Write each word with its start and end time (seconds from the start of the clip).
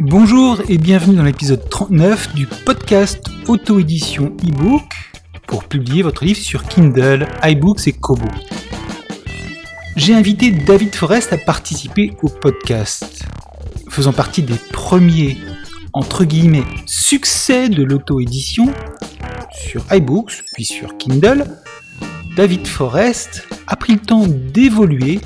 Bonjour 0.00 0.62
et 0.68 0.78
bienvenue 0.78 1.16
dans 1.16 1.22
l'épisode 1.22 1.68
39 1.68 2.34
du 2.34 2.46
podcast 2.46 3.22
auto-édition 3.46 4.34
e-book 4.46 4.84
pour 5.46 5.64
publier 5.64 6.02
votre 6.02 6.24
livre 6.24 6.40
sur 6.40 6.64
Kindle, 6.64 7.26
iBooks 7.42 7.88
et 7.88 7.92
Kobo. 7.92 8.26
J'ai 9.96 10.14
invité 10.14 10.50
David 10.50 10.94
Forest 10.94 11.32
à 11.32 11.38
participer 11.38 12.12
au 12.22 12.28
podcast. 12.28 13.24
Faisant 13.98 14.12
partie 14.12 14.44
des 14.44 14.54
premiers, 14.54 15.38
succès 16.86 17.68
de 17.68 17.82
l'auto-édition 17.82 18.72
sur 19.50 19.84
iBooks 19.92 20.44
puis 20.54 20.64
sur 20.64 20.96
Kindle, 20.98 21.44
David 22.36 22.68
Forest 22.68 23.48
a 23.66 23.74
pris 23.74 23.94
le 23.94 23.98
temps 23.98 24.24
d'évoluer 24.28 25.18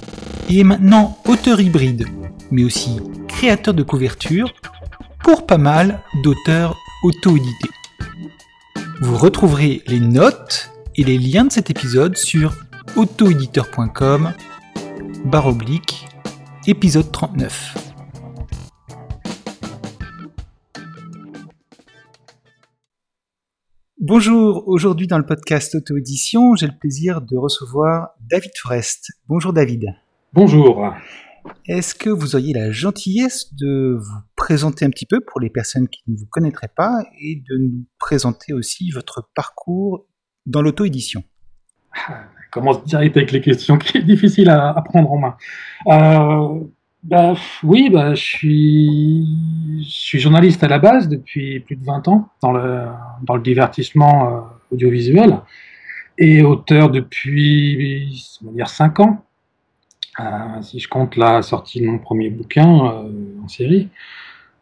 et 0.49 0.61
est 0.61 0.65
maintenant 0.65 1.19
auteur 1.27 1.61
hybride, 1.61 2.07
mais 2.51 2.65
aussi 2.65 2.97
créateur 3.29 3.75
de 3.75 3.83
couverture 3.83 4.55
pour 5.23 5.45
pas 5.45 5.59
mal 5.59 6.01
d'auteurs 6.25 6.75
auto-édités. 7.05 7.69
Vous 9.03 9.19
retrouverez 9.19 9.83
les 9.87 10.01
notes 10.01 10.71
et 10.97 11.05
les 11.05 11.19
liens 11.19 11.45
de 11.45 11.53
cet 11.53 11.69
épisode 11.69 12.17
sur 12.17 12.55
autoéditeur.com 12.97 14.33
barre 15.27 15.49
oblique 15.49 16.07
épisode 16.67 17.13
39. 17.13 17.92
Bonjour, 24.05 24.65
aujourd'hui 24.67 25.07
dans 25.07 25.17
le 25.17 25.25
podcast 25.25 25.77
Auto-édition, 25.77 26.57
j'ai 26.57 26.67
le 26.67 26.77
plaisir 26.77 27.21
de 27.21 27.37
recevoir 27.37 28.09
David 28.29 28.51
Forest. 28.61 29.13
Bonjour 29.29 29.53
David. 29.53 29.95
Bonjour. 30.33 30.93
Est-ce 31.69 31.95
que 31.95 32.11
vous 32.11 32.35
auriez 32.35 32.53
la 32.53 32.73
gentillesse 32.73 33.55
de 33.55 33.97
vous 34.01 34.21
présenter 34.35 34.85
un 34.85 34.91
petit 34.91 35.07
peu 35.07 35.21
pour 35.21 35.39
les 35.39 35.51
personnes 35.51 35.87
qui 35.87 36.03
ne 36.09 36.17
vous 36.17 36.27
connaîtraient 36.27 36.73
pas 36.75 37.05
et 37.21 37.45
de 37.49 37.59
nous 37.59 37.85
présenter 38.01 38.53
aussi 38.53 38.91
votre 38.91 39.31
parcours 39.37 40.05
dans 40.47 40.63
l'auto-édition? 40.63 41.23
Ah, 42.09 42.25
Commence 42.51 42.83
direct 42.83 43.17
avec 43.17 43.31
les 43.31 43.41
questions 43.41 43.79
qui 43.79 43.99
est 43.99 44.03
difficile 44.03 44.51
à, 44.51 44.83
prendre 44.85 45.13
en 45.13 45.19
main. 45.19 45.37
Euh, 45.87 46.65
bah, 47.03 47.35
oui, 47.65 47.91
bah, 47.91 48.15
je, 48.15 48.23
suis, 48.23 50.21
journaliste 50.21 50.63
à 50.63 50.69
la 50.69 50.79
base 50.79 51.09
depuis 51.09 51.59
plus 51.61 51.75
de 51.75 51.85
20 51.85 52.07
ans 52.09 52.29
dans 52.41 52.53
le, 52.53 53.43
divertissement 53.43 54.29
euh, 54.29 54.41
audiovisuel 54.71 55.41
et 56.19 56.43
auteur 56.43 56.91
depuis, 56.91 58.39
on 58.43 58.51
va 58.51 58.53
dire, 58.53 58.69
5 58.69 59.01
ans. 59.01 59.25
Euh, 60.21 60.63
si 60.63 60.79
je 60.79 60.89
compte 60.89 61.17
la 61.17 61.43
sortie 61.43 61.81
de 61.81 61.87
mon 61.87 61.99
premier 61.99 62.31
bouquin 62.31 62.69
euh, 62.69 63.43
en 63.43 63.49
série. 63.49 63.89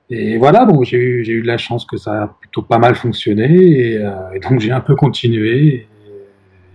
Et 0.09 0.39
voilà, 0.39 0.65
bon, 0.65 0.83
j'ai 0.83 0.97
eu, 0.97 1.23
eu 1.23 1.43
de 1.43 1.47
la 1.47 1.59
chance 1.59 1.85
que 1.85 1.97
ça 1.97 2.23
a 2.23 2.27
plutôt 2.29 2.63
pas 2.63 2.79
mal 2.79 2.95
fonctionné 2.95 3.49
et, 3.49 4.41
donc 4.43 4.61
j'ai 4.61 4.73
un 4.73 4.81
peu 4.81 4.97
continué. 4.97 5.89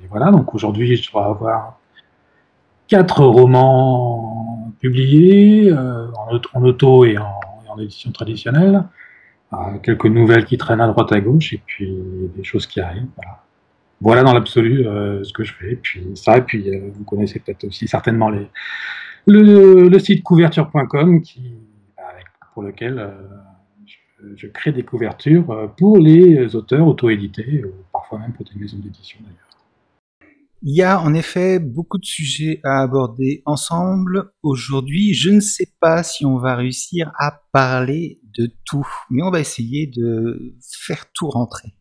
Et 0.03 0.07
voilà, 0.09 0.31
donc 0.31 0.53
aujourd'hui 0.53 0.95
je 0.95 1.11
dois 1.11 1.25
avoir 1.25 1.79
quatre 2.88 3.23
romans 3.23 4.34
publiés 4.86 5.72
euh, 5.72 6.08
en, 6.53 6.64
auto 6.64 7.05
et 7.05 7.17
en, 7.17 7.78
édition 7.80 8.11
traditionnelle, 8.11 8.83
euh, 9.52 9.58
quelques 9.83 10.05
nouvelles 10.05 10.45
qui 10.45 10.58
traînent 10.58 10.80
à 10.80 10.88
droite 10.88 11.11
à 11.11 11.19
gauche 11.19 11.52
et 11.53 11.61
puis 11.66 11.91
des 12.38 12.44
choses 12.44 12.67
qui 12.67 12.80
arrivent. 12.80 13.08
Voilà, 14.00 14.23
dans 14.23 14.33
l'absolu 14.33 14.88
euh, 14.88 15.23
ce 15.23 15.33
que 15.33 15.44
je 15.44 15.53
fais. 15.53 15.75
Puis 15.75 16.11
ça, 16.16 16.38
et 16.38 16.41
puis 16.41 16.69
euh, 16.69 16.90
vous 16.94 17.03
connaissez 17.03 17.40
peut-être 17.40 17.66
aussi 17.66 17.88
certainement 17.88 18.29
les, 18.29 18.47
le, 19.28 20.00
site 20.00 20.23
couverture.com 20.23 21.22
qui, 21.22 21.56
pour 22.53 22.63
lequel 22.63 23.12
je, 23.85 23.96
je, 24.38 24.47
crée 24.47 24.72
des 24.72 24.84
couvertures 24.84 25.73
pour 25.78 25.97
les 25.97 26.56
auteurs 26.56 26.88
auto-édités, 26.88 27.66
ou 27.66 27.72
parfois 27.91 28.19
même 28.19 28.31
pour 28.31 28.46
des 28.46 28.57
maisons 28.57 28.78
d'édition 28.78 29.19
d'ailleurs. 29.22 29.54
Il 30.61 30.75
y 30.75 30.81
a 30.81 30.99
en 30.99 31.13
effet 31.13 31.59
beaucoup 31.59 31.97
de 31.97 32.05
sujets 32.05 32.59
à 32.63 32.81
aborder 32.81 33.43
ensemble 33.45 34.31
aujourd'hui. 34.41 35.13
Je 35.13 35.29
ne 35.29 35.39
sais 35.39 35.73
pas 35.79 36.03
si 36.03 36.25
on 36.25 36.38
va 36.38 36.55
réussir 36.55 37.11
à 37.19 37.41
parler 37.51 38.19
de 38.38 38.51
tout, 38.66 38.88
mais 39.09 39.21
on 39.23 39.31
va 39.31 39.39
essayer 39.39 39.88
de 39.88 40.55
faire 40.83 41.05
tout 41.13 41.29
rentrer. 41.29 41.73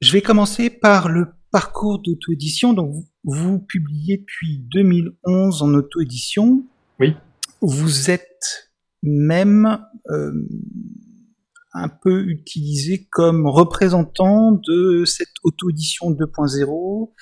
Je 0.00 0.12
vais 0.12 0.22
commencer 0.22 0.70
par 0.70 1.08
le 1.08 1.28
parcours 1.50 2.00
d'auto-édition. 2.00 2.72
Donc, 2.72 2.92
vous, 2.92 3.06
vous, 3.24 3.58
publiez 3.60 4.18
depuis 4.18 4.58
2011 4.72 5.62
en 5.62 5.74
auto-édition. 5.74 6.66
Oui. 6.98 7.14
Vous 7.60 8.10
êtes 8.10 8.72
même 9.02 9.84
euh, 10.10 10.32
un 11.74 11.88
peu 11.88 12.24
utilisé 12.28 13.06
comme 13.10 13.46
représentant 13.46 14.52
de 14.52 15.04
cette 15.04 15.32
auto-édition 15.42 16.10
2.0 16.10 17.12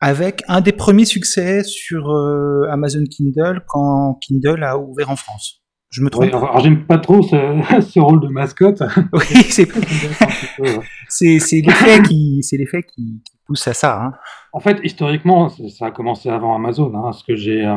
avec 0.00 0.42
un 0.48 0.60
des 0.60 0.72
premiers 0.72 1.04
succès 1.04 1.64
sur 1.64 2.10
euh, 2.10 2.68
Amazon 2.70 3.04
Kindle 3.10 3.64
quand 3.66 4.18
Kindle 4.22 4.62
a 4.62 4.78
ouvert 4.78 5.10
en 5.10 5.16
France. 5.16 5.62
Je 5.90 6.02
me 6.02 6.10
trompe? 6.10 6.26
Alors, 6.26 6.60
j'aime 6.60 6.84
pas 6.84 6.98
trop 6.98 7.22
ce, 7.22 7.80
ce, 7.80 7.98
rôle 7.98 8.20
de 8.20 8.28
mascotte. 8.28 8.82
Oui, 9.12 9.20
c'est 11.08 11.38
c'est 11.40 11.60
l'effet 11.60 12.02
qui 12.02 12.42
c'est 12.42 12.58
l'effet 12.58 12.82
qui, 12.82 13.22
qui, 13.24 13.38
pousse 13.46 13.66
à 13.66 13.74
ça. 13.74 14.02
Hein. 14.02 14.12
En 14.52 14.60
fait, 14.60 14.78
historiquement, 14.84 15.48
ça 15.48 15.86
a 15.86 15.90
commencé 15.90 16.28
avant 16.28 16.54
Amazon, 16.54 16.92
hein, 16.94 17.02
parce 17.04 17.22
que 17.22 17.34
j'ai 17.34 17.64
euh, 17.64 17.76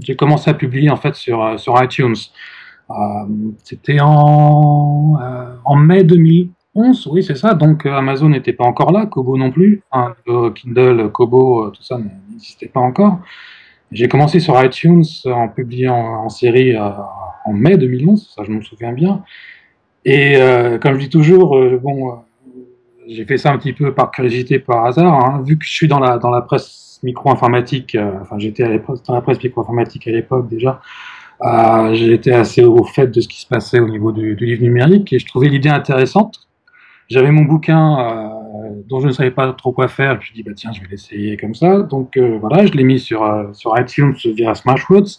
j'ai 0.00 0.16
commencé 0.16 0.50
à 0.50 0.54
publier 0.54 0.90
en 0.90 0.96
fait 0.96 1.14
sur 1.14 1.58
sur 1.58 1.82
iTunes. 1.82 2.16
Euh, 2.90 3.52
C'était 3.64 4.00
en 4.00 5.16
euh, 5.20 5.76
mai 5.76 6.04
2011, 6.04 7.08
oui, 7.12 7.22
c'est 7.22 7.36
ça. 7.36 7.54
Donc 7.54 7.86
Amazon 7.86 8.28
n'était 8.28 8.52
pas 8.52 8.64
encore 8.64 8.92
là, 8.92 9.06
Kobo 9.06 9.36
non 9.36 9.50
plus. 9.50 9.82
Kindle, 10.54 11.10
Kobo, 11.12 11.70
tout 11.70 11.82
ça 11.82 11.98
n'existait 11.98 12.68
pas 12.68 12.80
encore. 12.80 13.20
J'ai 13.92 14.08
commencé 14.08 14.38
sur 14.38 14.62
iTunes 14.62 15.04
en 15.26 15.48
publiant 15.48 15.96
en, 15.96 16.28
série 16.28 16.76
euh, 16.76 16.90
en 17.44 17.52
mai 17.52 17.76
2011, 17.76 18.34
ça 18.36 18.44
je 18.44 18.52
me 18.52 18.62
souviens 18.62 18.92
bien. 18.92 19.24
Et 20.04 20.36
euh, 20.36 20.78
comme 20.78 20.94
je 20.94 21.00
dis 21.00 21.08
toujours, 21.08 21.58
euh, 21.58 21.78
bon, 21.82 22.20
j'ai 23.08 23.24
fait 23.24 23.36
ça 23.36 23.52
un 23.52 23.58
petit 23.58 23.72
peu 23.72 23.92
par 23.92 24.12
curiosité, 24.12 24.60
par 24.60 24.84
hasard, 24.84 25.12
hein, 25.12 25.42
vu 25.44 25.58
que 25.58 25.64
je 25.64 25.72
suis 25.72 25.88
dans 25.88 25.98
la 25.98 26.18
dans 26.18 26.30
la 26.30 26.40
presse 26.40 27.00
micro-informatique. 27.02 27.96
enfin, 28.20 28.38
j'étais 28.38 28.80
dans 29.06 29.14
la 29.14 29.20
presse 29.22 29.42
micro-informatique 29.42 30.06
à 30.06 30.12
l'époque 30.12 30.48
déjà. 30.48 30.80
Euh, 31.42 31.94
j'étais 31.94 32.32
assez 32.32 32.64
au 32.64 32.84
fait 32.84 33.06
de 33.06 33.20
ce 33.20 33.28
qui 33.28 33.40
se 33.40 33.46
passait 33.46 33.80
au 33.80 33.88
niveau 33.88 34.12
du, 34.12 34.34
livre 34.36 34.62
numérique 34.62 35.12
et 35.12 35.18
je 35.18 35.26
trouvais 35.26 35.48
l'idée 35.48 35.70
intéressante. 35.70 36.48
J'avais 37.08 37.32
mon 37.32 37.42
bouquin 37.42 37.98
euh, 37.98 38.82
dont 38.88 39.00
je 39.00 39.08
ne 39.08 39.12
savais 39.12 39.30
pas 39.32 39.52
trop 39.52 39.72
quoi 39.72 39.88
faire. 39.88 40.14
Je 40.14 40.18
me 40.18 40.22
suis 40.22 40.34
dit, 40.34 40.42
bah, 40.42 40.52
tiens, 40.54 40.70
je 40.72 40.80
vais 40.80 40.88
l'essayer 40.88 41.36
comme 41.36 41.54
ça. 41.54 41.80
Donc 41.80 42.16
euh, 42.16 42.38
voilà, 42.38 42.66
je 42.66 42.72
l'ai 42.72 42.84
mis 42.84 43.00
sur, 43.00 43.24
euh, 43.24 43.52
sur 43.52 43.78
iTunes 43.78 44.14
via 44.24 44.54
Smashwords. 44.54 45.18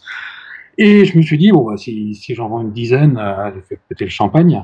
Et 0.77 1.05
je 1.05 1.17
me 1.17 1.21
suis 1.21 1.37
dit, 1.37 1.51
bon, 1.51 1.69
bah, 1.69 1.77
si, 1.77 2.15
si 2.15 2.33
j'en 2.33 2.47
vends 2.47 2.61
une 2.61 2.71
dizaine, 2.71 3.19
je 3.53 3.59
fais 3.67 3.79
péter 3.89 4.05
le 4.05 4.09
champagne. 4.09 4.63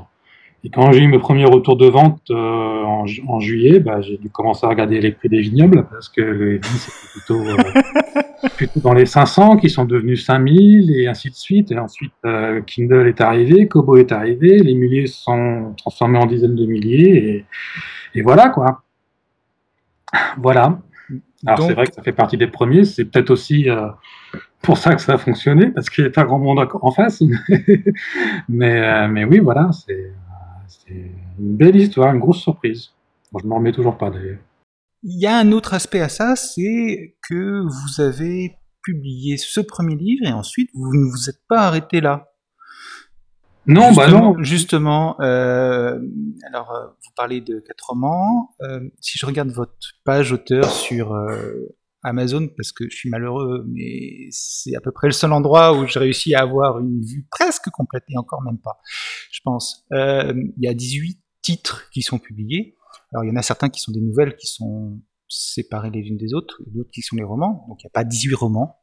Et 0.64 0.70
quand 0.70 0.90
j'ai 0.90 1.00
eu 1.00 1.08
mes 1.08 1.18
premiers 1.18 1.44
retours 1.44 1.76
de 1.76 1.86
vente 1.86 2.20
euh, 2.30 2.82
en, 2.82 3.04
en, 3.28 3.40
juillet, 3.40 3.78
bah, 3.78 4.00
j'ai 4.00 4.18
dû 4.18 4.28
commencer 4.28 4.66
à 4.66 4.68
regarder 4.68 5.00
les 5.00 5.12
prix 5.12 5.28
des 5.28 5.40
vignobles 5.40 5.86
parce 5.88 6.08
que 6.08 6.20
les 6.20 6.58
vignes 6.58 6.62
c'était 6.62 7.12
plutôt, 7.12 7.40
euh, 7.48 8.48
plutôt 8.56 8.80
dans 8.80 8.92
les 8.92 9.06
500 9.06 9.58
qui 9.58 9.70
sont 9.70 9.84
devenus 9.84 10.26
5000 10.26 10.90
et 10.96 11.06
ainsi 11.06 11.30
de 11.30 11.36
suite. 11.36 11.70
Et 11.70 11.78
ensuite, 11.78 12.12
euh, 12.24 12.60
Kindle 12.62 13.06
est 13.06 13.20
arrivé, 13.20 13.68
Kobo 13.68 13.96
est 13.96 14.10
arrivé, 14.10 14.58
les 14.58 14.74
milliers 14.74 15.06
sont 15.06 15.74
transformés 15.76 16.18
en 16.18 16.26
dizaines 16.26 16.56
de 16.56 16.66
milliers 16.66 17.16
et, 17.16 17.44
et 18.18 18.22
voilà 18.22 18.48
quoi. 18.48 18.82
Voilà. 20.38 20.80
Alors 21.46 21.62
c'est 21.62 21.74
vrai 21.74 21.86
que 21.86 21.94
ça 21.94 22.02
fait 22.02 22.12
partie 22.12 22.36
des 22.36 22.48
premiers, 22.48 22.84
c'est 22.84 23.04
peut-être 23.04 23.30
aussi 23.30 23.70
euh, 23.70 23.88
pour 24.62 24.76
ça 24.76 24.94
que 24.94 25.00
ça 25.00 25.14
a 25.14 25.18
fonctionné 25.18 25.68
parce 25.68 25.88
qu'il 25.88 26.02
n'y 26.02 26.08
a 26.08 26.12
pas 26.12 26.24
grand 26.24 26.38
monde 26.38 26.66
en 26.82 26.90
face. 26.90 27.22
mais, 28.48 28.80
euh, 28.80 29.08
mais 29.08 29.24
oui, 29.24 29.38
voilà, 29.38 29.70
c'est 29.72 30.12
c'est 30.68 31.10
une 31.38 31.56
belle 31.56 31.76
histoire, 31.76 32.14
une 32.14 32.20
grosse 32.20 32.40
surprise. 32.40 32.90
Bon, 33.32 33.38
je 33.38 33.46
m'en 33.46 33.56
remets 33.56 33.72
toujours 33.72 33.98
pas 33.98 34.10
d'ailleurs. 34.10 34.38
Il 35.02 35.20
y 35.20 35.26
a 35.26 35.38
un 35.38 35.52
autre 35.52 35.74
aspect 35.74 36.00
à 36.00 36.08
ça, 36.08 36.36
c'est 36.36 37.16
que 37.28 37.62
vous 37.62 38.00
avez 38.00 38.56
publié 38.82 39.36
ce 39.36 39.60
premier 39.60 39.96
livre 39.96 40.26
et 40.26 40.32
ensuite 40.32 40.70
vous 40.74 40.94
ne 40.94 41.10
vous 41.10 41.28
êtes 41.28 41.40
pas 41.48 41.60
arrêté 41.60 42.00
là. 42.00 42.32
Non, 43.66 43.88
justement, 43.88 44.06
bah 44.06 44.10
non. 44.10 44.42
Justement, 44.42 45.20
euh, 45.20 46.00
alors 46.46 46.70
euh, 46.74 46.86
vous 46.86 47.10
parlez 47.14 47.42
de 47.42 47.60
quatre 47.60 47.90
romans. 47.90 48.54
Euh, 48.62 48.80
si 48.98 49.18
je 49.18 49.26
regarde 49.26 49.50
votre 49.50 49.76
page 50.04 50.32
auteur 50.32 50.70
sur 50.70 51.12
euh, 51.12 51.76
Amazon 52.02 52.48
parce 52.56 52.72
que 52.72 52.84
je 52.88 52.96
suis 52.96 53.10
malheureux, 53.10 53.64
mais 53.68 54.28
c'est 54.30 54.76
à 54.76 54.80
peu 54.80 54.92
près 54.92 55.08
le 55.08 55.12
seul 55.12 55.32
endroit 55.32 55.76
où 55.76 55.86
j'ai 55.86 55.98
réussi 55.98 56.34
à 56.34 56.42
avoir 56.42 56.78
une 56.78 57.02
vue 57.02 57.26
presque 57.30 57.70
complète, 57.70 58.04
et 58.08 58.16
encore 58.16 58.42
même 58.42 58.58
pas, 58.58 58.80
je 59.30 59.40
pense. 59.44 59.86
Euh, 59.92 60.32
il 60.56 60.64
y 60.64 60.68
a 60.68 60.74
18 60.74 61.20
titres 61.42 61.88
qui 61.90 62.02
sont 62.02 62.18
publiés. 62.18 62.76
Alors 63.12 63.24
il 63.24 63.28
y 63.28 63.30
en 63.30 63.36
a 63.36 63.42
certains 63.42 63.68
qui 63.68 63.80
sont 63.80 63.92
des 63.92 64.00
nouvelles 64.00 64.36
qui 64.36 64.46
sont 64.46 65.00
séparées 65.28 65.90
les 65.90 66.00
unes 66.00 66.16
des 66.16 66.34
autres, 66.34 66.62
d'autres 66.66 66.90
qui 66.90 67.02
sont 67.02 67.16
les 67.16 67.24
romans. 67.24 67.64
Donc 67.68 67.82
il 67.82 67.86
n'y 67.86 67.90
a 67.90 67.92
pas 67.92 68.04
18 68.04 68.34
romans. 68.34 68.76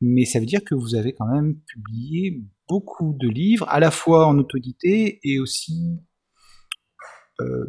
Mais 0.00 0.24
ça 0.24 0.38
veut 0.38 0.46
dire 0.46 0.64
que 0.64 0.74
vous 0.74 0.94
avez 0.94 1.12
quand 1.12 1.26
même 1.26 1.60
publié 1.66 2.42
beaucoup 2.68 3.16
de 3.18 3.28
livres, 3.28 3.66
à 3.68 3.80
la 3.80 3.90
fois 3.90 4.26
en 4.26 4.38
autorité 4.38 5.20
et 5.22 5.38
aussi 5.40 5.98
euh, 7.40 7.66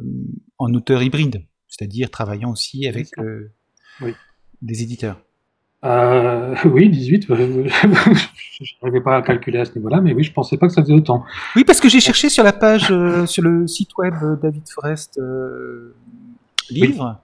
en 0.58 0.74
auteur 0.74 1.02
hybride, 1.02 1.46
c'est-à-dire 1.68 2.10
travaillant 2.10 2.52
aussi 2.52 2.88
avec 2.88 3.08
euh, 3.20 3.54
des 4.62 4.84
éditeurs. 4.84 5.20
Euh, 5.86 6.56
oui, 6.66 6.90
18. 6.90 7.28
je 7.30 8.74
n'arrivais 8.82 9.02
pas 9.02 9.18
à 9.18 9.22
calculer 9.22 9.60
à 9.60 9.66
ce 9.66 9.76
niveau-là, 9.76 10.02
mais 10.02 10.14
oui, 10.14 10.24
je 10.24 10.34
pensais 10.34 10.58
pas 10.58 10.68
que 10.68 10.74
ça 10.74 10.82
faisait 10.82 10.94
autant. 10.94 11.24
Oui, 11.56 11.64
parce 11.64 11.80
que 11.80 11.90
j'ai 11.90 12.00
cherché 12.00 12.30
sur 12.30 12.44
la 12.44 12.54
page, 12.54 12.94
sur 13.26 13.44
le 13.44 13.68
site 13.68 13.98
web 13.98 14.14
David 14.42 14.68
Forest 14.70 15.20
livre, 16.70 17.20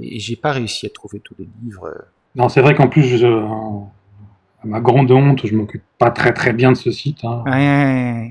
et 0.00 0.18
j'ai 0.18 0.36
pas 0.36 0.52
réussi 0.52 0.86
à 0.86 0.90
trouver 0.90 1.20
tous 1.20 1.34
les 1.38 1.48
livres. 1.62 1.88
Non, 2.34 2.48
c'est 2.48 2.60
vrai 2.60 2.74
qu'en 2.74 2.88
plus, 2.88 3.04
je, 3.04 3.26
à 3.26 4.66
ma 4.66 4.80
grande 4.80 5.10
honte, 5.10 5.46
je 5.46 5.54
m'occupe 5.54 5.84
pas 5.98 6.10
très 6.10 6.32
très 6.32 6.52
bien 6.52 6.72
de 6.72 6.76
ce 6.76 6.90
site. 6.90 7.24
Hein. 7.24 8.30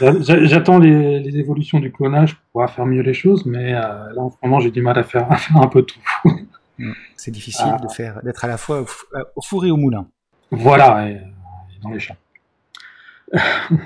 J'attends 0.00 0.78
les, 0.78 1.38
évolutions 1.38 1.78
du 1.78 1.92
clonage 1.92 2.34
pour 2.34 2.44
pouvoir 2.52 2.70
faire 2.70 2.86
mieux 2.86 3.02
les 3.02 3.14
choses, 3.14 3.44
mais 3.44 3.74
euh, 3.74 3.78
là 4.14 4.22
en 4.22 4.30
ce 4.30 4.36
moment 4.42 4.60
j'ai 4.60 4.70
du 4.70 4.80
mal 4.80 4.98
à 4.98 5.04
faire, 5.04 5.28
un 5.54 5.66
peu 5.66 5.82
tout. 5.82 6.00
Mm. 6.78 6.92
C'est 7.16 7.30
difficile 7.30 7.76
de 7.82 7.88
faire, 7.88 8.22
d'être 8.22 8.44
à 8.44 8.48
la 8.48 8.56
fois 8.56 8.84
au, 9.36 9.42
four 9.42 9.66
et 9.66 9.70
au 9.70 9.76
moulin. 9.76 10.06
Voilà, 10.50 11.08
et, 11.08 11.20
dans 11.82 11.90
les 11.90 12.00
champs. 12.00 12.16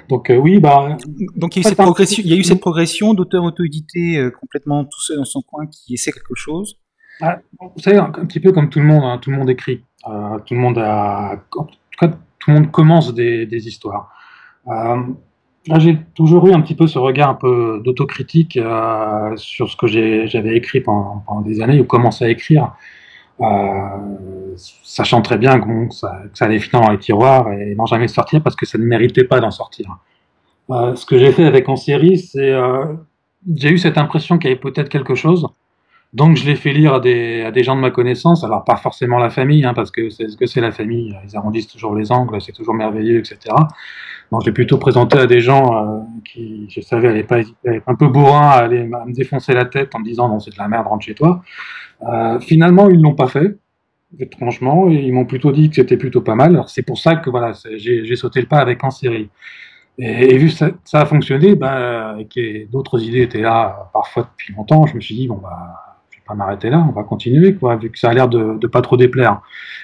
Donc 0.08 0.30
euh, 0.30 0.36
oui, 0.36 0.60
bah. 0.60 0.96
Donc 1.34 1.56
il 1.56 1.62
y 1.62 1.66
a 1.66 1.68
eu 1.68 1.70
cette 1.70 1.78
progression, 1.78 2.22
il 2.24 2.30
y 2.30 2.34
a 2.34 2.36
eu 2.36 2.44
cette 2.44 2.60
progression 2.60 3.12
d'auteur 3.12 3.42
auto-édité 3.42 4.18
euh, 4.18 4.30
complètement 4.30 4.84
tout 4.84 5.00
seul 5.00 5.16
dans 5.16 5.24
son 5.24 5.42
coin 5.42 5.66
qui 5.66 5.94
essaie 5.94 6.12
quelque 6.12 6.34
chose. 6.36 6.78
Ah, 7.20 7.40
vous 7.60 7.82
savez, 7.82 7.98
un, 7.98 8.10
petit 8.10 8.40
peu 8.40 8.52
comme 8.52 8.70
tout 8.70 8.78
le 8.78 8.84
monde, 8.84 9.04
hein, 9.04 9.18
tout 9.18 9.30
le 9.30 9.36
monde 9.36 9.50
écrit, 9.50 9.84
tout 10.04 10.54
le 10.54 10.60
monde 10.60 10.78
a, 10.78 11.42
en 11.56 11.64
tout 11.64 11.76
cas, 11.98 12.08
tout 12.08 12.50
le 12.50 12.54
monde 12.54 12.70
commence 12.70 13.14
des, 13.14 13.46
des 13.46 13.68
histoires. 13.68 14.10
Là, 15.68 15.78
j'ai 15.78 15.96
toujours 16.14 16.48
eu 16.48 16.52
un 16.52 16.60
petit 16.60 16.74
peu 16.74 16.88
ce 16.88 16.98
regard 16.98 17.30
un 17.30 17.34
peu 17.34 17.80
d'autocritique 17.84 18.56
euh, 18.56 19.36
sur 19.36 19.70
ce 19.70 19.76
que 19.76 19.86
j'avais 19.86 20.56
écrit 20.56 20.80
pendant, 20.80 21.40
des 21.44 21.60
années 21.60 21.80
ou 21.80 21.84
commencé 21.84 22.24
à 22.24 22.28
écrire, 22.30 22.72
euh, 23.40 23.44
sachant 24.56 25.22
très 25.22 25.38
bien 25.38 25.60
que, 25.60 25.94
ça, 25.94 26.20
allait 26.40 26.58
finir 26.58 26.84
dans 26.84 26.90
les 26.90 26.98
tiroirs 26.98 27.52
et 27.52 27.76
n'en 27.76 27.86
jamais 27.86 28.08
sortir 28.08 28.42
parce 28.42 28.56
que 28.56 28.66
ça 28.66 28.76
ne 28.76 28.84
méritait 28.84 29.24
pas 29.24 29.38
d'en 29.38 29.52
sortir. 29.52 29.86
Euh, 30.70 30.96
ce 30.96 31.06
que 31.06 31.16
j'ai 31.16 31.30
fait 31.30 31.44
avec 31.44 31.68
en 31.68 31.76
série, 31.76 32.18
c'est 32.18 32.52
j'ai 33.56 33.70
eu 33.70 33.78
cette 33.78 33.98
impression 33.98 34.38
qu'il 34.38 34.50
y 34.50 34.52
avait 34.52 34.60
peut-être 34.60 34.88
quelque 34.88 35.14
chose. 35.14 35.46
Donc 36.12 36.36
je 36.36 36.44
l'ai 36.44 36.56
fait 36.56 36.72
lire 36.72 36.94
à 36.94 37.00
des, 37.00 37.62
gens 37.62 37.74
de 37.74 37.80
ma 37.80 37.90
connaissance, 37.90 38.44
alors 38.44 38.64
pas 38.64 38.76
forcément 38.76 39.16
la 39.16 39.30
famille, 39.30 39.64
hein, 39.64 39.72
parce 39.72 39.90
que 39.90 40.10
c'est 40.10 40.28
ce 40.28 40.36
que 40.36 40.44
c'est 40.44 40.60
la 40.60 40.70
famille, 40.70 41.16
ils 41.26 41.36
arrondissent 41.36 41.68
toujours 41.68 41.94
les 41.94 42.12
angles, 42.12 42.38
c'est 42.42 42.52
toujours 42.52 42.74
merveilleux, 42.74 43.18
etc. 43.18 43.38
Donc 44.30 44.42
j'ai 44.44 44.52
plutôt 44.52 44.76
présenté 44.76 45.16
à 45.18 45.26
des 45.26 45.40
gens 45.40 45.74
euh, 45.74 46.00
qui, 46.24 46.66
je 46.68 46.82
savais, 46.82 47.08
n'allaient 47.08 47.22
pas 47.22 47.40
hésiter, 47.40 47.80
un 47.86 47.94
peu 47.94 48.08
bourrin, 48.08 48.50
à 48.50 48.68
me 48.68 49.14
défoncer 49.14 49.54
la 49.54 49.64
tête 49.64 49.94
en 49.94 50.00
me 50.00 50.04
disant 50.04 50.28
non 50.28 50.38
c'est 50.38 50.50
de 50.50 50.58
la 50.58 50.68
merde, 50.68 50.86
rentre 50.86 51.04
chez 51.04 51.14
toi. 51.14 51.42
Euh, 52.02 52.38
finalement 52.40 52.90
ils 52.90 53.00
l'ont 53.00 53.14
pas 53.14 53.28
fait, 53.28 53.56
étrangement, 54.18 54.90
et 54.90 54.96
ils 54.96 55.14
m'ont 55.14 55.24
plutôt 55.24 55.50
dit 55.50 55.70
que 55.70 55.76
c'était 55.76 55.96
plutôt 55.96 56.20
pas 56.20 56.34
mal. 56.34 56.50
Alors 56.50 56.68
c'est 56.68 56.82
pour 56.82 56.98
ça 56.98 57.16
que 57.16 57.30
voilà, 57.30 57.54
j'ai 57.76 58.16
sauté 58.16 58.42
le 58.42 58.46
pas 58.46 58.58
avec 58.58 58.84
en 58.84 58.90
série. 58.90 59.30
Et, 59.98 60.36
vu 60.38 60.48
que 60.48 60.54
ça, 60.54 60.70
ça, 60.84 61.00
a 61.02 61.06
fonctionné, 61.06 61.54
bah, 61.54 62.16
et 62.18 62.26
que 62.26 62.70
d'autres 62.70 63.02
idées 63.02 63.22
étaient 63.22 63.42
là 63.42 63.90
parfois 63.92 64.28
depuis 64.30 64.54
longtemps, 64.54 64.86
je 64.86 64.96
me 64.96 65.00
suis 65.00 65.14
dit 65.14 65.28
bon 65.28 65.36
bah 65.36 65.91
m'arrêter 66.34 66.70
là, 66.70 66.84
on 66.88 66.92
va 66.92 67.02
continuer, 67.04 67.54
quoi, 67.54 67.76
vu 67.76 67.90
que 67.90 67.98
ça 67.98 68.10
a 68.10 68.14
l'air 68.14 68.28
de, 68.28 68.58
de, 68.58 68.66
pas 68.66 68.82
trop 68.82 68.96
déplaire. 68.96 69.40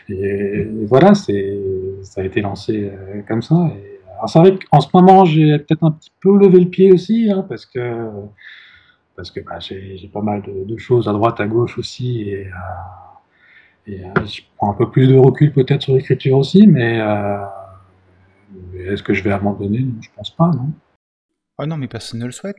Et, 0.08 0.66
voilà, 0.86 1.14
c'est, 1.14 1.58
ça 2.02 2.20
a 2.20 2.24
été 2.24 2.40
lancé 2.40 2.90
euh, 2.92 3.22
comme 3.26 3.42
ça. 3.42 3.70
Et, 3.76 4.00
c'est 4.26 4.38
vrai 4.40 4.58
qu'en 4.58 4.80
ce 4.80 4.88
moment, 4.94 5.24
j'ai 5.24 5.58
peut-être 5.58 5.84
un 5.84 5.92
petit 5.92 6.10
peu 6.20 6.36
levé 6.36 6.60
le 6.60 6.68
pied 6.68 6.92
aussi, 6.92 7.30
hein, 7.30 7.46
parce 7.48 7.66
que, 7.66 8.08
parce 9.16 9.30
que 9.30 9.40
bah, 9.40 9.58
j'ai, 9.60 10.10
pas 10.12 10.22
mal 10.22 10.42
de, 10.42 10.76
choses 10.76 11.08
à 11.08 11.12
droite, 11.12 11.40
à 11.40 11.46
gauche 11.46 11.78
aussi, 11.78 12.22
et, 12.22 12.46
euh, 12.46 13.90
euh, 13.90 14.26
je 14.26 14.42
prends 14.56 14.70
un 14.72 14.74
peu 14.74 14.90
plus 14.90 15.08
de 15.08 15.16
recul 15.16 15.52
peut-être 15.52 15.82
sur 15.82 15.94
l'écriture 15.94 16.36
aussi, 16.36 16.66
mais 16.66 17.00
est-ce 18.76 19.02
que 19.02 19.14
je 19.14 19.22
vais 19.22 19.32
abandonner? 19.32 19.86
Je 20.00 20.08
pense 20.14 20.30
pas, 20.30 20.48
non. 20.48 20.72
Ah 21.58 21.66
non, 21.66 21.76
mais 21.76 21.88
personne 21.88 22.20
ne 22.20 22.26
le 22.26 22.32
souhaite. 22.32 22.58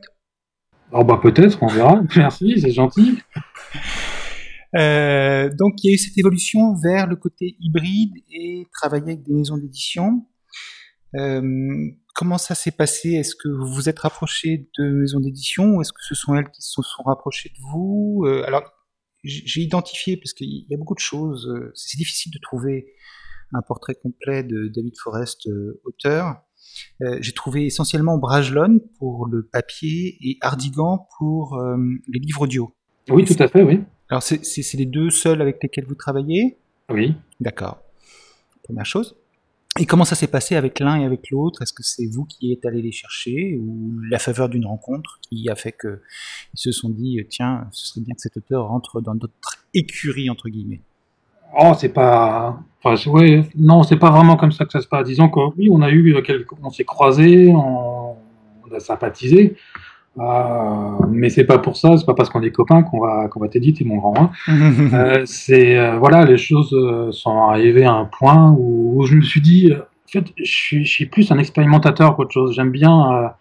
Oh 0.92 1.04
bah 1.04 1.20
peut-être, 1.22 1.62
on 1.62 1.68
verra. 1.68 2.02
Merci, 2.16 2.60
c'est 2.60 2.72
gentil. 2.72 3.18
Euh, 4.76 5.50
donc 5.54 5.82
il 5.82 5.88
y 5.88 5.90
a 5.90 5.94
eu 5.94 5.98
cette 5.98 6.16
évolution 6.16 6.74
vers 6.76 7.06
le 7.06 7.16
côté 7.16 7.56
hybride 7.60 8.14
et 8.32 8.66
travailler 8.72 9.12
avec 9.12 9.22
des 9.22 9.34
maisons 9.34 9.56
d'édition. 9.56 10.26
Euh, 11.16 11.90
comment 12.14 12.38
ça 12.38 12.54
s'est 12.54 12.70
passé? 12.72 13.10
Est-ce 13.10 13.34
que 13.34 13.48
vous 13.48 13.72
vous 13.72 13.88
êtes 13.88 13.98
rapproché 13.98 14.68
de 14.78 14.90
maisons 14.90 15.20
d'édition 15.20 15.76
ou 15.76 15.80
est-ce 15.80 15.92
que 15.92 16.02
ce 16.02 16.14
sont 16.14 16.34
elles 16.34 16.50
qui 16.50 16.62
se 16.62 16.82
sont 16.82 17.02
rapprochées 17.04 17.50
de 17.50 17.60
vous? 17.72 18.24
Euh, 18.26 18.44
Alors 18.46 18.64
j'ai 19.22 19.60
identifié 19.60 20.16
parce 20.16 20.32
qu'il 20.32 20.66
y 20.68 20.74
a 20.74 20.78
beaucoup 20.78 20.94
de 20.94 21.00
choses. 21.00 21.46
C'est 21.74 21.98
difficile 21.98 22.32
de 22.32 22.38
trouver 22.40 22.94
un 23.52 23.60
portrait 23.60 23.94
complet 23.94 24.42
de 24.44 24.68
David 24.74 24.94
Forrest, 24.98 25.46
auteur. 25.84 26.40
Euh, 27.02 27.18
j'ai 27.20 27.32
trouvé 27.32 27.66
essentiellement 27.66 28.18
Brajlon 28.18 28.80
pour 28.98 29.26
le 29.26 29.42
papier 29.42 30.16
et 30.20 30.38
Hardigan 30.40 31.08
pour 31.18 31.56
euh, 31.56 31.76
les 32.08 32.20
livres 32.20 32.42
audio. 32.42 32.74
Oui, 33.08 33.24
tout 33.24 33.42
à 33.42 33.48
fait, 33.48 33.62
oui. 33.62 33.80
Alors, 34.08 34.22
c'est 34.22 34.74
les 34.74 34.86
deux 34.86 35.10
seuls 35.10 35.40
avec 35.40 35.62
lesquels 35.62 35.86
vous 35.86 35.94
travaillez? 35.94 36.58
Oui. 36.88 37.14
D'accord. 37.40 37.78
Première 38.62 38.86
chose. 38.86 39.16
Et 39.78 39.86
comment 39.86 40.04
ça 40.04 40.16
s'est 40.16 40.26
passé 40.26 40.56
avec 40.56 40.80
l'un 40.80 41.00
et 41.00 41.04
avec 41.04 41.30
l'autre? 41.30 41.62
Est-ce 41.62 41.72
que 41.72 41.84
c'est 41.84 42.06
vous 42.06 42.24
qui 42.24 42.52
êtes 42.52 42.66
allé 42.66 42.82
les 42.82 42.90
chercher 42.90 43.56
ou 43.56 44.00
la 44.10 44.18
faveur 44.18 44.48
d'une 44.48 44.66
rencontre 44.66 45.20
qui 45.28 45.48
a 45.48 45.54
fait 45.54 45.72
qu'ils 45.72 46.00
se 46.54 46.72
sont 46.72 46.88
dit 46.88 47.20
tiens, 47.30 47.68
ce 47.70 47.86
serait 47.86 48.00
bien 48.00 48.14
que 48.14 48.20
cet 48.20 48.36
auteur 48.36 48.66
rentre 48.66 49.00
dans 49.00 49.14
notre 49.14 49.64
écurie 49.72 50.28
entre 50.28 50.48
guillemets? 50.48 50.82
Oh, 51.58 51.72
c'est 51.76 51.92
pas. 51.92 52.58
Enfin, 52.82 53.10
ouais, 53.10 53.42
non, 53.58 53.82
c'est 53.82 53.98
pas 53.98 54.10
vraiment 54.10 54.36
comme 54.36 54.52
ça 54.52 54.64
que 54.64 54.72
ça 54.72 54.80
se 54.80 54.88
passe. 54.88 55.06
Disons 55.06 55.28
que 55.28 55.40
oui, 55.58 55.68
on 55.70 55.82
a 55.82 55.90
eu 55.90 56.22
quelques... 56.22 56.52
on 56.62 56.70
s'est 56.70 56.84
croisés, 56.84 57.52
on... 57.52 58.12
on, 58.64 58.74
a 58.74 58.80
sympathisé, 58.80 59.56
euh, 60.18 61.06
mais 61.08 61.28
c'est 61.28 61.44
pas 61.44 61.58
pour 61.58 61.76
ça, 61.76 61.96
c'est 61.96 62.06
pas 62.06 62.14
parce 62.14 62.30
qu'on 62.30 62.42
est 62.42 62.50
copains 62.50 62.82
qu'on 62.82 63.00
va 63.00 63.28
qu'on 63.28 63.40
va 63.40 63.48
t'éditer, 63.48 63.84
mon 63.84 63.98
grand. 63.98 64.14
Hein. 64.16 64.30
euh, 64.92 65.22
c'est 65.24 65.78
euh, 65.78 65.98
voilà, 65.98 66.24
les 66.24 66.36
choses 66.36 66.72
euh, 66.72 67.12
sont 67.12 67.38
arrivées 67.38 67.84
à 67.84 67.92
un 67.92 68.06
point 68.06 68.54
où, 68.58 69.04
je 69.06 69.14
me 69.14 69.22
suis 69.22 69.40
dit, 69.40 69.72
en 69.72 70.08
fait, 70.08 70.26
je 70.36 70.50
suis, 70.50 70.84
je 70.84 70.90
suis 70.90 71.06
plus 71.06 71.30
un 71.32 71.38
expérimentateur 71.38 72.16
qu'autre 72.16 72.32
chose. 72.32 72.54
J'aime 72.54 72.70
bien, 72.70 73.32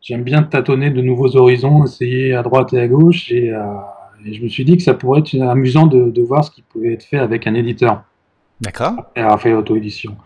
j'aime 0.00 0.22
bien 0.22 0.42
tâtonner 0.42 0.90
de 0.90 1.00
nouveaux 1.02 1.36
horizons, 1.36 1.84
essayer 1.84 2.34
à 2.34 2.42
droite 2.42 2.72
et 2.72 2.80
à 2.80 2.88
gauche 2.88 3.30
et 3.30 3.52
et 4.24 4.34
je 4.34 4.42
me 4.42 4.48
suis 4.48 4.64
dit 4.64 4.76
que 4.76 4.82
ça 4.82 4.94
pourrait 4.94 5.20
être 5.20 5.40
amusant 5.40 5.86
de, 5.86 6.22
voir 6.22 6.44
ce 6.44 6.50
qui 6.50 6.62
pouvait 6.62 6.94
être 6.94 7.04
fait 7.04 7.18
avec 7.18 7.46
un 7.46 7.54
éditeur. 7.54 8.02
D'accord. 8.60 8.92
Après 9.16 9.38
fait 9.38 9.50
l'auto-édition. 9.50 10.16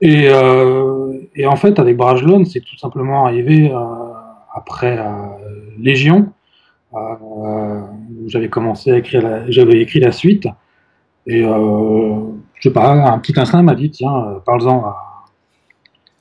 Et, 0.00 0.28
euh, 0.28 1.12
et, 1.34 1.46
en 1.46 1.56
fait, 1.56 1.78
avec 1.78 1.96
Brajlon, 1.96 2.44
c'est 2.44 2.60
tout 2.60 2.76
simplement 2.78 3.26
arrivé 3.26 3.70
euh, 3.70 3.76
après 4.54 4.98
euh, 4.98 5.04
Légion, 5.78 6.32
où 6.92 8.28
j'avais 8.28 8.48
commencé 8.48 8.90
à 8.90 8.98
écrire, 8.98 9.44
j'avais 9.48 9.80
écrit 9.80 10.00
la 10.00 10.10
suite. 10.10 10.48
Et 11.26 11.42
je 11.42 12.32
sais 12.60 12.72
pas, 12.72 12.90
un 12.90 13.18
petit 13.20 13.38
instinct 13.38 13.62
m'a 13.62 13.76
dit 13.76 13.90
tiens, 13.90 14.40
parle-en 14.44 14.92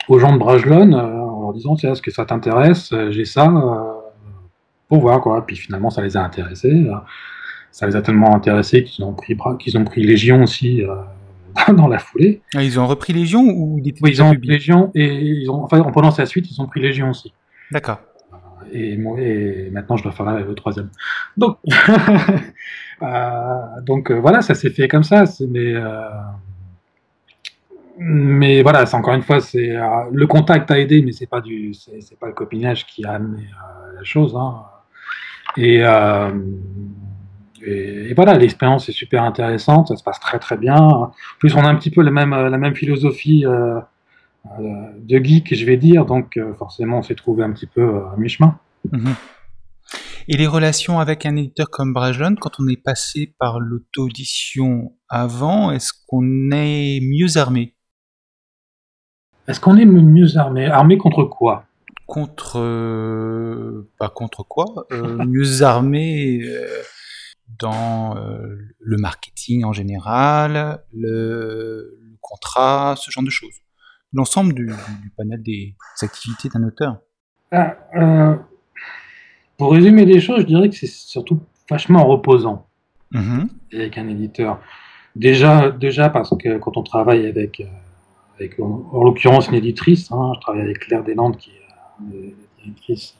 aux 0.10 0.20
gens 0.20 0.32
de 0.34 0.38
Brajlon 0.38 0.94
en 0.94 1.42
leur 1.42 1.54
disant 1.54 1.75
tiens, 1.75 1.94
est-ce 1.94 2.04
que 2.04 2.12
ça 2.12 2.25
t'intéresse? 2.25 2.94
J'ai 3.10 3.25
ça 3.25 3.51
pour 4.89 5.00
voir 5.00 5.22
quoi. 5.22 5.46
Puis 5.46 5.55
finalement, 5.55 5.89
ça 5.89 6.01
les 6.01 6.17
a 6.17 6.22
intéressés. 6.22 6.88
Ça 7.72 7.86
les 7.88 7.96
a 7.96 8.01
tellement 8.01 8.36
intéressés 8.36 8.84
qu'ils 8.84 9.05
ont 9.05 9.13
pris 9.13 9.38
qu'ils 9.60 9.77
ont 9.77 9.86
pris 9.86 10.03
Légion 10.03 10.43
aussi 10.43 10.84
euh, 10.84 10.96
dans 11.74 11.88
la 11.88 12.00
foulée. 12.00 12.41
Ah, 12.55 12.63
ils 12.63 12.79
ont 12.79 12.88
repris 12.88 13.13
Légion 13.13 13.43
ou 13.43 13.79
des 13.79 13.93
oui, 14.01 14.12
ils 14.12 14.22
ont 14.22 14.34
Légion 14.34 14.91
et 14.96 15.15
ils 15.15 15.50
ont 15.50 15.63
enfin 15.63 15.79
en 15.79 15.91
prenant 15.91 16.12
sa 16.12 16.25
suite, 16.25 16.50
ils 16.51 16.60
ont 16.62 16.65
pris 16.65 16.81
Légion 16.81 17.12
aussi. 17.12 17.31
D'accord. 17.72 18.01
Et, 18.72 18.98
moi, 18.98 19.19
et 19.19 19.69
maintenant, 19.72 19.98
je 19.98 20.03
dois 20.03 20.12
faire 20.12 20.25
le 20.25 20.53
troisième. 20.53 20.89
Donc, 21.38 21.58
euh, 23.01 23.81
donc 23.84 24.12
euh, 24.12 24.19
voilà, 24.19 24.41
ça 24.41 24.53
s'est 24.53 24.69
fait 24.69 24.88
comme 24.88 25.03
ça. 25.03 25.24
Mais 25.48 25.74
mais 28.01 28.62
voilà, 28.62 28.86
c'est 28.86 28.96
encore 28.96 29.13
une 29.13 29.22
fois, 29.22 29.41
c'est 29.41 29.75
le 30.12 30.25
contact 30.25 30.72
a 30.72 30.79
aidé, 30.79 31.01
mais 31.01 31.12
c'est 31.12 31.27
pas 31.27 31.41
du, 31.41 31.74
c'est 31.74 32.17
pas 32.19 32.27
le 32.27 32.34
copinage 32.34 32.86
qui 32.86 33.05
a 33.05 33.13
amené 33.13 33.43
la 33.96 34.03
chose. 34.03 34.36
Hein. 34.36 34.63
Et, 35.58 35.84
euh, 35.84 36.32
et, 37.62 38.13
voilà, 38.13 38.38
l'expérience 38.38 38.88
est 38.89 38.94
super 38.94 39.24
intéressante, 39.24 39.89
ça 39.89 39.96
se 39.96 40.03
passe 40.03 40.20
très 40.20 40.39
très 40.39 40.58
bien. 40.58 40.77
En 40.77 41.12
plus, 41.39 41.56
on 41.56 41.62
a 41.62 41.68
un 41.68 41.75
petit 41.75 41.91
peu 41.91 42.01
la 42.01 42.12
même, 42.12 42.32
la 42.32 42.58
même 42.58 42.75
philosophie 42.75 43.46
euh, 43.46 43.79
euh, 44.60 44.62
de 44.98 45.18
geek, 45.18 45.53
je 45.53 45.65
vais 45.65 45.77
dire, 45.77 46.06
donc 46.06 46.38
euh, 46.38 46.53
forcément, 46.56 47.00
on 47.00 47.03
s'est 47.03 47.15
trouvé 47.15 47.44
un 47.44 47.51
petit 47.51 47.68
peu 47.68 47.84
à 47.84 48.15
mi-chemin. 48.18 48.58
Mhm. 48.91 49.15
Et 50.27 50.38
les 50.38 50.48
relations 50.48 51.00
avec 51.00 51.25
un 51.25 51.36
éditeur 51.36 51.70
comme 51.72 51.91
Brajlon, 51.91 52.36
quand 52.39 52.60
on 52.60 52.68
est 52.68 52.82
passé 52.82 53.34
par 53.39 53.60
l'auto-édition 53.60 54.94
avant, 55.10 55.72
est-ce 55.72 55.91
qu'on 56.08 56.51
est 56.51 57.00
mieux 57.01 57.38
armé? 57.38 57.75
Est-ce 59.48 59.60
qu'on 59.60 59.75
est 59.77 59.86
mieux 59.86 60.38
armé? 60.38 60.68
Armé 60.68 61.00
contre 61.00 61.24
quoi? 61.24 61.65
Contre. 62.10 63.86
pas 64.00 64.10
contre 64.10 64.44
quoi 64.44 64.88
Mieux 64.92 65.62
armé 65.62 66.42
dans 67.58 68.16
euh, 68.18 68.56
le 68.80 68.98
marketing 68.98 69.63
en 69.63 69.74
général, 69.74 70.84
le, 70.94 72.00
contrat, 72.22 72.96
ce 72.98 73.10
genre 73.12 73.24
de 73.24 73.30
choses. 73.30 73.56
L'ensemble 74.13 74.54
du, 74.54 74.72
panel 75.18 75.42
des 75.42 75.75
activités 76.01 76.50
d'un 76.50 76.63
auteur. 76.63 76.98
Ah, 77.51 77.78
euh, 77.96 78.36
pour 79.58 79.74
résumer 79.74 80.06
les 80.06 80.20
choses, 80.20 80.42
je 80.42 80.46
dirais 80.46 80.70
que 80.70 80.75
c'est 80.75 80.88
surtout 80.88 81.42
vachement 81.70 82.06
reposant 82.06 82.68
mm-hmm. 83.13 83.48
avec 83.74 83.98
un 83.98 84.08
éditeur. 84.08 84.60
Déjà, 85.16 85.72
déjà 85.72 86.10
parce 86.10 86.36
que 86.38 86.58
quand 86.58 86.78
on 86.78 86.84
travaille 86.84 87.28
avec, 87.28 87.60
euh, 87.60 87.66
avec 88.36 88.60
en, 88.60 89.04
l'occurrence 89.04 89.48
une 89.50 89.56
éditrice, 89.56 90.12
hein, 90.12 90.34
je 90.36 90.39
travaille 90.42 90.62
avec 90.62 90.80
Claire 90.80 91.04
Deslandes 91.04 91.38
qui 91.38 91.51
est 91.51 91.69
directrice 92.01 93.15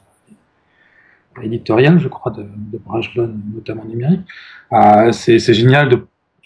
éditorial, 1.44 2.00
je 2.00 2.08
crois, 2.08 2.32
de, 2.32 2.44
de 2.44 3.34
notamment 3.54 3.86
numérique. 3.86 4.22
Euh, 4.74 5.12
c'est 5.12 5.54
génial 5.54 5.90
de 5.90 6.06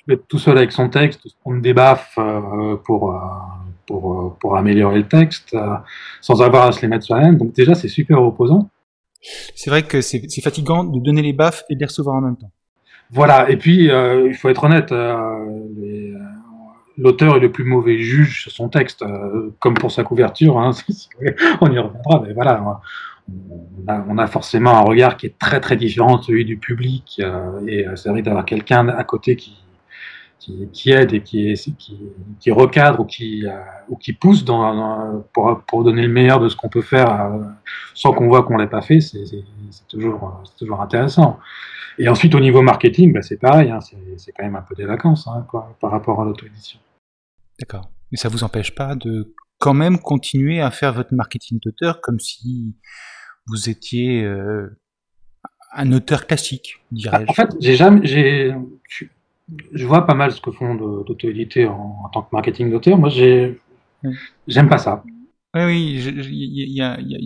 être 0.09 0.27
tout 0.27 0.39
seul 0.39 0.57
avec 0.57 0.73
son 0.73 0.89
texte, 0.89 1.23
de 1.23 1.29
se 1.29 1.35
prendre 1.39 1.61
des 1.61 1.73
baffes 1.73 2.15
euh, 2.17 2.75
pour, 2.75 3.15
euh, 3.15 3.19
pour, 3.87 4.37
pour, 4.37 4.57
améliorer 4.57 4.97
le 4.97 5.07
texte, 5.07 5.55
sans 6.19 6.41
avoir 6.41 6.67
à 6.67 6.71
se 6.73 6.81
les 6.81 6.89
mettre 6.89 7.05
soi-même. 7.05 7.37
Donc 7.37 7.53
déjà, 7.53 7.73
c'est 7.73 7.87
super 7.87 8.19
reposant. 8.19 8.69
C'est 9.55 9.69
vrai 9.69 9.83
que 9.83 10.01
c'est 10.01 10.41
fatigant 10.41 10.83
de 10.83 10.99
donner 10.99 11.21
les 11.21 11.31
baffes 11.31 11.63
et 11.69 11.75
de 11.75 11.79
les 11.79 11.85
recevoir 11.85 12.17
en 12.17 12.21
même 12.21 12.35
temps. 12.35 12.51
Voilà, 13.11 13.49
et 13.49 13.55
puis 13.55 13.85
il 13.85 14.33
faut 14.33 14.49
être 14.49 14.63
honnête, 14.65 14.91
l'auteur 16.97 17.37
est 17.37 17.39
le 17.39 17.51
plus 17.51 17.63
mauvais 17.63 17.97
juge 17.99 18.41
sur 18.41 18.51
son 18.51 18.69
texte, 18.69 19.03
comme 19.59 19.73
pour 19.73 19.91
sa 19.91 20.03
couverture, 20.03 20.59
hein, 20.59 20.71
on 21.61 21.71
y 21.71 21.79
reviendra, 21.79 22.23
mais 22.25 22.33
voilà, 22.33 22.81
on 23.87 24.17
a, 24.17 24.27
forcément 24.27 24.71
un 24.71 24.81
regard 24.81 25.17
qui 25.17 25.27
est 25.27 25.37
très 25.37 25.59
très 25.59 25.75
différent 25.75 26.17
de 26.17 26.23
celui 26.23 26.45
du 26.45 26.57
public 26.57 27.19
euh, 27.19 27.65
et 27.67 27.87
euh, 27.87 27.95
c'est 27.95 28.09
vrai 28.09 28.21
d'avoir 28.21 28.45
quelqu'un 28.45 28.87
à 28.89 29.03
côté 29.03 29.35
qui, 29.35 29.57
qui, 30.73 30.91
aide 30.91 31.13
et 31.13 31.21
qui, 31.21 31.53
qui, 32.39 32.51
recadre 32.51 32.99
ou 32.99 33.05
qui, 33.05 33.47
euh, 33.47 33.51
ou 33.87 33.95
qui 33.95 34.13
pousse 34.13 34.43
pour, 34.43 35.61
pour, 35.65 35.83
donner 35.83 36.01
le 36.01 36.09
meilleur 36.09 36.39
de 36.41 36.49
ce 36.49 36.55
qu'on 36.55 36.67
peut 36.67 36.81
faire 36.81 37.31
sans 37.93 38.11
qu'on 38.11 38.27
voit 38.27 38.43
qu'on 38.43 38.57
l'ait 38.57 38.67
pas 38.67 38.81
fait, 38.81 38.99
c'est 38.99 39.23
toujours, 39.87 40.43
toujours 40.57 40.81
intéressant. 40.81 41.39
Et 41.97 42.09
ensuite 42.09 42.35
au 42.35 42.41
niveau 42.41 42.61
marketing, 42.61 43.13
bah, 43.13 43.21
c'est 43.21 43.39
pareil, 43.39 43.71
hein, 43.71 43.79
c'est 44.17 44.31
quand 44.33 44.43
même 44.43 44.55
un 44.57 44.63
peu 44.63 44.75
des 44.75 44.85
vacances 44.85 45.27
hein, 45.27 45.45
par 45.79 45.91
rapport 45.91 46.21
à 46.21 46.25
l'auto-édition. 46.25 46.79
D'accord. 47.59 47.91
Mais 48.11 48.17
ça 48.17 48.29
vous 48.29 48.43
empêche 48.43 48.75
pas 48.75 48.95
de 48.95 49.33
quand 49.59 49.73
même 49.73 49.99
continuer 49.99 50.61
à 50.61 50.71
faire 50.71 50.93
votre 50.93 51.13
marketing 51.13 51.59
d'auteur 51.63 52.01
comme 52.01 52.19
si 52.19 52.75
vous 53.47 53.69
étiez 53.69 54.23
euh, 54.23 54.77
un 55.73 55.91
auteur 55.91 56.27
classique, 56.27 56.75
dirais-je. 56.91 57.29
En 57.29 57.33
fait, 57.33 57.49
j'ai 57.59 57.75
jamais, 57.75 58.05
j'ai, 58.05 58.53
je 59.73 59.85
vois 59.85 60.05
pas 60.05 60.13
mal 60.13 60.31
ce 60.31 60.41
que 60.41 60.51
font 60.51 60.75
d'auto-éditer 60.75 61.65
en, 61.65 62.09
tant 62.11 62.23
que 62.23 62.29
marketing 62.31 62.71
d'auteur. 62.71 62.97
Moi, 62.97 63.09
j'ai, 63.09 63.59
j'aime 64.47 64.69
pas 64.69 64.77
ça. 64.77 65.03
Oui, 65.55 65.63
oui, 65.65 66.03
il 66.31 66.73
y, 66.73 66.81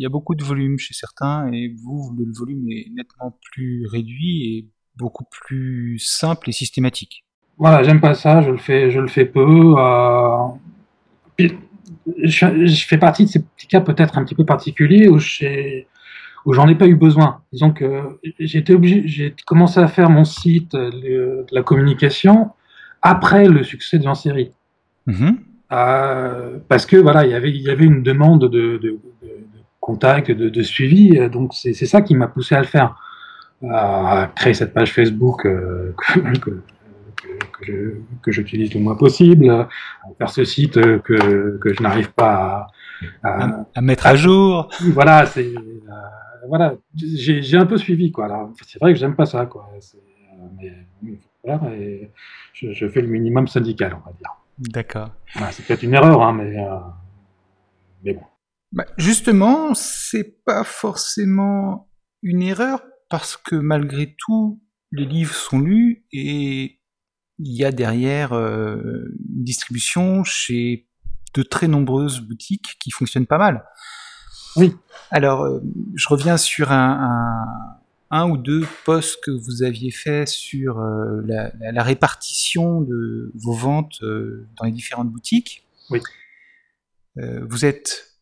a, 0.06 0.10
beaucoup 0.10 0.36
de 0.36 0.44
volume 0.44 0.78
chez 0.78 0.94
certains 0.94 1.52
et 1.54 1.74
vous, 1.82 2.14
le 2.18 2.32
volume 2.38 2.70
est 2.70 2.90
nettement 2.94 3.38
plus 3.52 3.86
réduit 3.88 4.58
et 4.58 4.70
beaucoup 4.96 5.26
plus 5.46 5.98
simple 6.00 6.50
et 6.50 6.54
systématique. 6.54 7.26
Voilà, 7.58 7.84
j'aime 7.84 8.02
pas 8.02 8.14
ça, 8.14 8.42
je 8.42 8.52
le 8.52 8.58
fais, 8.58 8.92
je 8.92 9.00
le 9.00 9.08
fais 9.08 9.26
peu. 9.26 9.76
Euh, 9.78 10.48
je, 11.38 12.68
je, 12.68 12.86
fais 12.86 12.98
partie 12.98 13.26
de 13.26 13.30
ces 13.30 13.42
petits 13.42 13.68
cas 13.68 13.82
peut-être 13.82 14.18
un 14.18 14.24
petit 14.24 14.36
peu 14.36 14.46
particuliers 14.46 15.08
où 15.08 15.20
j'ai 15.20 15.88
où 16.46 16.54
j'en 16.54 16.68
ai 16.68 16.76
pas 16.76 16.88
eu 16.88 16.96
besoin. 16.96 17.42
Disons 17.52 17.72
que 17.72 18.20
j'ai 18.40 18.60
été 18.60 18.74
obligé, 18.74 19.04
j'ai 19.06 19.36
commencé 19.46 19.80
à 19.80 19.88
faire 19.88 20.10
mon 20.10 20.24
site 20.24 20.74
de 20.74 21.46
la 21.52 21.62
communication 21.62 22.52
après 23.02 23.48
le 23.48 23.64
succès 23.64 24.00
de 24.00 24.14
série. 24.14 24.52
Mm-hmm. 25.08 25.36
Euh, 25.74 26.58
parce 26.70 26.86
que 26.86 26.96
voilà, 26.96 27.26
il 27.26 27.32
y 27.32 27.34
avait, 27.34 27.50
il 27.50 27.62
y 27.62 27.70
avait 27.70 27.84
une 27.86 28.02
demande 28.02 28.50
de, 28.50 28.78
de, 28.78 29.00
contact, 29.82 30.32
de, 30.32 30.64
suivi, 30.64 31.18
donc 31.30 31.54
c'est 31.54 31.74
ça 31.74 32.02
qui 32.02 32.16
m'a 32.16 32.28
poussé 32.28 32.56
à 32.56 32.60
le 32.60 32.66
faire, 32.66 32.96
à 33.70 34.30
créer 34.36 34.54
cette 34.54 34.74
page 34.74 34.94
Facebook 34.94 35.46
euh, 35.46 35.94
que, 36.14 36.40
que, 36.40 36.62
j'utilise 38.28 38.74
le 38.74 38.80
moins 38.80 38.96
possible, 38.96 39.50
à 39.50 39.68
faire 40.18 40.30
ce 40.30 40.44
site 40.44 40.74
que, 41.02 41.58
que 41.58 41.74
je 41.74 41.82
n'arrive 41.82 42.12
pas 42.12 42.68
à, 43.24 43.66
à, 43.76 43.82
mettre 43.82 44.08
à, 44.08 44.16
jour. 44.16 44.70
Voilà, 44.94 45.26
c'est 45.26 45.54
euh, 45.56 45.92
voilà, 46.48 46.76
j'ai 46.96 47.58
un 47.58 47.66
peu 47.66 47.78
suivi 47.78 48.12
quoi. 48.12 48.52
C'est 48.66 48.80
vrai 48.80 48.94
que 48.94 49.00
j'aime 49.00 49.16
pas 49.16 49.26
ça 49.26 49.46
quoi. 49.46 49.70
Euh, 49.74 50.70
mais 51.62 52.12
je, 52.54 52.88
fais 52.88 53.02
le 53.02 53.08
minimum 53.08 53.48
syndical, 53.48 53.96
on 53.96 54.10
va 54.10 54.16
dire. 54.18 54.32
D'accord. 54.60 55.10
c'est 55.52 55.66
peut-être 55.66 55.84
une 55.84 55.94
erreur, 55.94 56.22
hein, 56.22 56.34
mais 56.34 56.58
euh, 56.60 56.78
mais 58.04 58.14
bon. 58.14 58.24
Bah, 58.72 58.86
justement, 58.98 59.74
c'est 59.74 60.44
pas 60.44 60.64
forcément 60.64 61.90
une 62.22 62.42
erreur 62.42 62.82
parce 63.10 63.38
que 63.38 63.56
malgré 63.56 64.16
tout, 64.18 64.62
les 64.92 65.06
livres 65.06 65.34
sont 65.34 65.60
lus 65.60 66.06
et 66.12 66.77
il 67.40 67.56
y 67.56 67.66
a 67.66 67.72
derrière 67.72 68.34
euh, 68.34 69.16
une 69.36 69.44
distribution 69.44 70.24
chez 70.24 70.88
de 71.34 71.44
très 71.44 71.68
nombreuses 71.68 72.20
boutiques 72.20 72.78
qui 72.80 72.92
fonctionnent 72.92 73.28
pas 73.28 73.38
mal. 73.38 73.64
Oui. 74.56 74.76
Alors, 75.12 75.44
euh, 75.44 75.60
je 75.96 76.08
reviens 76.10 76.38
sur 76.38 76.72
un, 76.72 77.46
un, 78.10 78.30
ou 78.30 78.38
deux 78.38 78.66
posts 78.86 79.24
que 79.24 79.32
vous 79.32 79.64
aviez 79.64 79.92
fait 79.92 80.28
sur 80.28 80.80
euh, 80.80 81.22
la, 81.26 81.84
répartition 81.84 82.82
de 82.82 83.32
vos 83.36 83.54
ventes 83.54 84.02
euh, 84.02 84.48
dans 84.58 84.66
les 84.66 84.72
différentes 84.72 85.10
boutiques. 85.10 85.64
Oui. 85.90 86.02
vous 87.16 87.64
êtes 87.64 88.20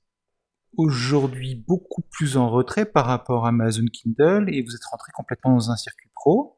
aujourd'hui 0.78 1.56
beaucoup 1.56 2.04
plus 2.12 2.38
en 2.38 2.50
retrait 2.50 2.86
par 2.86 3.08
rapport 3.08 3.46
à 3.46 3.50
Amazon 3.50 3.86
Kindle 3.92 4.46
et 4.50 4.62
vous 4.62 4.76
êtes 4.76 4.86
rentré 4.86 5.12
complètement 5.14 5.56
dans 5.56 5.72
un 5.72 5.76
circuit 5.76 6.10
pro. 6.14 6.55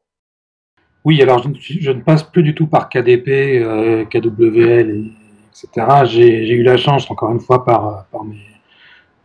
Oui, 1.04 1.22
alors 1.22 1.42
je, 1.42 1.90
ne 1.90 2.00
passe 2.00 2.22
plus 2.22 2.42
du 2.42 2.54
tout 2.54 2.66
par 2.66 2.88
KDP, 2.88 3.62
KWL, 4.10 5.10
etc. 5.50 6.04
J'ai 6.04 6.52
eu 6.52 6.62
la 6.62 6.76
chance, 6.76 7.10
encore 7.10 7.32
une 7.32 7.40
fois, 7.40 7.64
par, 7.64 8.06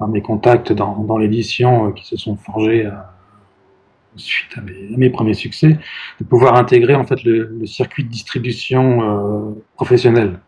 mes 0.07 0.21
contacts 0.21 0.73
dans, 0.73 1.17
l'édition 1.17 1.87
euh, 1.87 1.91
qui 1.91 2.05
se 2.05 2.17
sont 2.17 2.35
forgés 2.35 2.85
euh, 2.85 2.91
suite 4.15 4.57
à 4.57 4.61
mes, 4.61 5.09
premiers 5.09 5.33
succès, 5.33 5.77
de 6.19 6.25
pouvoir 6.25 6.55
intégrer 6.55 6.95
en 6.95 7.05
fait 7.05 7.23
le, 7.23 7.65
circuit 7.65 8.03
de 8.03 8.09
distribution 8.09 9.01
euh, 9.01 9.63
professionnel 9.75 10.39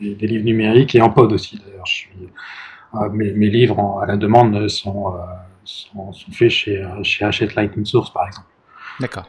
des, 0.00 0.26
livres 0.26 0.44
numériques 0.44 0.94
et 0.94 1.00
en 1.00 1.10
pod 1.10 1.32
aussi. 1.32 1.60
D'ailleurs, 1.64 3.12
mes, 3.12 3.50
livres 3.50 4.00
à 4.02 4.06
la 4.06 4.16
demande 4.16 4.68
sont, 4.68 5.14
sont, 5.64 6.12
faits 6.32 6.50
chez, 6.50 6.86
chez 7.02 7.24
Hachette 7.24 7.54
Lightning 7.54 7.84
Source, 7.84 8.12
par 8.12 8.26
exemple. 8.26 8.48
D'accord. 9.00 9.28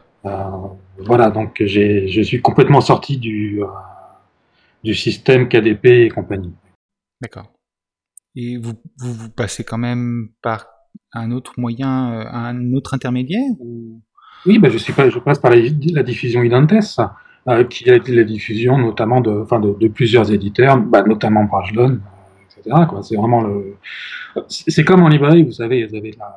Voilà, 1.00 1.29
donc 1.29 1.62
je 1.63 2.22
suis 2.22 2.41
complètement 2.41 2.82
sorti 2.82 3.17
du, 3.17 3.62
du 4.84 4.94
système 4.94 5.50
KDP 5.50 5.86
et 5.86 6.10
compagnie. 6.10 6.53
D'accord. 7.22 7.51
Et 8.36 8.58
vous, 8.58 8.74
vous, 9.00 9.29
passez 9.29 9.63
quand 9.63 9.77
même 9.77 10.29
par 10.41 10.67
un 11.13 11.32
autre 11.32 11.53
moyen, 11.58 12.12
euh, 12.13 12.25
un 12.32 12.74
autre 12.74 12.94
intermédiaire 12.94 13.50
Oui, 14.46 14.60
ben 14.60 14.70
je, 14.70 14.77
suis 14.77 14.94
pas, 14.94 15.10
je 15.10 15.20
passe 15.20 15.39
par 15.39 15.51
la, 15.51 16.03
diffusion 16.03 16.44
Identes, 16.44 17.00
euh, 17.48 17.63
qui 17.63 17.89
a 17.89 17.96
été 17.96 18.13
la 18.13 18.24
diffusion 18.24 18.77
notamment 18.77 19.22
de, 19.22 19.32
enfin 19.32 19.60
de, 19.60 19.74
de 19.74 19.88
plusieurs 19.88 20.32
éditeurs, 20.32 20.77
bah, 20.77 21.03
notamment 21.03 21.46
Brajlon, 21.46 21.91
euh, 21.91 22.60
etc. 22.60 22.75
C'est 23.03 23.15
vraiment 23.15 23.41
le. 23.41 23.77
C'est 24.50 24.84
comme 24.84 25.01
en 25.01 25.08
librairie, 25.08 25.44
vous 25.44 25.53
savez, 25.53 25.86
vous 25.86 25.96
avez 25.96 26.12
la. 26.12 26.36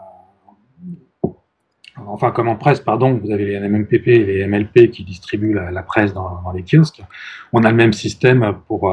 Enfin, 2.09 2.31
comme 2.31 2.49
en 2.49 2.57
presse, 2.57 2.81
pardon, 2.81 3.21
vous 3.23 3.31
avez 3.31 3.45
les 3.45 3.69
MMPP 3.69 4.09
et 4.09 4.25
les 4.25 4.47
MLP 4.47 4.91
qui 4.91 5.05
distribuent 5.05 5.55
la, 5.55 5.83
presse 5.83 6.15
dans, 6.15 6.53
les 6.55 6.63
kiosques. 6.63 7.03
On 7.53 7.63
a 7.65 7.71
le 7.71 7.77
même 7.77 7.93
système 7.93 8.55
pour, 8.67 8.93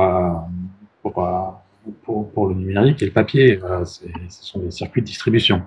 pour 1.02 1.56
pour, 2.04 2.32
pour, 2.32 2.48
le 2.48 2.56
numérique 2.56 3.02
et 3.02 3.06
le 3.06 3.12
papier. 3.12 3.60
ce 3.86 4.44
sont 4.44 4.60
des 4.60 4.72
circuits 4.72 5.02
de 5.02 5.08
distribution. 5.08 5.62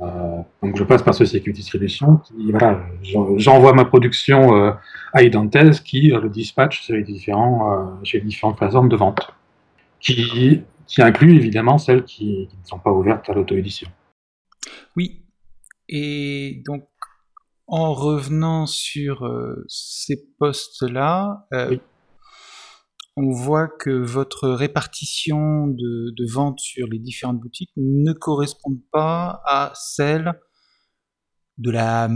donc 0.00 0.76
je 0.76 0.84
passe 0.84 1.02
par 1.02 1.14
ce 1.14 1.24
circuit 1.24 1.52
distribution. 1.52 2.20
voilà, 2.50 2.80
j'envoie 3.36 3.72
ma 3.72 3.84
production 3.84 4.74
à 5.12 5.22
Idantes 5.22 5.82
qui 5.82 6.10
le 6.10 6.28
dispatch 6.28 6.82
sur 6.82 6.94
les 6.94 7.02
différents, 7.02 8.00
chez 8.04 8.18
les 8.18 8.24
différentes 8.24 8.56
plateformes 8.56 8.88
de 8.88 8.96
vente, 8.96 9.32
qui, 10.00 10.62
qui 10.86 11.02
inclut 11.02 11.34
évidemment 11.34 11.78
celles 11.78 12.04
qui, 12.04 12.48
qui 12.48 12.56
ne 12.62 12.66
sont 12.66 12.78
pas 12.78 12.92
ouvertes 12.92 13.28
à 13.28 13.32
l'auto-édition. 13.32 13.88
Oui, 14.96 15.20
et 15.88 16.62
donc 16.66 16.88
en 17.66 17.92
revenant 17.92 18.66
sur 18.66 19.24
euh, 19.26 19.64
ces 19.68 20.16
postes-là, 20.38 21.46
euh, 21.52 21.76
on 23.16 23.30
voit 23.30 23.68
que 23.68 23.90
votre 23.90 24.48
répartition 24.48 25.66
de, 25.66 26.14
de 26.16 26.32
ventes 26.32 26.60
sur 26.60 26.86
les 26.86 26.98
différentes 26.98 27.40
boutiques 27.40 27.72
ne 27.76 28.12
correspond 28.12 28.80
pas 28.90 29.42
à 29.44 29.72
celle 29.74 30.32
de 31.58 31.70
la 31.70 32.08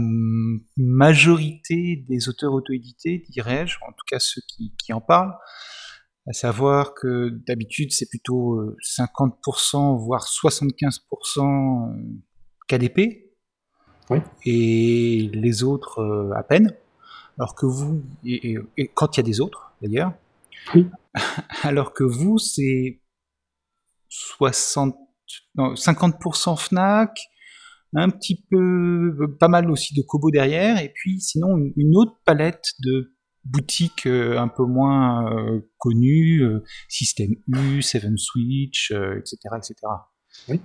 majorité 0.77 2.03
des 2.07 2.29
auteurs 2.29 2.53
auto-édités, 2.53 3.25
dirais-je, 3.29 3.77
en 3.87 3.91
tout 3.91 4.05
cas 4.09 4.19
ceux 4.19 4.41
qui, 4.47 4.73
qui 4.83 4.93
en 4.93 5.01
parlent, 5.01 5.35
à 6.27 6.33
savoir 6.33 6.93
que 6.93 7.29
d'habitude 7.45 7.91
c'est 7.91 8.09
plutôt 8.09 8.73
50% 8.97 9.75
euh, 9.75 9.97
voire 9.97 10.25
75% 10.25 11.93
KDP, 12.69 13.22
et 14.45 15.29
les 15.33 15.63
autres 15.63 15.99
euh, 15.99 16.31
à 16.35 16.43
peine. 16.43 16.75
Alors 17.37 17.55
que 17.55 17.65
vous, 17.65 18.03
et, 18.23 18.57
quand 18.93 19.15
il 19.15 19.19
y 19.19 19.21
a 19.21 19.23
des 19.23 19.41
autres 19.41 19.73
d'ailleurs, 19.81 20.13
alors 21.63 21.93
que 21.93 22.03
vous, 22.03 22.37
c'est 22.37 23.01
60, 24.09 24.95
50% 25.57 26.57
Fnac, 26.57 27.19
un 27.95 28.09
petit 28.09 28.43
peu, 28.49 29.35
pas 29.39 29.47
mal 29.47 29.69
aussi 29.71 29.95
de 29.95 30.01
Kobo 30.03 30.31
derrière, 30.31 30.79
et 30.79 30.89
puis 30.93 31.21
sinon 31.21 31.57
une, 31.75 31.95
autre 31.95 32.15
palette 32.25 32.73
de 32.79 33.15
boutiques 33.45 34.05
euh, 34.05 34.37
un 34.37 34.47
peu 34.47 34.63
moins 34.63 35.31
euh, 35.31 35.61
connues, 35.77 36.43
System 36.87 37.31
U, 37.47 37.81
Seven 37.81 38.17
Switch, 38.17 38.91
etc., 38.91 39.37
etc. 39.57 39.75
Oui. 40.49 40.61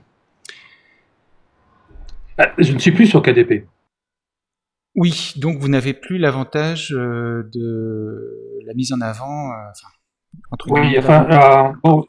Bah, 2.38 2.52
je 2.56 2.72
ne 2.72 2.78
suis 2.78 2.92
plus 2.92 3.06
sur 3.06 3.20
KDP. 3.20 3.66
Oui, 4.94 5.34
donc 5.36 5.58
vous 5.58 5.68
n'avez 5.68 5.92
plus 5.92 6.18
l'avantage 6.18 6.94
euh, 6.96 7.48
de 7.52 8.62
la 8.64 8.74
mise 8.74 8.92
en 8.92 9.00
avant. 9.00 9.50
Euh, 9.50 9.54
entre 10.52 10.70
oui, 10.70 10.96
enfin, 10.98 11.26
euh, 11.30 11.72
bon, 11.82 12.06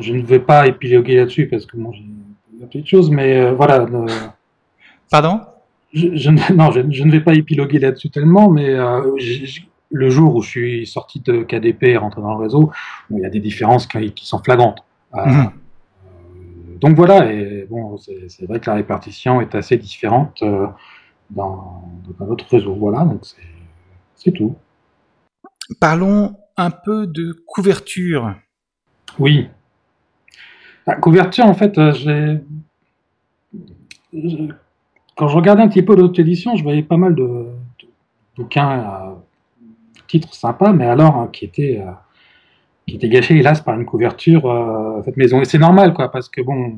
je 0.00 0.12
ne 0.12 0.22
vais 0.22 0.38
pas 0.38 0.68
épiloguer 0.68 1.16
là-dessus 1.16 1.48
parce 1.48 1.66
que 1.66 1.76
moi 1.76 1.92
j'ai 1.94 2.04
des 2.58 2.66
petites 2.66 2.86
choses, 2.86 3.10
mais 3.10 3.52
voilà. 3.52 3.86
Pardon? 5.10 5.40
je, 5.92 6.30
Non, 6.52 6.70
je, 6.70 7.02
ne 7.02 7.10
vais 7.10 7.20
pas 7.20 7.34
épiloguer 7.34 7.80
là-dessus 7.80 8.10
tellement, 8.10 8.50
mais 8.50 8.76
le 9.90 10.10
jour 10.10 10.36
où 10.36 10.42
je 10.42 10.48
suis 10.48 10.86
sorti 10.86 11.20
de 11.20 11.42
KDP 11.42 11.84
et 11.84 11.96
rentré 11.96 12.20
dans 12.20 12.34
le 12.34 12.42
réseau, 12.42 12.70
il 13.10 13.18
y 13.18 13.24
a 13.24 13.30
des 13.30 13.40
différences 13.40 13.86
qui, 13.86 14.12
sont 14.24 14.42
flagrantes. 14.42 14.84
Mhm 15.14 15.50
donc 16.80 16.96
voilà, 16.96 17.30
et 17.32 17.66
bon, 17.68 17.96
c'est 17.98 18.46
vrai 18.46 18.60
que 18.60 18.70
la 18.70 18.76
répartition 18.76 19.40
est 19.40 19.54
assez 19.54 19.76
différente 19.76 20.42
euh, 20.42 20.66
dans, 21.30 21.82
notre 22.20 22.48
réseau. 22.48 22.74
Voilà, 22.74 23.04
donc 23.04 23.22
c'est 24.14 24.30
tout. 24.32 24.54
Parlons 25.80 26.36
un 26.56 26.70
peu 26.70 27.06
de 27.06 27.32
couverture. 27.46 28.34
Oui. 29.18 29.48
La 30.86 30.94
couverture, 30.94 31.46
en 31.46 31.54
fait, 31.54 31.78
euh, 31.78 31.92
j'ai. 31.92 32.40
Quand 35.16 35.26
je 35.26 35.36
regardais 35.36 35.62
un 35.62 35.68
petit 35.68 35.82
peu 35.82 35.96
l'autre 35.96 36.20
édition, 36.20 36.54
je 36.54 36.62
voyais 36.62 36.84
pas 36.84 36.96
mal 36.96 37.16
de, 37.16 37.46
bouquins, 38.36 38.78
euh, 38.80 39.14
titres 40.06 40.32
sympas, 40.32 40.72
mais 40.72 40.86
alors 40.86 41.16
hein, 41.16 41.28
qui 41.32 41.44
étaient 41.44 41.82
qui 42.88 42.96
était 42.96 43.08
gâché, 43.08 43.36
hélas, 43.36 43.60
par 43.60 43.78
une 43.78 43.84
couverture 43.84 44.50
euh, 44.50 45.02
faite 45.02 45.16
maison. 45.16 45.40
Et 45.40 45.44
c'est 45.44 45.58
normal, 45.58 45.92
quoi, 45.92 46.10
parce 46.10 46.28
que 46.28 46.40
bon, 46.40 46.76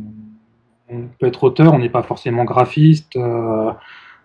on 0.90 1.02
peut 1.18 1.26
être 1.26 1.44
auteur, 1.44 1.72
on 1.72 1.78
n'est 1.78 1.88
pas 1.88 2.02
forcément 2.02 2.44
graphiste, 2.44 3.16
euh, 3.16 3.70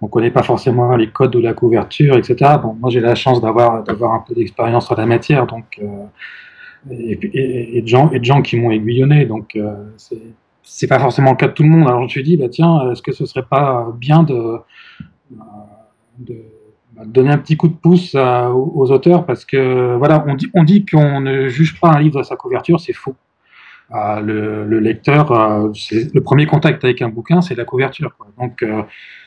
on 0.01 0.07
connaît 0.07 0.31
pas 0.31 0.43
forcément 0.43 0.95
les 0.95 1.09
codes 1.09 1.31
de 1.31 1.39
la 1.39 1.53
couverture, 1.53 2.17
etc. 2.17 2.55
Bon, 2.61 2.73
moi, 2.73 2.89
j'ai 2.89 2.99
la 2.99 3.15
chance 3.15 3.41
d'avoir 3.41 3.83
d'avoir 3.83 4.13
un 4.13 4.23
peu 4.27 4.33
d'expérience 4.33 4.87
sur 4.87 4.95
la 4.95 5.05
matière, 5.05 5.47
donc 5.47 5.79
euh, 5.81 6.91
et, 6.91 7.81
de 7.81 7.87
gens 7.87 8.11
et 8.11 8.19
de 8.19 8.25
gens 8.25 8.41
qui 8.41 8.57
m'ont 8.57 8.71
aiguillonné, 8.71 9.25
donc 9.25 9.55
euh, 9.55 9.73
c'est 10.63 10.87
pas 10.87 10.99
forcément 10.99 11.31
le 11.31 11.37
cas 11.37 11.47
de 11.47 11.53
tout 11.53 11.63
le 11.63 11.69
monde. 11.69 11.87
Alors 11.87 11.99
je 11.99 12.03
me 12.05 12.09
suis 12.09 12.23
dit, 12.23 12.37
bah 12.37 12.49
tiens, 12.49 12.91
est-ce 12.91 13.01
que 13.01 13.11
ce 13.11 13.25
serait 13.25 13.45
pas 13.45 13.87
bien 13.97 14.23
de 14.23 14.59
donner 17.05 17.29
un 17.29 17.37
petit 17.37 17.57
coup 17.57 17.67
de 17.67 17.73
pouce 17.73 18.15
aux, 18.15 18.91
auteurs 18.91 19.25
parce 19.25 19.45
que 19.45 19.95
voilà, 19.97 20.23
on 20.27 20.35
dit, 20.35 20.47
on 20.53 20.63
dit 20.63 20.85
qu'on 20.85 21.19
ne 21.19 21.47
juge 21.47 21.79
pas 21.79 21.89
un 21.89 21.99
livre 21.99 22.19
à 22.19 22.23
sa 22.23 22.35
couverture, 22.35 22.79
c'est 22.79 22.93
faux. 22.93 23.15
Euh, 23.93 24.65
le, 24.65 24.79
lecteur, 24.79 25.31
euh, 25.31 25.71
le 25.91 26.19
premier 26.21 26.47
contact 26.47 26.83
avec 26.83 27.03
un 27.03 27.09
bouquin, 27.09 27.41
c'est 27.41 27.53
la 27.53 27.65
couverture. 27.65 28.15
Donc, 28.39 28.63
euh, 28.63 28.81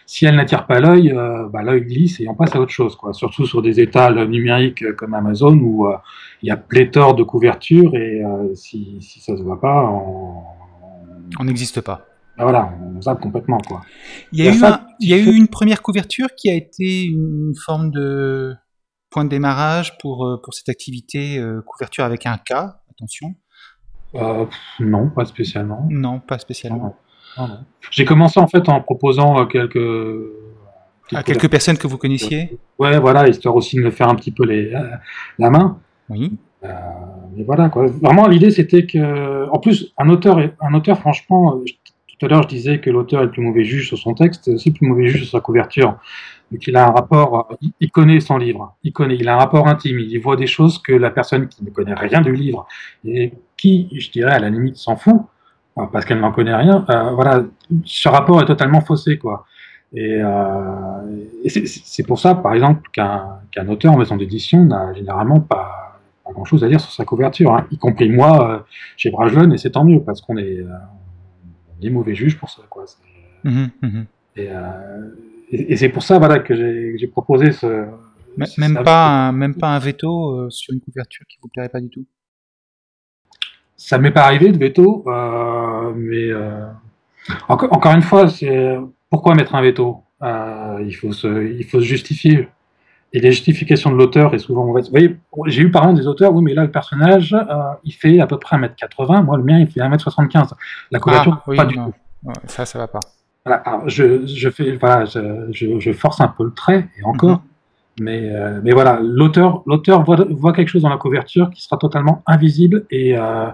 si 0.04 0.26
elle 0.26 0.34
n'attire 0.34 0.66
pas 0.66 0.80
l'œil, 0.80 1.14
bah, 1.52 1.62
l'œil 1.62 1.82
glisse 1.82 2.18
et 2.20 2.28
on 2.28 2.34
passe 2.34 2.56
à 2.56 2.60
autre 2.60 2.72
chose. 2.72 2.96
Quoi. 2.96 3.12
Surtout 3.12 3.46
sur 3.46 3.62
des 3.62 3.78
étals 3.78 4.24
numériques 4.26 4.92
comme 4.96 5.14
Amazon 5.14 5.54
où 5.54 5.86
il 6.42 6.48
y 6.48 6.50
a 6.50 6.56
pléthore 6.56 7.14
de 7.14 7.22
couvertures 7.22 7.94
et 7.94 8.22
si, 8.54 8.96
si 9.02 9.20
ça 9.20 9.36
se 9.36 9.42
voit 9.42 9.60
pas, 9.60 9.82
on 11.38 11.44
n'existe 11.44 11.82
pas. 11.82 12.06
Ben 12.38 12.44
voilà, 12.44 12.70
on 12.96 13.02
zappe 13.02 13.20
complètement. 13.20 13.58
Quoi. 13.58 13.82
Il 14.32 14.42
y 14.42 14.48
a, 14.48 14.54
eu, 14.54 14.58
il 15.00 15.08
y 15.08 15.14
a 15.14 15.18
eu 15.18 15.34
une 15.34 15.48
première 15.48 15.82
couverture 15.82 16.28
qui 16.36 16.50
a 16.50 16.54
été 16.54 17.04
une 17.04 17.54
forme 17.64 17.90
de 17.90 18.54
point 19.10 19.24
de 19.24 19.30
démarrage 19.30 19.96
pour, 19.98 20.26
euh, 20.26 20.40
pour 20.42 20.54
cette 20.54 20.68
activité, 20.68 21.38
euh, 21.38 21.62
couverture 21.66 22.04
avec 22.04 22.26
un 22.26 22.36
K, 22.36 22.52
attention. 22.90 23.34
Euh, 24.14 24.46
non, 24.80 25.10
pas 25.10 25.24
spécialement. 25.24 25.86
Non, 25.90 26.20
pas 26.20 26.38
spécialement. 26.38 26.96
J'ai 27.90 28.04
commencé 28.04 28.40
en 28.40 28.48
fait 28.48 28.68
en 28.68 28.80
proposant 28.80 29.46
quelques... 29.46 29.78
À 31.12 31.22
quelques 31.22 31.48
personnes 31.48 31.78
que 31.78 31.86
vous 31.86 31.96
connaissiez 31.96 32.58
Ouais, 32.78 32.98
voilà, 32.98 33.28
histoire 33.28 33.54
aussi 33.54 33.76
de 33.76 33.82
me 33.82 33.90
faire 33.90 34.08
un 34.08 34.14
petit 34.14 34.32
peu 34.32 34.44
les, 34.44 34.72
la 35.38 35.50
main. 35.50 35.78
Oui. 36.08 36.36
mais 36.62 37.44
voilà, 37.44 37.68
quoi. 37.68 37.86
Vraiment, 37.86 38.26
l'idée 38.26 38.50
c'était 38.50 38.86
que, 38.86 39.48
en 39.50 39.58
plus, 39.60 39.92
un 39.98 40.08
auteur, 40.08 40.38
un 40.60 40.74
auteur, 40.74 40.98
franchement, 40.98 41.60
tout 42.18 42.26
à 42.26 42.28
l'heure, 42.28 42.42
je 42.42 42.48
disais 42.48 42.80
que 42.80 42.90
l'auteur 42.90 43.20
est 43.22 43.26
le 43.26 43.30
plus 43.30 43.42
mauvais 43.42 43.64
juge 43.64 43.88
sur 43.88 43.98
son 43.98 44.14
texte, 44.14 44.44
c'est 44.44 44.54
aussi 44.54 44.70
le 44.70 44.74
plus 44.74 44.86
mauvais 44.86 45.06
juge 45.06 45.22
sur 45.22 45.30
sa 45.30 45.40
couverture. 45.40 45.98
Donc 46.50 46.66
il 46.66 46.76
a 46.76 46.86
un 46.86 46.90
rapport, 46.90 47.56
il 47.78 47.90
connaît 47.90 48.20
son 48.20 48.38
livre, 48.38 48.74
il 48.82 48.92
connaît, 48.92 49.16
il 49.16 49.28
a 49.28 49.34
un 49.34 49.38
rapport 49.38 49.68
intime, 49.68 49.98
il 49.98 50.18
voit 50.18 50.36
des 50.36 50.46
choses 50.46 50.78
que 50.78 50.92
la 50.92 51.10
personne 51.10 51.46
qui 51.48 51.62
ne 51.62 51.70
connaît 51.70 51.94
rien 51.94 52.20
du 52.22 52.32
livre 52.32 52.66
et 53.04 53.32
qui, 53.56 53.88
je 53.92 54.10
dirais, 54.10 54.32
à 54.32 54.38
la 54.38 54.50
limite 54.50 54.76
s'en 54.76 54.96
fout 54.96 55.20
euh, 55.78 55.82
parce 55.92 56.04
qu'elle 56.04 56.20
n'en 56.20 56.32
connaît 56.32 56.54
rien. 56.54 56.84
Euh, 56.88 57.10
voilà, 57.10 57.44
ce 57.84 58.08
rapport 58.08 58.40
est 58.40 58.46
totalement 58.46 58.80
faussé, 58.80 59.18
quoi. 59.18 59.44
Et, 59.94 60.20
euh, 60.22 61.48
c'est 61.48 62.06
pour 62.06 62.18
ça, 62.18 62.34
par 62.34 62.54
exemple, 62.54 62.88
qu'un 62.92 63.68
auteur 63.68 63.92
en 63.92 63.98
maison 63.98 64.16
d'édition 64.16 64.64
n'a 64.64 64.92
généralement 64.94 65.40
pas, 65.40 66.00
grand 66.30 66.44
chose 66.44 66.62
à 66.62 66.68
dire 66.68 66.80
sur 66.80 66.92
sa 66.92 67.06
couverture, 67.06 67.54
hein. 67.54 67.66
y 67.70 67.78
compris 67.78 68.10
moi 68.10 68.66
chez 68.98 69.10
Brajlon, 69.10 69.50
et 69.50 69.56
c'est 69.56 69.70
tant 69.70 69.84
mieux 69.84 70.00
parce 70.00 70.20
qu'on 70.20 70.36
est, 70.36 70.58
des 71.80 71.90
mauvais 71.90 72.14
juges 72.14 72.38
pour 72.38 72.50
ça. 72.50 72.62
Quoi. 72.68 72.84
Mhm, 73.44 73.70
mhm. 73.82 74.06
Euh, 74.38 75.10
et, 75.50 75.76
c'est 75.76 75.88
pour 75.88 76.02
ça 76.02 76.18
voilà, 76.18 76.38
que 76.38 76.54
j'ai 76.54 77.06
proposé 77.08 77.52
ce. 77.52 77.86
même, 78.58 78.82
pas 78.84 79.28
un, 79.28 79.32
même 79.32 79.54
pas 79.54 79.74
un 79.74 79.78
veto 79.78 80.30
euh, 80.30 80.50
sur 80.50 80.74
une 80.74 80.80
couverture 80.80 81.26
qui 81.28 81.38
vous 81.42 81.48
plairait 81.48 81.68
pas 81.68 81.80
du 81.80 81.88
tout? 81.88 82.06
Ça 83.76 83.98
m'est 83.98 84.10
pas 84.10 84.24
arrivé 84.24 84.50
de 84.50 84.58
veto, 84.58 85.04
euh, 85.06 85.92
mais 85.94 86.30
encore, 87.48 87.72
encore, 87.72 87.92
une 87.92 88.02
fois, 88.02 88.26
pourquoi 89.08 89.34
mettre 89.34 89.54
un 89.54 89.62
veto? 89.62 90.02
Il, 90.20 90.92
faut 90.92 91.12
se, 91.12 91.52
il 91.56 91.64
faut 91.64 91.80
se 91.80 91.84
justifier. 91.84 92.48
Et 93.12 93.20
les 93.20 93.32
justifications 93.32 93.90
de 93.90 93.96
l'auteur 93.96 94.34
est 94.34 94.38
souvent 94.38 94.64
mauvaise. 94.66 94.86
Vous 94.86 94.90
voyez, 94.90 95.16
j'ai 95.46 95.62
eu 95.62 95.70
par 95.70 95.84
exemple 95.84 96.00
des 96.00 96.06
auteurs, 96.06 96.34
oui, 96.34 96.42
mais 96.42 96.54
là, 96.54 96.62
le 96.62 96.70
personnage, 96.70 97.34
euh, 97.34 97.54
il 97.84 97.92
fait 97.92 98.20
à 98.20 98.26
peu 98.26 98.38
près 98.38 98.56
1m80, 98.56 99.24
moi, 99.24 99.36
le 99.38 99.42
mien, 99.44 99.58
il 99.58 99.66
fait 99.66 99.80
1m75. 99.80 100.52
La 100.90 100.98
couverture, 100.98 101.40
ah, 101.46 101.52
pas 101.56 101.64
du 101.64 101.76
tout. 101.76 101.92
ça, 102.46 102.66
ça 102.66 102.78
va 102.78 102.86
pas. 102.86 103.00
Voilà, 103.46 103.82
je, 103.86 104.26
je, 104.26 104.50
fais, 104.50 104.76
voilà, 104.76 105.06
je, 105.06 105.78
je, 105.78 105.92
force 105.92 106.20
un 106.20 106.28
peu 106.28 106.44
le 106.44 106.52
trait, 106.52 106.88
et 106.98 107.04
encore. 107.04 107.30
Mhm. 107.38 107.40
Mais, 108.00 108.30
euh, 108.30 108.60
mais 108.62 108.72
voilà, 108.72 109.00
l'auteur, 109.02 109.62
l'auteur 109.66 110.04
voit, 110.04 110.24
voit, 110.30 110.52
quelque 110.52 110.68
chose 110.68 110.82
dans 110.82 110.88
la 110.88 110.98
couverture 110.98 111.50
qui 111.50 111.62
sera 111.62 111.78
totalement 111.78 112.22
invisible 112.26 112.86
et, 112.90 113.16
euh, 113.16 113.48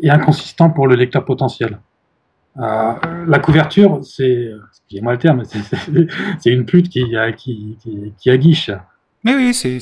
et 0.00 0.10
inconsistant 0.10 0.70
pour 0.70 0.86
le 0.86 0.94
lecteur 0.94 1.24
potentiel. 1.24 1.80
Euh, 2.58 2.92
la 3.26 3.38
couverture, 3.38 4.00
c'est, 4.04 4.50
excusez-moi 4.70 5.12
le 5.12 5.18
terme, 5.18 5.42
c'est 6.38 6.50
une 6.50 6.66
pute 6.66 6.88
qui, 6.88 7.04
qui, 7.36 7.78
qui, 7.80 8.12
qui 8.18 8.30
aguiche. 8.30 8.70
Mais 9.24 9.34
oui, 9.34 9.54
c'est 9.54 9.78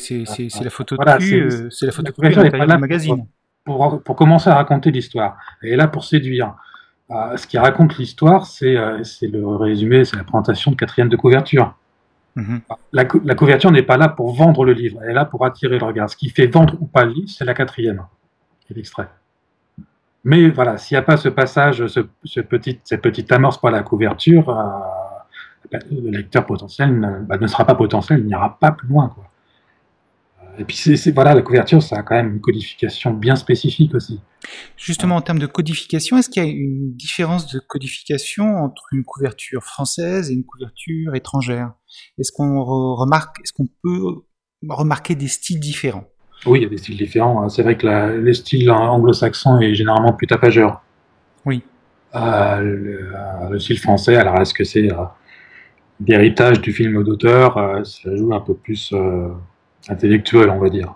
la 0.62 0.70
photo 0.70 0.96
de 0.96 1.18
cul, 1.18 1.68
c'est 1.70 1.86
la 1.86 1.92
photo 1.92 2.12
de 2.12 2.74
du 2.74 2.78
magazine. 2.78 3.26
Pour, 3.64 4.02
pour, 4.02 4.16
commencer 4.16 4.48
à 4.48 4.54
raconter 4.54 4.90
l'histoire. 4.90 5.36
Elle 5.62 5.70
est 5.70 5.76
là 5.76 5.86
pour 5.86 6.04
séduire. 6.04 6.54
Euh, 7.10 7.36
ce 7.36 7.46
qui 7.46 7.58
raconte 7.58 7.98
l'histoire, 7.98 8.46
c'est 8.46 8.74
le 8.74 9.56
résumé, 9.56 10.04
c'est 10.04 10.16
la 10.16 10.24
présentation 10.24 10.70
de 10.70 10.76
quatrième 10.76 11.08
de 11.08 11.16
couverture. 11.16 11.74
Mhm. 12.36 12.60
La, 12.92 13.04
couverture 13.04 13.72
n'est 13.72 13.82
pas 13.82 13.96
là 13.96 14.08
pour 14.08 14.32
vendre 14.34 14.64
le 14.64 14.72
livre, 14.72 15.00
elle 15.02 15.10
est 15.10 15.14
là 15.14 15.24
pour 15.24 15.44
attirer 15.44 15.78
le 15.78 15.84
regard. 15.84 16.08
Ce 16.08 16.16
qui 16.16 16.30
fait 16.30 16.46
vendre 16.46 16.76
ou 16.80 16.86
pas 16.86 17.04
le 17.04 17.12
livre, 17.12 17.28
c'est 17.28 17.44
la 17.44 17.54
quatrième, 17.54 18.04
et 18.70 18.74
l'extrait. 18.74 19.08
Mais 20.24 20.50
voilà, 20.50 20.76
s'il 20.76 20.96
n'y 20.96 20.98
a 20.98 21.02
pas 21.02 21.16
ce 21.16 21.28
passage, 21.28 21.86
ce, 21.86 22.40
petit, 22.40 22.80
cette 22.84 23.02
petite 23.02 23.32
amorce 23.32 23.58
par 23.60 23.70
la 23.70 23.82
couverture, 23.82 24.46
bah, 25.72 25.78
le 25.90 26.10
lecteur 26.10 26.46
potentiel 26.46 27.24
bah, 27.28 27.38
ne, 27.38 27.46
sera 27.46 27.64
pas 27.64 27.74
potentiel, 27.74 28.20
il 28.20 28.26
n'ira 28.26 28.58
pas 28.58 28.72
plus 28.72 28.88
loin. 28.88 29.14
Et 30.58 30.64
puis, 30.64 30.76
c'est, 30.76 31.12
voilà, 31.12 31.34
la 31.34 31.42
couverture, 31.42 31.82
ça 31.82 31.98
a 31.98 32.02
quand 32.02 32.16
même 32.16 32.34
une 32.34 32.40
codification 32.40 33.14
bien 33.14 33.36
spécifique 33.36 33.94
aussi. 33.94 34.20
Justement, 34.76 35.16
en 35.16 35.22
termes 35.22 35.38
de 35.38 35.46
codification, 35.46 36.18
est-ce 36.18 36.28
qu'il 36.28 36.44
y 36.44 36.46
a 36.46 36.50
une 36.50 36.94
différence 36.96 37.50
de 37.52 37.60
codification 37.60 38.56
entre 38.56 38.82
une 38.92 39.04
couverture 39.04 39.62
française 39.62 40.30
et 40.30 40.34
une 40.34 40.44
couverture 40.44 41.14
étrangère? 41.14 41.72
Est-ce 42.18 42.32
qu'on 42.32 42.62
remarque, 42.62 43.36
est-ce 43.42 43.52
qu'on 43.52 43.68
peut 43.82 44.22
remarquer 44.68 45.14
des 45.14 45.28
styles 45.28 45.60
différents? 45.60 46.08
Oui, 46.46 46.60
il 46.60 46.62
y 46.62 46.66
a 46.66 46.68
des 46.68 46.78
styles 46.78 46.96
différents. 46.96 47.42
Hein. 47.42 47.48
C'est 47.48 47.62
vrai 47.62 47.76
que 47.76 47.86
la, 47.86 48.08
le 48.08 48.32
style 48.32 48.70
anglo-saxon 48.70 49.60
est 49.60 49.74
généralement 49.74 50.12
plus 50.12 50.26
tapageur. 50.26 50.82
Oui. 51.44 51.62
Euh, 52.14 52.60
le, 53.50 53.58
style 53.58 53.78
français, 53.78 54.16
alors 54.16 54.40
est-ce 54.40 54.54
que 54.54 54.64
c'est 54.64 54.92
euh, 54.92 55.04
d'héritage 56.00 56.60
du 56.60 56.72
film 56.72 57.02
d'auteur 57.04 57.56
euh, 57.56 57.84
Ça 57.84 58.14
joue 58.16 58.34
un 58.34 58.40
peu 58.40 58.54
plus 58.54 58.92
intellectuel, 59.88 60.50
on 60.50 60.58
va 60.58 60.68
dire. 60.68 60.94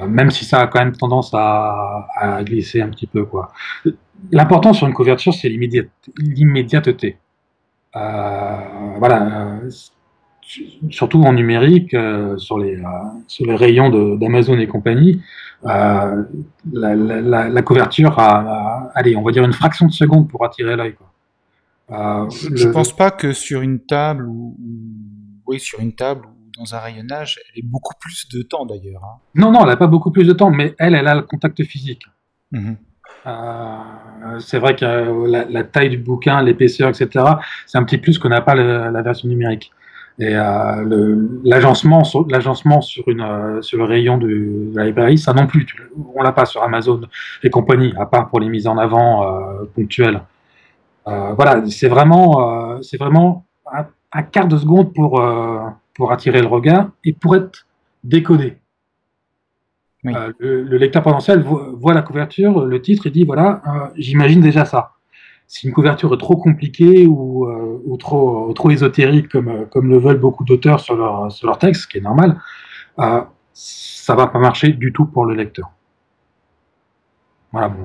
Euh, 0.00 0.06
même 0.06 0.30
si 0.30 0.44
ça 0.44 0.60
a 0.60 0.66
quand 0.66 0.78
même 0.78 0.96
tendance 0.96 1.30
à, 1.32 2.06
glisser 2.42 2.80
un 2.82 2.88
petit 2.88 3.06
peu. 3.06 3.24
quoi. 3.24 3.52
L'important 4.30 4.72
sur 4.72 4.86
une 4.86 4.94
couverture, 4.94 5.32
c'est 5.34 5.48
l'immédiateté. 5.48 7.18
Euh, 7.94 8.58
voilà, 8.98 9.22
euh, 9.22 9.70
surtout 10.90 11.22
en 11.22 11.32
numérique, 11.32 11.96
sur, 12.36 12.58
les, 12.58 12.82
sur 13.26 13.46
les 13.46 13.56
rayons 13.56 14.16
d'Amazon 14.16 14.58
et 14.58 14.66
compagnie, 14.66 15.20
la, 15.64 16.24
couverture 17.62 18.18
a, 18.18 18.90
allez, 18.94 19.16
on 19.16 19.22
va 19.22 19.32
dire 19.32 19.44
une 19.44 19.52
fraction 19.52 19.86
de 19.86 19.92
seconde 19.92 20.28
pour 20.28 20.44
attirer 20.44 20.76
l'œil. 20.76 20.94
je 21.88 22.66
ne 22.66 22.72
pense 22.72 22.94
pas 22.94 23.10
que 23.10 23.32
sur 23.32 23.62
une 23.62 23.80
table 23.80 24.26
ou, 24.28 24.56
oui, 25.46 25.60
sur 25.60 25.80
une 25.80 25.94
table 25.94 26.26
dans 26.58 26.74
un 26.74 26.78
rayonnage, 26.78 27.38
elle 27.52 27.60
est 27.60 27.66
beaucoup 27.66 27.94
plus 28.00 28.28
de 28.28 28.42
temps 28.42 28.66
d'ailleurs. 28.66 29.04
Hein. 29.04 29.18
Non, 29.34 29.50
non, 29.52 29.60
elle 29.62 29.68
n'a 29.68 29.76
pas 29.76 29.86
beaucoup 29.86 30.10
plus 30.10 30.24
de 30.24 30.32
temps, 30.32 30.50
mais 30.50 30.74
elle, 30.78 30.94
elle 30.94 31.06
a 31.06 31.14
le 31.14 31.22
contact 31.22 31.62
physique. 31.64 32.02
Euh, 33.26 34.38
c'est 34.38 34.58
vrai 34.58 34.76
que 34.76 35.26
la, 35.50 35.64
taille 35.64 35.90
du 35.90 35.98
bouquin, 35.98 36.42
l'épaisseur, 36.42 36.88
etc., 36.88 37.24
c'est 37.66 37.78
un 37.78 37.84
petit 37.84 37.98
plus 37.98 38.18
qu'on 38.18 38.28
n'a 38.28 38.40
pas 38.40 38.54
la 38.54 39.02
version 39.02 39.28
numérique. 39.28 39.72
Et 40.18 40.34
euh, 40.34 41.16
l'agencement 41.44 42.04
sur, 42.04 42.26
sur, 42.82 43.08
une, 43.08 43.20
euh, 43.20 43.60
sur 43.60 43.78
le 43.78 43.84
rayon 43.84 44.16
de, 44.16 44.70
la 44.74 44.86
librairie, 44.86 45.18
ça 45.18 45.34
non 45.34 45.46
plus. 45.46 45.66
On 46.14 46.22
l'a 46.22 46.32
pas 46.32 46.46
sur 46.46 46.62
Amazon 46.62 47.02
et 47.42 47.50
compagnie, 47.50 47.92
à 47.98 48.06
part 48.06 48.28
pour 48.28 48.40
les 48.40 48.48
mises 48.48 48.66
en 48.66 48.78
avant 48.78 49.26
ponctuelles. 49.74 50.22
voilà, 51.04 51.62
c'est 51.68 51.88
vraiment, 51.88 52.80
c'est 52.82 52.96
vraiment 52.96 53.44
un, 54.12 54.22
quart 54.22 54.48
de 54.48 54.56
seconde 54.56 54.94
pour, 54.94 55.22
pour 55.94 56.12
attirer 56.12 56.40
le 56.40 56.48
regard 56.48 56.88
et 57.04 57.12
pour 57.12 57.36
être 57.36 57.66
décodé. 58.02 58.56
Euh, 60.14 60.32
le, 60.38 60.76
lecteur 60.76 61.02
potentiel 61.02 61.42
voit, 61.42 61.94
la 61.94 62.02
couverture, 62.02 62.64
le 62.64 62.82
titre, 62.82 63.06
et 63.06 63.10
dit 63.10 63.24
voilà, 63.24 63.62
euh, 63.66 63.86
j'imagine 63.96 64.40
déjà 64.40 64.64
ça. 64.64 64.92
Si 65.48 65.66
une 65.66 65.72
couverture 65.72 66.12
est 66.12 66.18
trop 66.18 66.36
compliquée 66.36 67.06
ou, 67.06 67.46
euh, 67.46 67.96
trop, 67.98 68.52
trop 68.52 68.70
ésotérique, 68.70 69.28
comme, 69.28 69.66
comme 69.68 69.88
le 69.88 69.98
veulent 69.98 70.18
beaucoup 70.18 70.44
d'auteurs 70.44 70.80
sur 70.80 70.96
leur, 70.96 71.30
sur 71.30 71.46
leur 71.46 71.58
texte, 71.58 71.82
ce 71.82 71.88
qui 71.88 71.98
est 71.98 72.00
normal, 72.00 72.40
ça 73.52 74.14
va 74.14 74.26
pas 74.26 74.38
marcher 74.38 74.72
du 74.72 74.92
tout 74.92 75.06
pour 75.06 75.24
le 75.24 75.34
lecteur. 75.34 75.70
Voilà, 77.52 77.68
bon. 77.68 77.84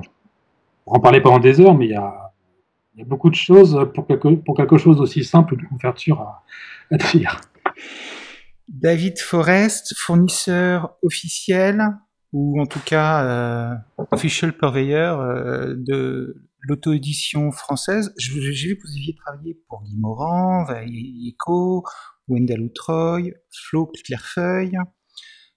On 0.86 0.96
en 0.96 1.00
parler 1.00 1.20
pendant 1.20 1.38
des 1.38 1.60
heures, 1.60 1.74
mais 1.74 1.86
il 1.86 1.92
y 1.92 1.96
a, 1.96 2.32
beaucoup 3.06 3.30
de 3.30 3.34
choses 3.34 3.88
pour 3.94 4.06
quelque, 4.06 4.28
pour 4.28 4.56
quelque 4.56 4.76
chose 4.76 4.98
d'aussi 4.98 5.24
simple, 5.24 5.54
une 5.54 5.66
couverture 5.68 6.20
à, 6.20 6.42
à 6.90 6.96
dire. 6.96 7.40
David 8.68 9.18
Forest, 9.18 9.94
fournisseur 9.96 10.94
officiel, 11.02 11.82
ou 12.32 12.60
en 12.60 12.66
tout 12.66 12.80
cas 12.84 13.24
euh, 13.24 13.74
official 14.10 14.52
purveyor 14.52 15.20
euh, 15.20 15.74
de 15.76 16.42
l'auto-édition 16.62 17.50
française. 17.50 18.14
J'ai 18.16 18.68
vu 18.68 18.76
que 18.76 18.82
vous 18.86 18.96
aviez 18.96 19.14
travaillé 19.14 19.60
pour 19.68 19.82
Guy 19.82 19.96
Morand, 19.98 20.66
Echo, 21.26 21.84
Wendell 22.28 22.62
Outroy, 22.62 23.34
Flo 23.50 23.90
Clairefeuille, 24.04 24.76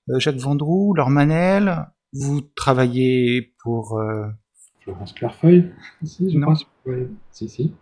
euh, 0.10 0.20
Jacques 0.20 0.38
Vendroux, 0.38 0.94
Laure 0.94 1.10
Manel. 1.10 1.88
Vous 2.14 2.42
travaillez 2.42 3.56
pour... 3.62 4.00
Florence 4.82 5.14
Clairefeuille, 5.14 5.72
si, 6.04 6.32
je 6.32 6.40
pense. 6.40 6.66
Si, 7.32 7.50
si. 7.50 7.74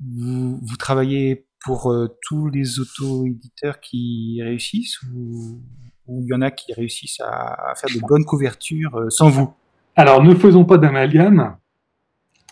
Vous, 0.00 0.58
vous 0.60 0.76
travaillez 0.76 1.46
pour 1.64 1.90
euh, 1.90 2.08
tous 2.22 2.48
les 2.48 2.80
auto-éditeurs 2.80 3.80
qui 3.80 4.40
réussissent 4.42 5.00
ou 5.14 5.60
il 6.08 6.26
y 6.26 6.34
en 6.34 6.40
a 6.40 6.50
qui 6.50 6.72
réussissent 6.72 7.20
à, 7.20 7.74
faire 7.76 7.90
de 7.94 8.00
bonnes 8.06 8.24
couvertures 8.24 8.96
euh, 8.96 9.10
sans 9.10 9.28
vous? 9.28 9.52
Alors, 9.96 10.22
ne 10.22 10.34
faisons 10.34 10.64
pas 10.64 10.78
d'amalgame. 10.78 11.56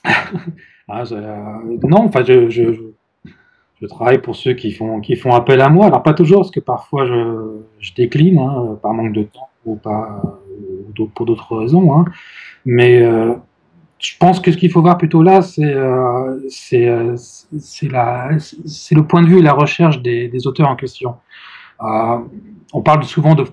Ah, 0.88 1.02
non, 1.82 2.04
enfin, 2.04 2.22
je, 2.22 2.48
je, 2.48 3.86
travaille 3.88 4.18
pour 4.18 4.36
ceux 4.36 4.52
qui 4.52 4.70
font, 4.70 5.00
qui 5.00 5.16
font 5.16 5.32
appel 5.32 5.60
à 5.60 5.68
moi. 5.68 5.86
Alors, 5.86 6.04
pas 6.04 6.14
toujours, 6.14 6.42
parce 6.42 6.52
que 6.52 6.60
parfois 6.60 7.04
je, 7.06 7.92
décline, 7.96 8.38
hein, 8.38 8.78
par 8.80 8.94
manque 8.94 9.12
de 9.12 9.24
temps 9.24 9.48
ou, 9.64 9.74
pour 9.74 11.26
d'autres 11.26 11.56
raisons. 11.56 11.92
Hein. 11.92 12.04
Mais 12.64 13.02
euh, 13.02 13.34
je 13.98 14.12
pense 14.18 14.40
que 14.40 14.52
ce 14.52 14.56
qu'il 14.56 14.70
faut 14.70 14.80
voir 14.80 14.96
plutôt 14.96 15.22
là, 15.22 15.42
c'est 15.42 15.64
euh, 15.64 16.38
euh 16.72 17.16
le 18.92 19.00
point 19.02 19.22
de 19.22 19.26
vue 19.26 19.38
et 19.38 19.42
la 19.42 19.54
recherche 19.54 20.00
des, 20.02 20.46
auteurs 20.46 20.68
en 20.68 20.76
question. 20.76 21.16
Euh, 21.82 22.18
on 22.72 22.80
parle 22.80 23.04
souvent 23.04 23.34
de 23.34 23.44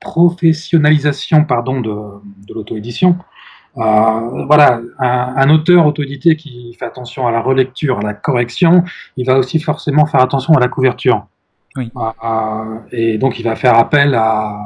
professionnalisation 0.00 1.44
pardon, 1.44 1.80
de, 1.80 1.94
de 2.46 2.54
l'auto-édition. 2.54 3.16
Euh, 3.76 4.44
voilà, 4.46 4.80
un, 4.98 5.34
un 5.36 5.50
auteur 5.50 5.84
auto-édité 5.86 6.36
qui 6.36 6.74
fait 6.78 6.84
attention 6.84 7.26
à 7.26 7.32
la 7.32 7.40
relecture, 7.40 7.98
à 7.98 8.02
la 8.02 8.14
correction, 8.14 8.84
il 9.16 9.26
va 9.26 9.36
aussi 9.36 9.58
forcément 9.58 10.06
faire 10.06 10.20
attention 10.20 10.54
à 10.54 10.60
la 10.60 10.68
couverture. 10.68 11.26
Oui. 11.76 11.90
Euh, 11.96 12.78
et 12.92 13.18
donc 13.18 13.40
il 13.40 13.42
va 13.42 13.56
faire 13.56 13.76
appel 13.76 14.14
à, 14.14 14.56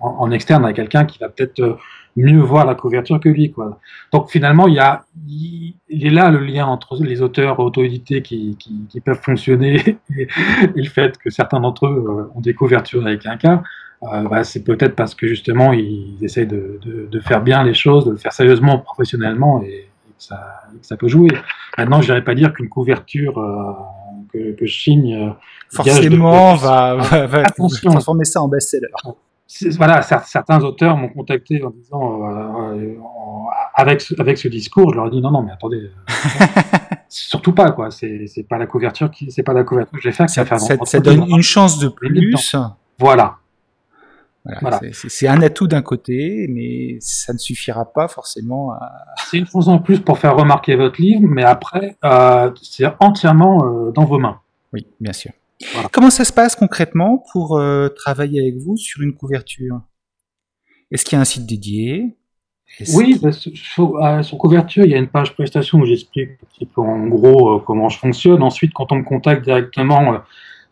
en, 0.00 0.08
en 0.20 0.30
externe 0.30 0.64
à 0.64 0.72
quelqu'un 0.72 1.04
qui 1.04 1.18
va 1.18 1.28
peut-être 1.28 1.78
mieux 2.16 2.40
voir 2.40 2.64
la 2.64 2.74
couverture 2.74 3.20
que 3.20 3.28
lui. 3.28 3.50
Quoi. 3.50 3.78
Donc 4.12 4.30
finalement, 4.30 4.68
il, 4.68 4.74
y 4.74 4.78
a, 4.78 5.04
il, 5.26 5.74
est 5.90 6.10
là 6.10 6.30
le 6.30 6.38
lien 6.38 6.66
entre 6.66 7.02
les 7.02 7.22
auteurs 7.22 7.58
auto-édités 7.58 8.22
qui, 8.22 8.56
qui, 8.56 9.00
peuvent 9.00 9.20
fonctionner 9.20 9.98
et, 10.16 10.28
le 10.74 10.88
fait 10.88 11.18
que 11.18 11.30
certains 11.30 11.60
d'entre 11.60 11.86
eux 11.86 12.04
euh, 12.06 12.32
ont 12.34 12.40
des 12.40 12.54
couvertures 12.54 13.06
avec 13.06 13.26
un 13.26 13.36
cas. 13.36 13.62
Euh, 14.02 14.28
bah, 14.28 14.44
c'est 14.44 14.62
peut-être 14.62 14.94
parce 14.94 15.14
que 15.14 15.26
justement 15.26 15.72
ils 15.72 16.18
essayent 16.20 16.46
de, 16.46 16.78
de, 16.82 17.08
de, 17.10 17.20
faire 17.20 17.42
bien 17.42 17.64
les 17.64 17.74
choses, 17.74 18.04
de 18.04 18.10
le 18.10 18.16
faire 18.16 18.32
sérieusement, 18.32 18.78
professionnellement 18.78 19.62
et, 19.62 19.66
et 19.66 20.12
que, 20.12 20.22
ça, 20.22 20.60
ça, 20.82 20.96
peut 20.96 21.08
jouer. 21.08 21.30
Maintenant, 21.78 22.02
je 22.02 22.08
n'irais 22.12 22.24
pas 22.24 22.34
dire 22.34 22.52
qu'une 22.52 22.68
couverture 22.68 23.38
euh, 23.38 23.72
que, 24.32 24.52
que, 24.56 24.66
je 24.66 24.78
signe 24.78 25.34
forcément 25.70 26.54
va, 26.54 26.96
va, 26.96 27.26
va 27.26 27.42
transformer 27.44 28.24
ça 28.24 28.42
en 28.42 28.48
best-seller 28.48 28.88
voilà, 29.76 30.02
certains 30.02 30.60
auteurs 30.62 30.96
m'ont 30.96 31.08
contacté 31.08 31.62
en 31.62 31.70
disant 31.70 32.28
euh, 32.28 32.74
euh, 32.74 32.94
avec 33.74 34.00
ce, 34.00 34.20
avec 34.20 34.38
ce 34.38 34.48
discours, 34.48 34.90
je 34.90 34.96
leur 34.96 35.06
ai 35.06 35.10
dit 35.10 35.20
non 35.20 35.30
non 35.30 35.42
mais 35.42 35.52
attendez, 35.52 35.90
euh, 36.10 36.44
surtout 37.08 37.52
pas 37.52 37.70
quoi, 37.70 37.90
c'est 37.90 38.46
pas 38.48 38.58
la 38.58 38.66
couverture 38.66 39.10
qui 39.10 39.30
c'est 39.30 39.42
pas 39.42 39.52
la 39.52 39.64
couverture 39.64 39.96
que 39.96 40.02
j'ai 40.02 40.12
fait 40.12 40.28
ça, 40.28 40.44
ça, 40.84 41.00
donne 41.00 41.28
une 41.28 41.42
chance 41.42 41.78
de 41.78 41.88
plus. 41.88 42.56
Voilà. 42.98 43.38
voilà. 44.60 44.80
C'est 44.92 45.26
un 45.26 45.40
atout 45.42 45.66
d'un 45.66 45.82
côté, 45.82 46.46
mais 46.48 46.98
ça 47.00 47.32
ne 47.32 47.38
suffira 47.38 47.92
pas 47.92 48.08
forcément 48.08 48.72
à. 48.72 49.04
C'est 49.26 49.38
une 49.38 49.46
chance 49.46 49.68
en 49.68 49.78
plus 49.78 50.00
pour 50.00 50.18
faire 50.18 50.36
remarquer 50.36 50.76
votre 50.76 51.00
livre, 51.00 51.22
mais 51.24 51.44
après, 51.44 51.96
c'est 52.62 52.86
entièrement 53.00 53.90
dans 53.90 54.04
vos 54.04 54.18
mains. 54.18 54.40
Oui, 54.72 54.86
bien 55.00 55.12
sûr. 55.12 55.32
Comment 55.92 56.10
ça 56.10 56.24
se 56.24 56.32
passe 56.32 56.56
concrètement 56.56 57.24
pour 57.32 57.58
euh, 57.58 57.88
travailler 57.88 58.40
avec 58.40 58.56
vous 58.56 58.76
sur 58.76 59.02
une 59.02 59.14
couverture? 59.14 59.80
Est-ce 60.90 61.04
qu'il 61.04 61.16
y 61.16 61.18
a 61.18 61.20
un 61.20 61.24
site 61.24 61.46
dédié? 61.46 62.16
Oui, 62.94 63.18
bah, 63.22 63.30
sur, 63.32 64.38
couverture, 64.38 64.84
il 64.84 64.90
y 64.90 64.94
a 64.94 64.98
une 64.98 65.08
page 65.08 65.34
prestation 65.34 65.78
où 65.78 65.86
j'explique 65.86 66.30
un 66.30 66.46
petit 66.52 66.66
peu 66.66 66.80
en 66.80 67.06
gros 67.06 67.56
euh, 67.56 67.62
comment 67.64 67.88
je 67.88 67.98
fonctionne. 67.98 68.42
Ensuite, 68.42 68.72
quand 68.74 68.90
on 68.90 68.96
me 68.96 69.04
contacte 69.04 69.44
directement, 69.44 70.14
euh, 70.14 70.18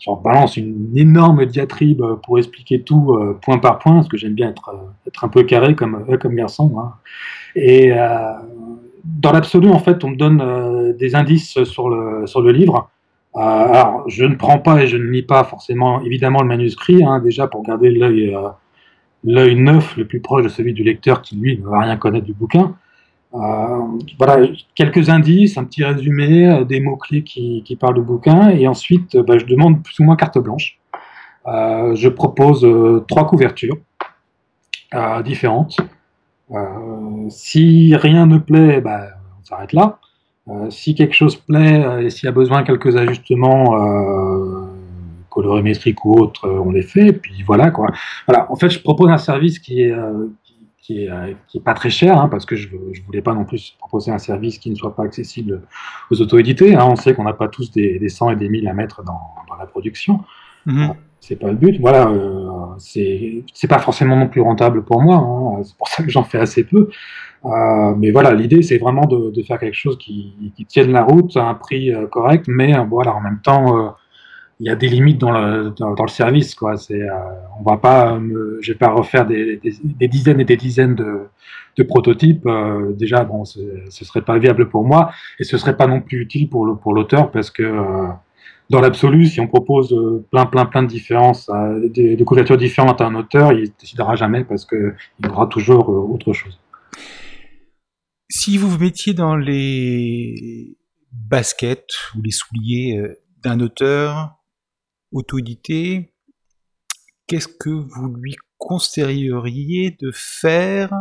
j'en 0.01 0.17
balance 0.17 0.57
une 0.57 0.97
énorme 0.97 1.47
diatribe 1.47 2.03
pour 2.25 2.39
expliquer 2.39 2.83
tout 2.83 3.17
point 3.41 3.59
par 3.59 3.79
point, 3.79 3.95
parce 3.95 4.09
que 4.09 4.17
j'aime 4.17 4.35
bien 4.35 4.51
être, 4.51 4.75
être 5.07 5.25
un 5.25 5.29
peu 5.29 5.45
carré 5.45 5.77
comme, 5.77 6.05
comme 6.19 6.35
garçon. 6.35 6.75
Hein. 6.77 6.95
Et 7.55 7.93
dans 9.05 9.31
l'absolu, 9.31 9.69
en 9.69 9.79
fait, 9.79 10.03
on 10.03 10.11
me 10.11 10.17
donne 10.17 10.97
des 10.97 11.15
indices 11.15 11.63
sur 11.63 11.89
le, 11.89 12.27
sur 12.27 12.41
le 12.41 12.51
livre. 12.51 12.91
Alors, 13.35 14.05
je 14.09 14.25
ne 14.25 14.35
prends 14.35 14.59
pas 14.59 14.83
et 14.83 14.87
je 14.87 14.97
ne 14.97 15.05
lis 15.05 15.23
pas 15.23 15.45
forcément, 15.45 16.03
évidemment, 16.03 16.43
le 16.43 16.49
manuscrit, 16.49 17.03
hein, 17.03 17.19
déjà 17.21 17.47
pour 17.47 17.63
garder 17.63 17.91
l'œil 17.91 18.37
l'œil 19.25 19.57
neuf, 19.57 19.97
le 19.97 20.07
plus 20.07 20.21
proche 20.21 20.45
de 20.45 20.49
celui 20.49 20.73
du 20.73 20.83
lecteur 20.83 21.23
qui, 21.23 21.37
lui, 21.37 21.59
ne 21.59 21.65
va 21.67 21.81
rien 21.81 21.97
connaître 21.97 22.27
du 22.27 22.35
bouquin. 22.35 22.75
Euh, 23.35 23.99
voilà, 24.19 24.47
quelques 24.75 25.09
indices, 25.09 25.57
un 25.57 25.65
petit 25.65 25.85
résumé, 25.85 26.49
euh, 26.49 26.65
des 26.65 26.81
mots-clés 26.81 27.23
qui, 27.23 27.63
qui, 27.65 27.77
parlent 27.77 27.95
du 27.95 28.03
bouquin, 28.03 28.51
et 28.51 28.67
ensuite, 28.69 29.17
bah, 29.17 29.39
je 29.39 29.47
demande 29.47 29.83
plus 29.83 29.99
ou 30.01 30.05
moins 30.05 30.17
carte 30.17 30.39
blanche. 30.39 30.79
Euh, 31.47 31.95
je 31.95 32.09
propose 32.09 32.67
trois 33.09 33.27
couvertures 33.27 33.77
différentes. 35.25 35.79
si 37.31 37.97
rien 37.97 38.27
ne 38.27 38.37
plaît, 38.37 38.81
bah, 38.81 39.07
on 39.41 39.45
s'arrête 39.45 39.73
là. 39.73 39.99
Si 40.71 40.95
quelque 40.95 41.15
chose 41.15 41.37
plaît 41.37 42.05
et 42.05 42.11
s'il 42.11 42.27
y 42.27 42.29
a 42.29 42.33
besoin 42.33 42.63
de 42.63 42.67
quelques 42.67 42.97
ajustements 42.97 43.77
colorimétriques 45.31 46.05
ou 46.05 46.15
autres, 46.15 46.49
on 46.49 46.71
les 46.71 46.83
fait. 46.83 47.09
Et 47.09 47.13
puis 47.13 47.43
voilà 47.47 47.71
quoi. 47.71 47.89
Voilà. 48.27 48.51
En 48.51 48.57
fait, 48.57 48.69
je 48.69 48.81
propose 48.81 49.11
un 49.11 49.19
service 49.19 49.59
qui 49.59 49.83
est 49.83 49.95
qui 50.83 51.05
est, 51.05 51.11
euh, 51.11 51.33
qui 51.47 51.59
est 51.59 51.61
pas 51.61 51.75
très 51.75 51.91
cher, 51.91 52.19
hein, 52.19 52.29
parce 52.29 52.45
que 52.45 52.57
je 52.57 52.69
ne 52.69 53.07
voulais 53.07 53.23
pas 53.23 53.33
non 53.33 53.45
plus 53.45 53.77
proposer 53.79 54.11
un 54.11 54.19
service 54.19 54.59
qui 54.59 54.69
ne 54.69 54.75
soit 54.75 54.95
pas 54.95 55.05
accessible 55.05 55.63
aux 56.11 56.21
auto-édités. 56.21 56.75
Hein. 56.75 56.85
On 56.85 56.97
sait 56.97 57.15
qu'on 57.15 57.25
n'a 57.25 57.33
pas 57.33 57.49
tous 57.49 57.71
des, 57.71 57.99
des 57.99 58.09
100 58.09 58.33
et 58.33 58.37
des 58.37 58.49
1000 58.49 58.69
à 58.69 58.75
mettre 58.75 59.03
dans, 59.05 59.21
dans 59.49 59.55
la 59.55 59.67
production. 59.67 60.21
Mm 60.67 60.91
C'est 61.21 61.37
pas 61.37 61.49
le 61.49 61.55
but. 61.55 61.81
Voilà, 61.81 62.09
euh, 62.09 62.75
c'est 62.79 63.69
pas 63.69 63.79
forcément 63.79 64.17
non 64.17 64.29
plus 64.29 64.41
rentable 64.41 64.85
pour 64.85 65.01
moi. 65.01 65.17
Hein. 65.17 65.63
C'est 65.63 65.77
pour 65.77 65.89
ça 65.89 66.03
que 66.03 66.11
j'en 66.11 66.25
fais 66.25 66.39
assez 66.39 66.65
peu. 66.65 66.89
Euh, 67.45 67.95
mais 67.97 68.13
voilà, 68.13 68.33
l'idée 68.35 68.63
c'est 68.63 68.79
vraiment 68.79 69.07
de, 69.07 69.31
de, 69.31 69.43
faire 69.43 69.59
quelque 69.59 69.75
chose 69.75 69.99
qui, 69.99 70.53
qui, 70.57 70.65
tienne 70.65 70.93
la 70.93 71.03
route 71.03 71.37
à 71.37 71.45
un 71.45 71.55
prix 71.55 71.93
euh, 71.93 72.07
correct, 72.07 72.47
mais 72.47 72.73
voilà, 72.89 73.15
en 73.15 73.21
même 73.21 73.41
temps 73.43 73.97
il 74.63 74.67
y 74.67 74.71
a 74.71 74.77
des 74.77 74.87
limites 74.87 75.19
dans 75.19 75.33
le, 75.33 75.71
dans, 75.71 75.91
le 76.01 76.09
service. 76.09 76.55
Quoi. 76.55 76.77
C'est, 76.77 77.03
euh, 77.03 77.15
on 77.59 77.69
va 77.69 77.79
pas, 77.79 78.17
je 78.61 78.73
vais 78.73 78.79
pas 78.79 78.91
refaire 78.91 79.27
des, 79.27 79.61
des, 79.61 80.09
dizaines 80.09 80.39
et 80.39 80.45
des 80.45 80.57
dizaines 80.57 80.95
de, 80.95 81.23
de 81.77 81.83
prototypes. 81.83 82.47
Euh, 82.47 82.93
déjà, 82.93 83.25
bon, 83.25 83.45
ce, 83.45 83.59
serait 83.91 84.23
pas 84.23 84.39
viable 84.39 84.69
pour 84.69 84.85
moi 84.85 85.11
et 85.41 85.45
ce 85.45 85.59
serait 85.59 85.77
pas 85.77 85.89
non 85.89 86.01
plus 86.01 86.21
utile 86.21 86.49
pour, 86.49 86.65
le, 86.65 86.77
pour 86.77 86.95
l'auteur 86.95 87.33
parce 87.33 87.51
que 87.51 87.65
euh, 87.65 88.07
dans 88.71 88.81
l'absolu, 88.81 89.27
si 89.27 89.41
on 89.41 89.49
propose 89.49 89.93
plein, 90.31 90.47
plein, 90.47 90.65
plein 90.65 90.85
de 90.85 90.89
différences, 90.89 91.51
des, 91.93 92.15
de 92.15 92.25
couvertures 92.25 92.57
différentes 92.57 93.01
à 93.01 93.07
un 93.07 93.17
auteur, 93.17 93.53
il 93.53 93.73
décidera 93.81 94.15
jamais 94.15 94.45
parce 94.45 94.65
que 94.65 94.95
il 95.19 95.29
aura 95.29 95.49
toujours 95.49 95.89
autre 95.89 96.33
chose. 96.33 96.62
Si 98.35 98.57
vous 98.57 98.71
vous 98.71 98.79
mettiez 98.79 99.13
dans 99.13 99.37
les 99.37 100.79
baskets 101.13 101.93
ou 102.17 102.23
les 102.23 102.31
souliers 102.31 102.99
d'un 103.43 103.61
auteur, 103.61 104.43
auto-édité, 105.13 106.15
qu'est-ce 107.27 107.47
que 107.47 107.69
vous 107.69 108.15
lui 108.15 108.35
conseilleriez 108.57 109.99
de 110.01 110.11
faire 110.15 110.95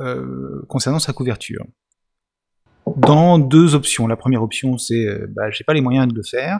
euh, 0.00 0.60
concernant 0.68 0.98
sa 0.98 1.12
couverture? 1.12 1.64
Dans 2.96 3.38
deux 3.38 3.76
options. 3.76 4.08
La 4.08 4.16
première 4.16 4.42
option, 4.42 4.76
c'est 4.76 5.06
euh, 5.06 5.28
bah, 5.30 5.52
j'ai 5.52 5.62
pas 5.62 5.74
les 5.74 5.82
moyens 5.82 6.08
de 6.08 6.16
le 6.16 6.24
faire. 6.24 6.58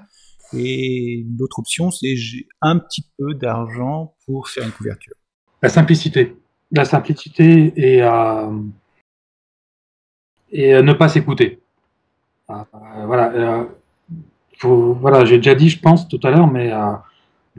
Et 0.53 1.27
l'autre 1.37 1.59
option, 1.59 1.91
c'est 1.91 2.15
j'ai 2.15 2.47
un 2.61 2.79
petit 2.79 3.11
peu 3.19 3.35
d'argent 3.35 4.15
pour 4.25 4.49
faire 4.49 4.65
une 4.65 4.73
couverture. 4.73 5.15
La 5.63 5.69
simplicité. 5.69 6.37
La 6.71 6.85
simplicité 6.85 7.73
et, 7.75 8.05
euh, 8.05 8.53
et 10.53 10.83
ne 10.83 10.93
pas 10.93 11.09
s'écouter. 11.09 11.61
voilà 12.49 13.67
voilà, 14.69 15.25
j'ai 15.25 15.37
déjà 15.39 15.55
dit, 15.55 15.69
je 15.69 15.81
pense, 15.81 16.09
tout 16.09 16.21
à 16.23 16.31
l'heure, 16.31 16.47
mais 16.47 16.73
euh, 16.73 16.93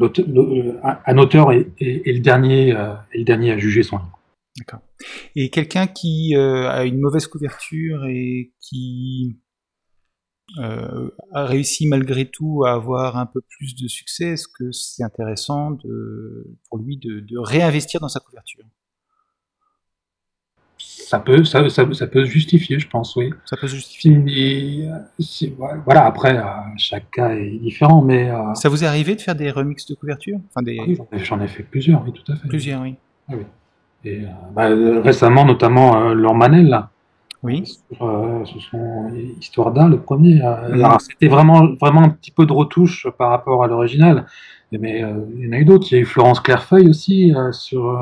euh, 0.02 0.80
un 0.84 1.18
auteur 1.18 1.52
est, 1.52 1.72
le 1.80 2.20
dernier, 2.20 2.76
euh, 2.76 2.94
est 3.14 3.20
le 3.20 3.24
dernier 3.24 3.52
à 3.52 3.58
juger 3.58 3.84
son 3.84 3.98
livre. 3.98 4.20
D'accord. 4.58 4.80
Et 5.36 5.50
quelqu'un 5.50 5.88
qui 5.88 6.36
a 6.36 6.84
une 6.84 7.00
mauvaise 7.00 7.26
couverture 7.28 8.06
et 8.06 8.52
qui 8.60 9.40
a 10.58 11.46
réussi 11.46 11.88
malgré 11.88 12.26
tout 12.26 12.66
à 12.66 12.74
avoir 12.74 13.16
un 13.18 13.26
peu 13.26 13.40
plus 13.42 13.76
de 13.76 13.88
succès, 13.88 14.32
est-ce 14.32 14.50
que 14.50 14.72
c'est 14.74 15.04
intéressant 15.04 15.78
pour 16.68 16.78
lui 16.80 16.98
de 16.98 17.38
réinvestir 17.38 18.02
dans 18.02 18.10
sa 18.10 18.20
couverture? 18.20 18.66
Ça 21.12 21.20
peut, 21.20 21.44
ça, 21.44 21.70
ça, 21.70 21.86
peut 21.86 22.24
se 22.24 22.30
justifier, 22.30 22.80
je 22.80 22.88
pense, 22.88 23.18
oui. 23.18 23.32
Ça 23.44 23.58
peut 23.58 23.68
se 23.68 23.76
justifier. 23.76 24.88
voilà, 25.84 26.06
après, 26.06 26.38
euh, 26.38 26.44
chaque 26.78 27.12
cas 27.12 27.32
est 27.32 27.60
différent, 27.60 28.02
mais. 28.02 28.30
Euh, 28.30 28.54
ça 28.54 28.70
vous 28.70 28.86
est 28.86 28.88
arrivé 28.88 29.16
de 29.16 29.22
faire 29.22 29.36
des 29.36 29.52
remixes 29.52 29.86
de 29.88 29.96
couverture? 29.96 30.40
Enfin, 30.48 30.64
des... 30.64 30.80
oui, 30.80 30.98
j'en 31.18 31.42
ai, 31.42 31.50
fait 31.50 31.64
plusieurs, 31.64 32.02
oui, 32.06 32.14
tout 32.14 32.32
à 32.32 32.38
fait. 32.38 32.48
Plusieurs, 32.48 32.82
oui. 32.82 32.96
Ah 33.28 33.34
oui. 33.36 33.44
Et 34.06 34.22
euh, 34.22 34.28
bah, 34.56 34.70
récemment, 35.04 35.44
notamment, 35.44 36.02
euh, 36.02 36.34
Manel, 36.34 36.70
là. 36.70 36.92
Oui. 37.44 37.66
Sur, 37.66 38.46
ce 38.46 38.60
sont 38.60 39.12
Histoire 39.38 39.74
d'Art, 39.74 39.90
le 39.90 40.00
premier. 40.00 40.40
C'était 41.00 41.28
vraiment, 41.28 41.74
vraiment 41.74 42.04
un 42.04 42.10
petit 42.10 42.32
peu 42.32 42.46
de 42.46 42.54
retouche 42.54 43.06
par 43.18 43.32
rapport 43.32 43.66
à 43.66 43.68
l'original. 43.68 44.28
Mais 44.72 45.04
il 45.36 45.46
y 45.46 45.50
en 45.50 45.52
a 45.52 45.58
eu 45.58 45.66
d'autres. 45.66 45.88
Il 45.92 45.96
y 45.96 45.98
a 45.98 46.02
eu 46.02 46.06
Florence 46.06 46.40
Clairefeuille 46.40 46.88
aussi, 46.88 47.34
sur 47.52 48.00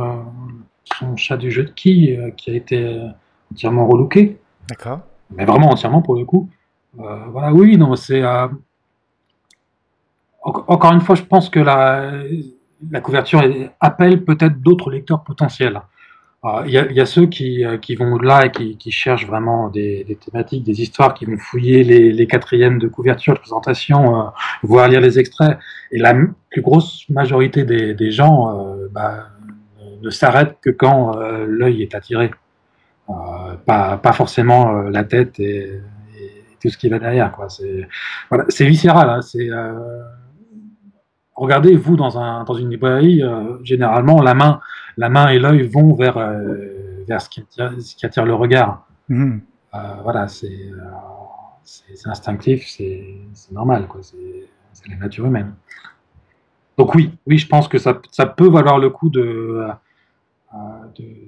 son 0.98 1.16
chat 1.16 1.38
du 1.38 1.52
jeu 1.52 1.64
de 1.64 1.70
qui 1.70 2.16
euh, 2.16 2.32
qui 2.32 2.52
a 2.52 2.54
été 2.54 2.84
euh, 2.84 3.08
entièrement 3.52 3.88
relooké. 3.88 4.38
D'accord. 4.68 5.02
Mais 5.32 5.46
vraiment 5.46 5.70
entièrement 5.70 6.02
pour 6.02 6.16
le 6.16 6.26
coup. 6.26 6.50
Euh, 7.00 7.26
voilà, 7.32 7.54
oui, 7.54 7.78
non, 7.78 7.96
c'est. 7.96 8.24
encore 10.44 10.94
une 10.94 11.02
fois, 11.02 11.16
je 11.16 11.24
pense 11.24 11.50
que 11.50 11.60
la, 11.60 12.12
la 12.90 13.02
couverture 13.02 13.44
appelle 13.80 14.24
peut-être 14.24 14.60
d'autres 14.60 14.90
lecteurs 14.90 15.24
potentiels. 15.24 15.82
Il 16.66 16.70
y, 16.70 16.94
y, 16.94 17.02
a 17.02 17.06
ceux 17.06 17.26
qui, 17.26 17.66
qui 17.82 17.96
vont 17.96 18.18
là 18.18 18.46
et 18.46 18.52
qui, 18.52 18.78
qui 18.78 18.92
cherchent 18.92 19.28
vraiment 19.28 19.68
des, 19.68 20.06
des, 20.06 20.16
thématiques, 20.16 20.64
des 20.64 20.82
histoires, 20.82 21.14
qui 21.14 21.26
vont 21.26 21.38
fouiller 21.38 21.84
les, 21.84 22.14
les 22.14 22.28
quatrièmes 22.28 22.80
de 22.80 22.88
couverture, 22.88 23.34
de 23.34 23.40
présentation, 23.40 24.22
euh, 24.22 24.30
voir 24.64 24.88
lire 24.88 25.02
les 25.02 25.20
extraits. 25.20 25.60
Et 25.92 25.98
la 25.98 26.14
plus 26.50 26.62
grosse 26.62 27.04
majorité 27.10 27.66
des, 27.66 27.94
des 27.94 28.12
gens 28.12 28.58
euh, 28.58 28.88
bah, 28.90 29.28
ne 30.02 30.10
s'arrête 30.10 30.58
que 30.62 30.70
quand 30.70 31.18
euh, 31.18 31.46
l'œil 31.48 31.82
est 31.82 31.96
attiré. 31.96 32.32
Euh, 33.10 33.56
pas, 33.66 33.98
pas 33.98 34.14
forcément 34.14 34.78
euh, 34.78 34.90
la 34.90 35.04
tête 35.04 35.40
et, 35.40 35.82
tout 36.62 36.70
ce 36.70 36.78
qui 36.78 36.90
va 36.90 37.00
derrière. 37.00 37.32
Quoi. 37.32 37.48
C'est, 37.48 37.88
voilà, 38.30 38.44
c'est 38.50 38.66
viscéral. 38.66 39.10
Hein, 39.10 39.22
c'est, 39.22 39.50
regardez, 41.34 41.78
vous, 41.78 41.96
dans, 41.96 42.20
un, 42.20 42.44
dans 42.44 42.54
une 42.54 42.70
librairie, 42.70 43.24
généralement, 43.64 44.22
la 44.22 44.34
main, 44.34 44.60
la 44.98 45.08
main 45.08 45.30
et 45.30 45.40
l'œil 45.40 45.62
vont 45.62 45.94
vers, 45.94 46.20
vers 47.08 47.22
ce, 47.22 47.30
qui 47.30 47.40
attire, 47.40 47.72
ce 47.80 47.96
qui 47.96 48.06
attire 48.06 48.26
le 48.26 48.34
regard. 48.34 48.86
Mmh. 49.08 49.38
voilà, 50.04 50.28
c'est, 50.28 50.70
c'est, 51.64 52.10
instinctif, 52.10 52.68
c'est, 52.68 53.06
c'est 53.32 53.54
normal, 53.54 53.88
quoi. 53.88 54.02
C'est, 54.04 54.50
c'est 54.74 54.90
la 54.90 54.98
nature 54.98 55.28
humaine. 55.28 55.54
Donc 56.78 56.96
oui, 56.96 57.12
oui, 57.28 57.38
je 57.38 57.48
pense 57.48 57.68
que 57.68 57.78
ça, 57.78 58.02
ça 58.12 58.26
peut 58.26 58.50
valoir 58.50 58.80
le 58.80 58.90
coup 58.90 59.10
de, 59.10 59.68
euh, 60.56 60.58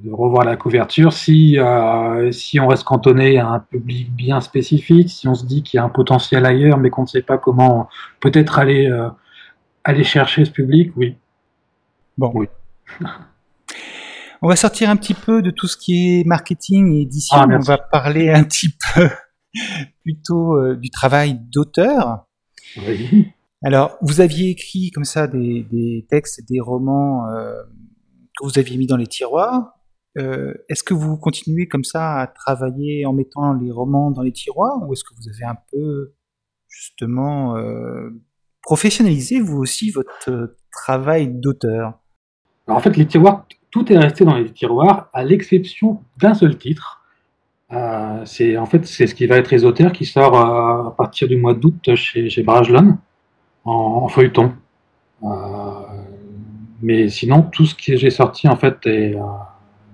de, 0.04 0.12
revoir 0.12 0.44
la 0.46 0.56
couverture. 0.56 1.14
Si, 1.14 1.60
euh, 1.60 2.32
si 2.32 2.60
on 2.60 2.68
reste 2.68 2.84
cantonné 2.84 3.38
à 3.38 3.50
un 3.50 3.60
public 3.60 4.12
bien 4.12 4.42
spécifique, 4.42 5.12
si 5.12 5.28
on 5.28 5.36
se 5.36 5.46
dit 5.46 5.62
qu'il 5.62 5.78
y 5.78 5.80
a 5.80 5.84
un 5.84 5.90
potentiel 5.90 6.44
ailleurs, 6.44 6.80
mais 6.80 6.90
qu'on 6.90 7.04
ne 7.04 7.08
sait 7.08 7.22
pas 7.22 7.38
comment 7.38 7.88
peut-être 8.20 8.58
aller, 8.58 8.90
euh, 8.90 9.10
aller 9.84 10.04
chercher 10.04 10.44
ce 10.44 10.50
public, 10.50 10.92
oui. 10.96 11.18
Bon. 12.18 12.32
Oui. 12.34 12.48
On 14.42 14.48
va 14.48 14.56
sortir 14.56 14.90
un 14.90 14.96
petit 14.96 15.14
peu 15.14 15.44
de 15.44 15.52
tout 15.52 15.68
ce 15.68 15.78
qui 15.78 16.22
est 16.22 16.24
marketing 16.26 16.92
et 16.92 17.02
édition. 17.02 17.38
Ah, 17.38 17.46
on 17.48 17.60
va 17.60 17.78
parler 17.78 18.32
un 18.32 18.44
petit 18.44 18.76
peu 18.96 19.08
plutôt 20.04 20.74
du 20.74 20.90
travail 20.90 21.40
d'auteur. 21.54 22.26
Oui. 22.76 23.28
Alors, 23.64 24.00
vous 24.02 24.20
aviez 24.20 24.50
écrit 24.50 24.90
comme 24.90 25.04
ça 25.04 25.28
des, 25.28 25.68
des 25.70 26.08
textes, 26.10 26.42
des 26.50 26.60
romans 26.60 27.28
vous 28.42 28.60
aviez 28.60 28.78
mis 28.78 28.88
dans 28.88 28.98
les 28.98 29.08
tiroirs. 29.08 29.74
Euh, 30.18 30.54
est-ce 30.68 30.84
que 30.84 30.94
vous 30.94 31.18
continuez 31.18 31.68
comme 31.68 31.84
ça 31.84 32.20
à 32.20 32.28
travailler 32.28 33.06
en 33.06 33.14
mettant 33.14 33.54
les 33.54 33.72
romans 33.72 34.12
dans 34.12 34.22
les 34.22 34.34
tiroirs 34.34 34.78
ou 34.86 34.94
est-ce 34.94 35.04
que 35.04 35.14
vous 35.16 35.30
avez 35.30 35.46
un 35.46 35.58
peu 35.72 36.14
justement 36.68 37.56
euh, 37.56 38.10
professionnalisé 38.62 39.40
vous 39.40 39.58
aussi 39.58 39.92
votre 39.92 40.56
travail 40.72 41.30
d'auteur? 41.30 41.94
En 42.68 42.80
fait, 42.80 42.98
les 42.98 43.08
tiroirs, 43.08 43.46
tout 43.70 43.92
est 43.92 43.98
resté 43.98 44.26
dans 44.26 44.36
les 44.36 44.52
tiroirs 44.52 45.10
à 45.14 45.24
l'exception 45.24 46.02
d'un 46.18 46.34
seul 46.34 46.58
titre. 46.58 47.02
Euh, 47.72 48.26
c'est 48.26 48.58
en 48.58 48.66
fait 48.66 48.86
c'est 48.86 49.08
ce 49.08 49.16
qui 49.16 49.28
va 49.28 49.38
être 49.38 49.54
Ésotère 49.54 49.94
qui 49.94 50.06
sort 50.06 50.36
à 50.38 50.94
partir 50.98 51.30
du 51.30 51.38
mois 51.38 51.54
d'août 51.54 51.96
chez, 51.96 52.30
chez 52.30 52.44
Brajlon 52.44 52.98
en 53.64 54.10
feuilleton. 54.10 54.54
Mais 56.82 57.10
sinon, 57.10 57.44
tout 57.44 57.66
ce 57.66 57.76
que 57.76 57.96
j'ai 57.96 58.10
sorti 58.10 58.48
en 58.48 58.56
fait 58.56 58.78
est, 58.86 59.16
euh, 59.16 59.22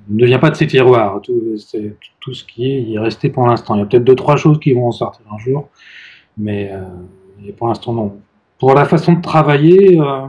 ne 0.09 0.25
vient 0.25 0.39
pas 0.39 0.49
de 0.49 0.55
ces 0.55 0.67
tiroirs. 0.67 1.21
Tout, 1.21 1.57
ce 1.57 2.43
qui 2.43 2.71
est, 2.71 2.81
il 2.81 2.95
est 2.95 2.99
resté 2.99 3.29
pour 3.29 3.47
l'instant. 3.47 3.75
Il 3.75 3.79
y 3.79 3.81
a 3.81 3.85
peut-être 3.85 4.03
deux, 4.03 4.15
trois 4.15 4.37
choses 4.37 4.59
qui 4.59 4.73
vont 4.73 4.87
en 4.87 4.91
sortir 4.91 5.25
un 5.31 5.37
jour, 5.37 5.69
mais 6.37 6.71
euh, 6.71 7.51
pour 7.57 7.67
l'instant, 7.67 7.93
non. 7.93 8.17
Pour 8.59 8.73
la 8.73 8.85
façon 8.85 9.13
de 9.13 9.21
travailler, 9.21 9.99
euh, 9.99 10.27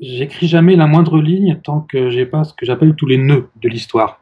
j'écris 0.00 0.48
jamais 0.48 0.76
la 0.76 0.86
moindre 0.86 1.20
ligne 1.20 1.60
tant 1.62 1.80
que 1.80 2.10
j'ai 2.10 2.26
pas 2.26 2.44
ce 2.44 2.52
que 2.54 2.66
j'appelle 2.66 2.94
tous 2.94 3.06
les 3.06 3.18
nœuds 3.18 3.48
de 3.60 3.68
l'histoire. 3.68 4.20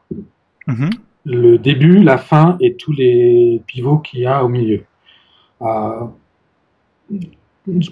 Mhm. 0.67 0.91
Le 1.25 1.59
début, 1.59 2.03
la 2.03 2.19
fin 2.19 2.57
et 2.61 2.77
tous 2.77 2.93
les 2.93 3.63
pivots 3.67 3.99
qu'il 3.99 4.21
y 4.21 4.27
a 4.27 4.45
au 4.45 4.49
milieu. 4.49 4.85
Euh, 5.63 6.07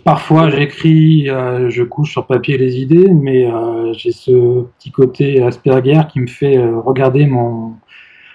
Parfois, 0.04 0.50
j'écris, 0.50 1.28
euh, 1.28 1.68
je 1.68 1.82
couche 1.82 2.12
sur 2.12 2.26
papier 2.26 2.56
les 2.56 2.76
idées, 2.76 3.08
mais 3.08 3.44
euh, 3.44 3.92
j'ai 3.94 4.12
ce 4.12 4.62
petit 4.78 4.92
côté 4.92 5.42
Asperger 5.42 6.02
qui 6.12 6.20
me 6.20 6.28
fait 6.28 6.56
euh, 6.58 6.78
regarder 6.78 7.26
mon, 7.26 7.74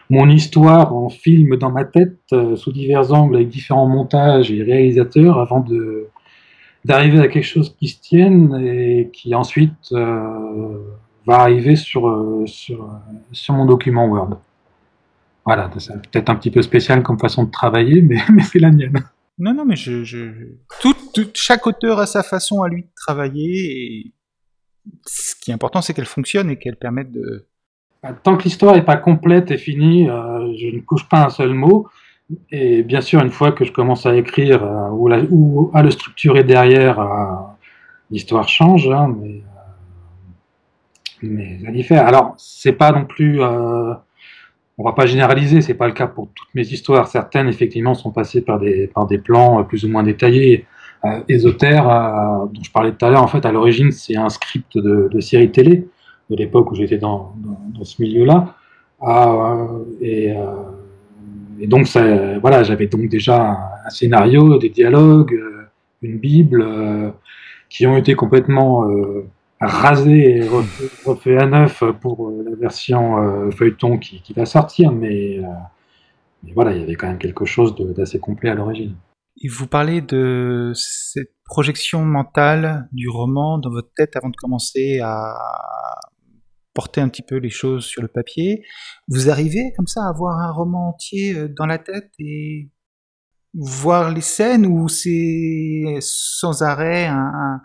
mon 0.10 0.30
histoire 0.30 0.93
en 0.93 1.08
film 1.08 1.56
dans 1.56 1.71
ma 1.71 1.86
tête, 1.86 2.19
sous 2.56 2.73
divers 2.73 3.13
angles, 3.13 3.38
avec 3.38 3.47
différents 3.47 3.88
montages 3.88 4.52
et 4.52 4.62
réalisateurs, 4.63 5.39
avant 5.39 5.62
de 5.62 6.08
d'arriver 6.86 7.19
à 7.19 7.28
quelque 7.28 7.45
chose 7.45 7.75
qui 7.78 7.89
se 7.89 7.99
tienne 8.02 8.56
et 8.65 9.10
qui 9.12 9.36
ensuite 9.36 9.91
va 9.91 11.36
arriver 11.39 11.75
sur, 11.75 12.43
sur, 12.45 12.89
sur 13.34 13.54
mon 13.54 13.65
document 13.65 14.08
Word. 14.08 14.39
Voilà, 15.45 15.69
c'est 15.78 15.93
peut-être 16.10 16.30
un 16.30 16.36
petit 16.36 16.52
peu 16.52 16.62
spécial 16.62 17.04
comme 17.04 17.19
façon 17.19 17.43
de 17.43 17.52
travailler, 17.52 18.02
mais, 18.02 18.19
mais 18.34 18.43
c'est 18.43 18.60
la 18.60 18.71
mienne. 18.71 19.04
Non, 19.39 19.54
non, 19.54 19.65
mais 19.65 19.75
je, 19.78 20.04
je... 20.04 20.32
Tout, 20.82 20.93
tout- 21.13 21.32
chaque 21.34 21.65
auteur 21.65 21.99
a 21.99 22.06
sa 22.06 22.23
façon 22.23 22.62
à 22.62 22.67
lui 22.69 22.84
de 22.84 22.89
travailler 22.95 24.06
et 24.06 24.13
ce 25.06 25.36
qui 25.36 25.52
est 25.52 25.54
important, 25.54 25.82
c'est 25.82 25.93
qu'elle 25.93 26.06
fonctionne 26.06 26.49
et 26.49 26.58
qu'elle 26.58 26.75
permette 26.75 27.12
de. 27.12 27.47
Tant 28.23 28.38
que 28.38 28.43
l'histoire 28.43 28.75
n'est 28.75 28.82
pas 28.86 28.97
complète 28.97 29.52
et 29.52 29.58
finie, 29.58 30.10
euh, 30.10 30.54
je 30.58 30.67
ne 30.75 30.80
couche 30.82 31.08
pas 31.08 31.25
un 31.25 31.30
seul 31.30 31.54
mot. 31.54 31.88
Et 32.52 32.84
bien 32.84 33.02
sûr, 33.02 33.21
une 33.21 33.32
fois 33.32 33.52
que 33.52 33.65
je 33.65 33.71
commence 33.71 34.06
à 34.06 34.15
écrire 34.15 34.63
euh, 34.63 34.89
ou, 34.91 35.08
la- 35.08 35.23
ou 35.30 35.71
à 35.73 35.84
le 35.84 35.91
structurer 35.91 36.43
derrière, 36.43 36.99
euh, 36.99 37.25
l'histoire 38.12 38.47
change, 38.47 38.88
hein, 38.89 39.15
mais, 39.19 39.41
euh, 41.23 41.23
mais 41.23 41.60
ça 41.63 41.71
diffère. 41.71 42.08
Alors, 42.08 42.36
c'est 42.38 42.73
pas 42.73 42.91
non 42.91 43.06
plus, 43.06 43.41
euh, 43.41 43.93
on 44.79 44.83
va 44.83 44.93
pas 44.93 45.05
généraliser, 45.05 45.61
c'est 45.61 45.73
pas 45.73 45.87
le 45.87 45.93
cas 45.93 46.07
pour 46.07 46.29
toutes 46.33 46.47
mes 46.55 46.65
histoires. 46.65 47.07
Certaines, 47.09 47.49
effectivement, 47.49 47.95
sont 47.95 48.11
passées 48.11 48.41
par 48.41 48.59
des, 48.59 48.87
par 48.87 49.07
des 49.07 49.17
plans 49.17 49.59
euh, 49.59 49.63
plus 49.63 49.83
ou 49.83 49.89
moins 49.89 50.03
détaillés, 50.03 50.65
euh, 51.03 51.19
euh, 51.29 52.45
dont 52.47 52.63
je 52.63 52.71
parlais 52.71 52.93
tout 52.93 53.05
à 53.05 53.09
l'heure. 53.09 53.21
En 53.21 53.27
fait, 53.27 53.45
à 53.45 53.51
l'origine, 53.51 53.91
c'est 53.91 54.15
un 54.15 54.29
script 54.29 54.77
de, 54.77 55.19
série 55.19 55.51
télé 55.51 55.85
de 56.29 56.35
l'époque 56.35 56.71
où 56.71 56.75
j'étais 56.75 56.97
dans, 56.97 57.35
dans, 57.77 57.83
ce 57.83 58.01
milieu-là. 58.01 58.55
Euh, 59.03 59.65
et, 59.99 60.33
donc, 61.67 61.87
ça, 61.87 62.39
voilà, 62.39 62.63
j'avais 62.63 62.87
donc 62.87 63.09
déjà 63.09 63.59
un, 63.85 63.89
scénario, 63.89 64.59
des 64.59 64.69
dialogues, 64.69 65.37
une 66.01 66.17
Bible, 66.19 66.65
qui 67.69 67.85
ont 67.85 67.97
été 67.97 68.15
complètement 68.15 68.87
rasés 69.59 70.37
et 70.37 70.47
refait, 70.47 71.37
à 71.37 71.45
neuf 71.45 71.83
pour 72.01 72.29
euh, 72.29 72.45
la 72.49 72.55
version 72.55 73.21
euh, 73.21 73.51
feuilleton 73.51 73.97
qui, 73.97 74.21
va 74.33 74.45
sortir. 74.45 74.91
Mais, 74.91 75.39
euh, 75.39 75.47
mais 76.43 76.53
voilà, 76.53 76.73
il 76.73 76.79
y 76.79 76.83
avait 76.83 76.95
quand 76.95 77.07
même 77.07 77.17
quelque 77.17 77.45
chose 77.45 77.75
d'assez 77.75 78.19
complet 78.19 78.49
à 78.49 78.55
l'origine. 78.55 78.95
Et 79.41 79.47
vous 79.47 79.67
parlez 79.67 80.01
de 80.01 80.71
cette 80.75 81.33
projection 81.45 82.03
mentale 82.03 82.87
du 82.91 83.09
roman 83.09 83.57
dans 83.57 83.69
votre 83.69 83.91
tête 83.95 84.15
avant 84.15 84.29
de 84.29 84.35
commencer 84.35 84.99
à 85.01 85.35
porter 86.73 87.01
un 87.01 87.09
petit 87.09 87.21
peu 87.21 87.37
les 87.37 87.49
choses 87.49 87.85
sur 87.85 88.01
le 88.01 88.07
papier. 88.07 88.63
Vous 89.07 89.29
arrivez 89.29 89.73
comme 89.77 89.87
ça 89.87 90.03
à 90.05 90.09
avoir 90.09 90.39
un 90.39 90.51
roman 90.51 90.89
entier 90.89 91.47
dans 91.57 91.65
la 91.65 91.77
tête 91.77 92.11
et 92.19 92.69
voir 93.53 94.11
les 94.11 94.21
scènes 94.21 94.65
ou 94.65 94.87
c'est 94.89 95.97
sans 96.01 96.61
arrêt 96.61 97.07
un, 97.07 97.61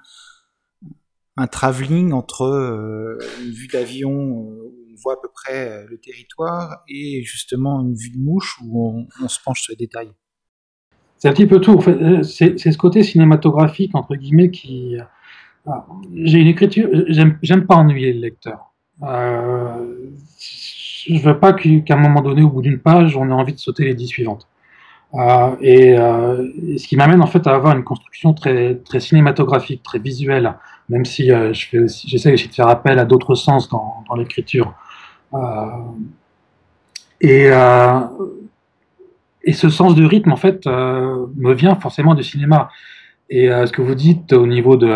un 1.37 1.47
travelling 1.47 2.12
entre 2.12 2.42
euh, 2.42 3.18
une 3.42 3.51
vue 3.51 3.66
d'avion 3.66 4.12
euh, 4.12 4.62
où 4.68 4.73
on 4.92 4.97
voit 5.03 5.14
à 5.14 5.16
peu 5.20 5.29
près 5.33 5.68
euh, 5.68 5.87
le 5.88 5.99
territoire 5.99 6.85
et 6.88 7.23
justement 7.25 7.81
une 7.81 7.94
vue 7.94 8.11
de 8.11 8.18
mouche 8.18 8.59
où 8.64 9.07
on, 9.20 9.29
se 9.29 9.38
penche 9.44 9.62
sur 9.62 9.73
les 9.73 9.77
détails. 9.77 10.12
C'est 11.18 11.29
un 11.29 11.33
petit 11.33 11.47
peu 11.47 11.61
tout. 11.61 11.81
C'est 12.23 12.59
ce 12.59 12.77
côté 12.79 13.03
cinématographique 13.03 13.94
entre 13.94 14.14
guillemets 14.14 14.51
qui. 14.51 14.97
euh, 14.97 15.70
J'ai 16.12 16.38
une 16.38 16.49
écriture. 16.49 16.88
J'aime 17.09 17.66
pas 17.66 17.77
ennuyer 17.77 18.12
le 18.12 18.20
lecteur. 18.20 18.75
Euh, 19.03 20.11
je 21.07 21.18
veux 21.18 21.38
pas 21.38 21.53
qu'à 21.53 21.94
un 21.94 21.97
moment 21.97 22.20
donné, 22.23 22.42
au 22.42 22.51
bout 22.51 22.62
d'une 22.62 22.79
page, 22.79 23.16
on 23.16 23.29
ait 23.29 23.33
envie 23.33 23.55
de 23.55 23.59
sauter 23.59 23.85
les 23.85 23.94
dix 23.94 24.07
suivantes. 24.07 24.49
Euh, 25.14 25.57
et, 25.61 25.96
euh, 25.96 26.48
ce 26.77 26.88
qui 26.88 26.96
m'amène 26.96 27.22
en 27.22 27.27
fait 27.27 27.46
à 27.46 27.55
avoir 27.55 27.77
une 27.77 27.85
construction 27.85 28.35
très 28.35 28.74
très 28.77 28.98
cinématographique, 29.00 29.83
très 29.83 29.98
visuelle, 30.00 30.55
même 30.88 31.05
si 31.05 31.31
euh, 31.31 31.53
je 31.53 31.68
fais 31.68 31.79
aussi, 31.79 32.09
j'essaie 32.09 32.33
aussi 32.33 32.48
de 32.48 32.55
faire 32.55 32.66
appel 32.68 32.98
à 32.98 33.05
d'autres 33.05 33.35
sens 33.37 33.68
dans, 33.68 34.05
l'écriture. 34.16 34.74
Et 37.20 37.50
et 39.46 39.53
ce 39.53 39.68
sens 39.68 39.94
de 39.94 40.05
rythme, 40.05 40.33
en 40.33 40.37
fait, 40.37 40.66
me 40.66 41.53
vient 41.53 41.74
forcément 41.74 42.14
du 42.14 42.22
cinéma. 42.22 42.70
Et 43.29 43.48
ce 43.48 43.72
que 43.72 43.83
vous 43.83 43.94
dites 43.94 44.33
au 44.33 44.46
niveau 44.46 44.77
de, 44.77 44.88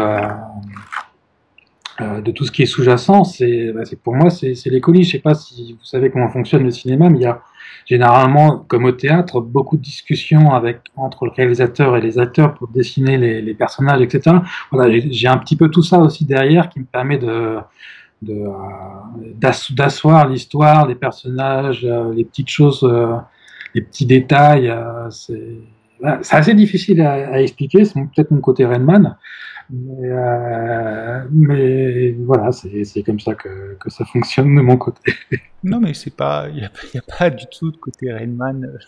de 2.01 2.31
tout 2.31 2.45
ce 2.45 2.53
qui 2.53 2.63
est 2.63 2.67
sous-jacent, 2.67 3.25
c'est 3.25 3.73
bah, 3.73 3.85
c'est- 3.85 4.01
pour 4.01 4.15
moi, 4.15 4.31
c'est 4.31 4.55
c'est 4.55 4.71
les 4.71 4.81
coulisses. 4.81 5.09
Je 5.09 5.13
sais 5.13 5.19
pas 5.19 5.35
si 5.35 5.75
vous 5.75 5.85
savez 5.85 6.11
comment 6.11 6.29
fonctionne 6.29 6.65
le 6.65 6.71
cinéma, 6.71 7.09
mais 7.11 7.19
il 7.19 7.23
y 7.23 7.27
a 7.27 7.43
généralement, 7.89 8.59
comme 8.69 8.85
au 8.85 8.93
théâtre, 8.93 9.41
beaucoup 9.41 9.77
de 9.79 9.83
discussions 9.83 10.53
avec, 10.53 10.81
entre 10.97 11.25
le 11.25 11.31
réalisateur 11.31 11.97
et 11.97 12.01
les 12.01 12.19
acteurs 12.19 12.55
pour 12.55 12.69
dessiner 12.69 13.17
les, 13.17 13.41
les 13.41 13.55
personnages, 13.55 14.03
etc. 14.03 14.37
Voilà, 14.71 15.01
j'ai 15.11 15.29
un 15.29 15.39
petit 15.39 15.57
peu 15.57 15.71
tout 15.71 15.83
ça 15.83 15.99
aussi 15.99 16.27
derrière 16.27 16.69
qui 16.69 16.81
me 16.81 16.85
permet 16.85 17.19
de 17.19 17.59
de, 18.21 18.35
euh, 18.35 19.63
d'asseoir 19.71 20.29
l'histoire, 20.29 20.89
les 20.89 20.97
personnages, 20.97 21.85
euh, 21.85 22.13
les 22.13 22.25
petites 22.25 22.49
choses, 22.49 22.83
euh, 22.83 23.15
les 23.75 23.83
petits 23.83 24.07
détails. 24.07 24.69
euh, 24.69 25.09
c'est 25.11 25.59
voilà, 26.01 26.21
assez 26.31 26.55
difficile 26.55 27.01
à, 27.01 27.13
à 27.35 27.41
expliquer, 27.41 27.85
c'est 27.85 28.01
peut-être 28.01 28.31
mon 28.33 28.41
côté 28.41 28.65
Rainman, 28.67 29.17
mais, 29.71 30.09
euh, 30.11 31.25
mais 31.31 32.13
voilà, 32.13 32.53
c'est 32.53 33.03
comme 33.03 33.21
ça 33.21 33.35
que, 33.35 33.77
que 33.79 33.91
ça 33.91 34.05
fonctionne 34.05 34.55
de 34.55 34.61
mon 34.61 34.77
côté. 34.77 35.13
Non, 35.65 35.81
mais 35.81 35.93
c'est 35.93 36.15
pas, 36.15 36.49
il 36.49 36.57
n'y 36.57 36.65
a, 36.65 37.19
pas 37.19 37.31
du 37.31 37.45
tout 37.47 37.71
de 37.71 37.77
côté 37.77 38.13
Rainman. 38.13 38.79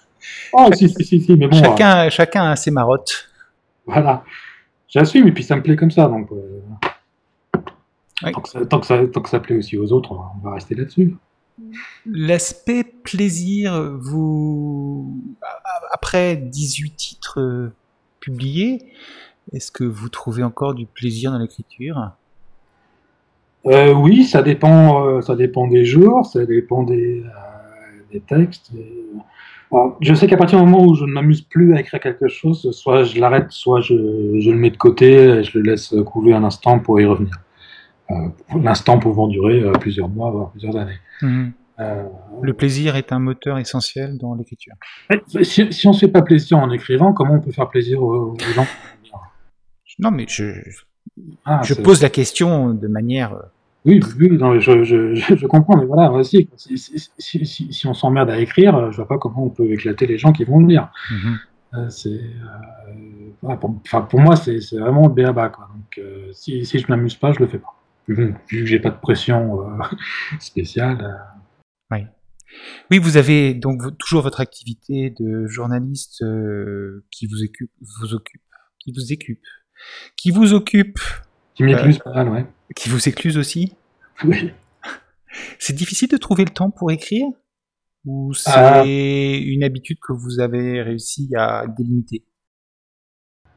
Oh, 0.53 0.69
si, 0.73 0.89
si, 0.89 1.05
si, 1.05 1.21
si, 1.21 1.37
mais 1.37 1.49
bon, 1.49 1.57
euh, 1.57 2.11
chacun, 2.11 2.45
a 2.51 2.57
ses 2.57 2.71
marottes. 2.71 3.29
voilà, 3.87 4.25
j'assume 4.89 5.27
et 5.29 5.33
puis 5.33 5.43
ça 5.43 5.57
me 5.57 5.63
plaît 5.63 5.77
comme 5.77 5.91
ça, 5.91 6.07
donc 6.07 6.31
euh, 6.33 6.61
tant, 8.33 8.41
que 8.41 8.49
ça, 8.49 8.67
tant, 8.67 8.81
que 8.81 8.87
ça, 8.87 9.07
tant 9.07 9.21
que 9.21 9.29
ça 9.29 9.41
plaît 9.41 9.57
aussi 9.57 9.77
aux 9.77 9.93
autres, 9.93 10.13
on 10.13 10.47
va 10.47 10.55
rester 10.55 10.75
là-dessus. 10.75 11.17
L'aspect 12.07 12.85
plaisir, 12.85 13.97
vous, 13.99 15.21
après 15.93 16.37
18 16.37 16.91
titres 16.97 17.41
euh, 17.41 17.73
publiés, 18.21 18.93
est-ce 19.53 19.71
que 19.73 19.85
vous 19.85 20.09
trouvez 20.09 20.43
encore 20.43 20.75
du 20.75 20.87
plaisir 20.87 21.33
dans 21.33 21.39
l'écriture? 21.39 22.11
Euh, 23.67 23.93
oui, 23.93 24.25
ça 24.25 24.43
dépend, 24.43 25.07
euh, 25.07 25.21
ça 25.21 25.37
dépend 25.37 25.67
des 25.67 25.85
jours, 25.85 26.25
ça 26.25 26.45
dépend 26.47 26.83
des, 26.83 27.23
euh, 27.25 28.03
des 28.13 28.21
textes. 28.21 28.71
et- 28.77 29.07
Bon, 29.71 29.95
je 30.01 30.13
sais 30.15 30.27
qu'à 30.27 30.37
partir 30.37 30.59
du 30.59 30.65
moment 30.69 30.85
où 30.85 30.97
je 30.97 31.05
ne 31.05 31.13
m'amuse 31.13 31.43
plus 31.43 31.77
à 31.77 31.81
écrire 31.81 32.01
quelque 32.01 32.27
chose, 32.27 32.69
soit 32.73 33.05
je 33.05 33.21
l'arrête, 33.21 33.53
soit 33.53 33.81
je, 33.81 33.95
je 34.41 34.51
le 34.51 34.57
mets 34.57 34.71
de 34.71 34.77
côté 34.77 35.13
et 35.13 35.45
je 35.45 35.57
le 35.59 35.71
laisse 35.71 35.95
couver 36.07 36.33
un 36.33 36.43
instant 36.43 36.81
pour 36.81 37.01
y 37.01 37.05
revenir. 37.05 37.31
Euh, 38.11 38.15
L'instant 38.61 38.99
pouvant 38.99 39.29
durer 39.29 39.61
euh, 39.63 39.71
plusieurs 39.73 40.09
mois, 40.09 40.33
voire 40.33 40.51
plusieurs 40.51 40.75
années. 40.77 40.99
Euh, 41.79 42.03
Le 42.43 42.53
plaisir 42.53 42.97
est 42.97 43.13
un 43.13 43.21
moteur 43.21 43.59
essentiel 43.59 44.19
dans 44.19 44.35
l'écriture. 44.35 44.75
si, 45.45 45.73
si 45.73 45.87
on 45.87 45.91
ne 45.91 45.95
se 45.95 46.01
fait 46.07 46.11
pas 46.13 46.23
plaisir 46.23 46.59
en 46.59 46.71
écrivant, 46.73 47.13
comment 47.13 47.35
on 47.35 47.41
peut 47.41 47.53
faire 47.53 47.69
plaisir 47.69 48.03
aux, 48.03 48.33
aux 48.33 48.53
gens? 48.55 48.67
Non, 50.01 50.11
mais 50.11 50.27
je, 50.29 50.53
Ah, 51.45 51.61
je 51.65 51.75
pose 51.75 52.03
la 52.03 52.11
question 52.11 52.73
de 52.75 52.89
manière. 52.89 53.35
euh, 53.35 53.43
Oui, 53.85 54.01
oui, 54.19 54.31
non, 54.39 54.59
je, 54.61 54.85
je, 54.85 55.47
comprends, 55.47 55.77
mais 55.77 55.87
voilà, 55.87 56.11
aussi, 56.13 56.49
si, 56.57 56.79
si, 56.79 57.47
si, 57.47 57.73
si, 57.73 57.87
on 57.87 57.95
s'emmerde 57.95 58.31
à 58.31 58.39
écrire, 58.39 58.75
euh, 58.77 58.91
je 58.91 58.97
vois 58.97 59.09
pas 59.09 59.19
comment 59.19 59.45
on 59.45 59.51
peut 59.51 59.71
éclater 59.71 60.07
les 60.07 60.19
gens 60.19 60.33
qui 60.33 60.45
vont 60.45 60.59
le 60.61 60.67
lire. 60.67 60.91
Euh, 61.75 61.89
c'est, 61.89 62.21
euh, 63.45 63.57
pour, 63.57 64.21
moi, 64.21 64.37
c'est 64.37 64.59
vraiment 64.73 65.07
le 65.09 65.15
béaba, 65.15 65.49
quoi. 65.51 65.69
Donc, 65.75 65.99
euh, 65.99 66.31
si, 66.33 66.65
si 66.67 66.79
je 66.79 66.87
m'amuse 66.89 67.15
pas, 67.15 67.33
je 67.33 67.39
le 67.41 67.47
fais 67.47 67.59
pas. 67.59 67.75
Vu, 68.09 68.35
vu 68.49 68.61
que 68.61 68.67
j'ai 68.67 68.81
pas 68.81 68.91
de 68.91 68.99
pression 69.01 69.61
euh, 69.63 69.83
spéciale. 70.41 70.99
euh, 71.93 71.97
Oui, 72.91 72.99
vous 72.99 73.17
avez 73.17 73.55
donc 73.55 73.83
toujours 73.99 74.23
votre 74.23 74.41
activité 74.41 75.15
de 75.21 75.47
journaliste 75.47 76.25
qui 77.13 77.27
vous 77.27 77.43
occupe, 77.45 77.71
vous 78.01 78.15
occupe, 78.15 78.43
qui 78.81 78.93
vous 78.93 79.13
occupe, 79.13 79.41
qui 80.17 80.31
vous 80.31 80.53
occupe, 80.55 80.99
qui 81.55 81.63
m'écluse 81.65 81.99
pas 81.99 82.13
mal, 82.13 82.29
ouais. 82.29 82.47
qui 82.77 82.89
vous 82.89 83.09
écluse 83.09 83.37
aussi. 83.39 83.75
Oui. 84.25 84.53
C'est 85.59 85.75
difficile 85.75 86.09
de 86.09 86.17
trouver 86.17 86.45
le 86.45 86.51
temps 86.51 86.71
pour 86.71 86.91
écrire 86.91 87.27
Ou 88.05 88.33
c'est 88.35 88.51
Euh. 88.51 88.83
une 88.85 89.63
habitude 89.63 89.99
que 90.01 90.13
vous 90.13 90.41
avez 90.41 90.83
réussi 90.83 91.31
à 91.37 91.67
délimiter? 91.69 92.25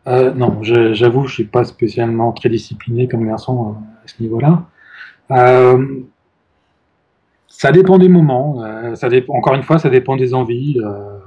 Euh, 0.06 0.34
non, 0.34 0.62
j'avoue, 0.62 1.26
je 1.28 1.34
suis 1.34 1.46
pas 1.46 1.64
spécialement 1.64 2.32
très 2.34 2.50
discipliné 2.50 3.08
comme 3.08 3.26
garçon 3.26 3.70
euh, 3.72 4.04
à 4.04 4.08
ce 4.08 4.22
niveau-là. 4.22 4.66
Euh, 5.32 6.02
ça 7.48 7.72
dépend 7.72 7.98
des 7.98 8.10
moments. 8.10 8.64
euh, 8.64 8.96
ça 8.96 9.08
dépend, 9.10 9.34
encore 9.34 9.56
une 9.56 9.64
fois, 9.64 9.80
ça 9.80 9.90
dépend 9.90 10.16
des 10.18 10.34
envies. 10.34 10.78
euh. 10.84 11.18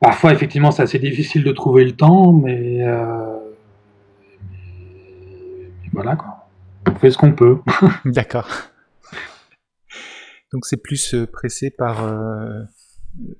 Parfois, 0.00 0.32
effectivement, 0.32 0.70
c'est 0.70 0.82
assez 0.82 0.98
difficile 0.98 1.44
de 1.44 1.52
trouver 1.52 1.84
le 1.84 1.92
temps, 1.92 2.32
mais, 2.32 2.82
euh, 2.82 3.36
mais- 4.50 5.70
voilà 5.92 6.16
quoi. 6.16 6.48
On 6.90 6.94
fait 6.94 7.10
ce 7.10 7.18
qu'on 7.18 7.32
peut. 7.32 7.58
D'accord. 8.04 8.48
Donc 10.52 10.64
c'est 10.64 10.82
plus 10.82 11.14
euh, 11.14 11.26
pressé 11.26 11.70
par 11.70 12.04
euh, 12.04 12.62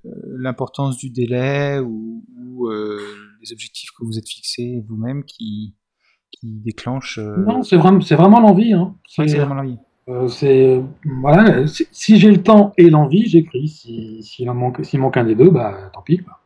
euh, 0.04 0.10
l'importance 0.36 0.98
du 0.98 1.08
délai 1.10 1.78
ou, 1.78 2.22
ou, 2.38 2.66
euh, 2.68 2.98
les 3.40 3.52
objectifs 3.52 3.90
que 3.98 4.04
vous 4.04 4.18
êtes 4.18 4.28
fixés 4.28 4.84
vous-même 4.86 5.24
qui, 5.24 5.74
qui 6.30 6.60
déclenchent. 6.60 7.18
Non, 7.18 7.62
c'est 7.62 7.76
vraiment, 7.76 8.00
c'est 8.02 8.16
vraiment 8.16 8.40
l'envie. 8.40 8.74
Hein. 8.74 8.94
ouais, 9.18 9.24
c'est 9.26 9.28
C'est- 9.28 9.38
vraiment 9.38 9.54
l'envie. 9.54 9.78
Euh, 10.10 10.26
c'est 10.28 10.82
voilà, 11.20 11.66
si, 11.66 11.86
si 11.92 12.18
j'ai 12.18 12.30
le 12.30 12.42
temps 12.42 12.72
et 12.78 12.88
l'envie, 12.88 13.26
j'écris. 13.28 13.68
Si 14.22 14.48
en 14.48 14.54
manque, 14.54 14.82
s'il 14.84 15.00
manque 15.00 15.18
un 15.18 15.24
des 15.24 15.34
deux, 15.34 15.50
bah 15.50 15.90
tant 15.92 16.00
pis. 16.00 16.18
Quoi. 16.18 16.37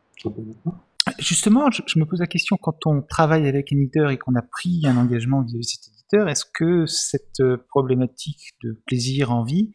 Justement, 1.19 1.69
je, 1.71 1.81
je 1.85 1.99
me 1.99 2.05
pose 2.05 2.19
la 2.19 2.27
question, 2.27 2.57
quand 2.61 2.85
on 2.85 3.01
travaille 3.01 3.47
avec 3.47 3.73
un 3.73 3.77
éditeur 3.77 4.09
et 4.11 4.17
qu'on 4.17 4.35
a 4.35 4.41
pris 4.41 4.81
un 4.85 4.97
engagement 4.97 5.41
vis-à-vis 5.41 5.65
de 5.65 5.69
cet 5.69 5.93
éditeur, 5.93 6.29
est-ce 6.29 6.45
que 6.45 6.85
cette 6.85 7.41
euh, 7.41 7.57
problématique 7.69 8.53
de 8.63 8.81
plaisir 8.85 9.31
en 9.31 9.43
vie, 9.43 9.73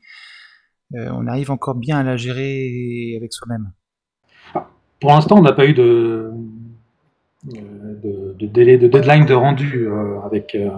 euh, 0.94 1.10
on 1.12 1.26
arrive 1.26 1.50
encore 1.50 1.74
bien 1.74 1.98
à 1.98 2.02
la 2.02 2.16
gérer 2.16 3.14
avec 3.16 3.32
soi-même? 3.32 3.72
Pour 5.00 5.10
l'instant, 5.10 5.38
on 5.38 5.42
n'a 5.42 5.52
pas 5.52 5.66
eu 5.66 5.74
de, 5.74 6.32
euh, 7.54 7.94
de, 8.02 8.34
de 8.38 8.46
délai, 8.46 8.78
de 8.78 8.88
deadline 8.88 9.24
de 9.24 9.34
rendu 9.34 9.86
euh, 9.86 10.20
avec 10.22 10.54
euh, 10.54 10.70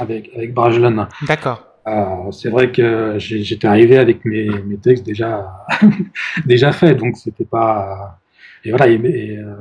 avec 0.00 0.30
avec 0.34 0.54
Brajlon. 0.54 1.06
D'accord. 1.26 1.62
Euh, 1.86 2.30
c'est 2.32 2.48
vrai 2.48 2.72
que 2.72 3.16
j'étais 3.18 3.66
arrivé 3.66 3.98
avec 3.98 4.24
mes, 4.24 4.48
mes 4.48 4.78
textes 4.78 5.04
déjà 5.04 5.66
déjà 6.46 6.72
faits, 6.72 6.98
donc 6.98 7.16
c'était 7.16 7.44
pas 7.44 8.18
et 8.66 8.70
voilà. 8.70 8.88
Et, 8.88 9.38
euh, 9.38 9.54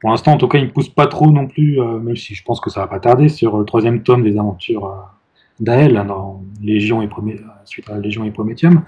pour 0.00 0.10
l'instant, 0.10 0.32
en 0.32 0.38
tout 0.38 0.48
cas, 0.48 0.58
il 0.58 0.66
me 0.66 0.70
pousse 0.70 0.88
pas 0.88 1.06
trop 1.06 1.30
non 1.30 1.46
plus, 1.46 1.80
euh, 1.80 1.98
même 1.98 2.16
si 2.16 2.34
je 2.34 2.42
pense 2.42 2.60
que 2.60 2.70
ça 2.70 2.80
va 2.80 2.86
pas 2.86 3.00
tarder 3.00 3.28
sur 3.28 3.58
le 3.58 3.64
troisième 3.64 4.02
tome 4.02 4.22
des 4.22 4.38
aventures 4.38 4.86
euh, 4.86 4.96
d'Ael 5.60 5.96
hein, 5.96 6.04
dans 6.06 6.42
Légion 6.62 7.02
et 7.02 7.08
suite 7.64 7.90
à 7.90 7.98
Légion 7.98 8.24
et 8.24 8.30
Prométhium. 8.30 8.82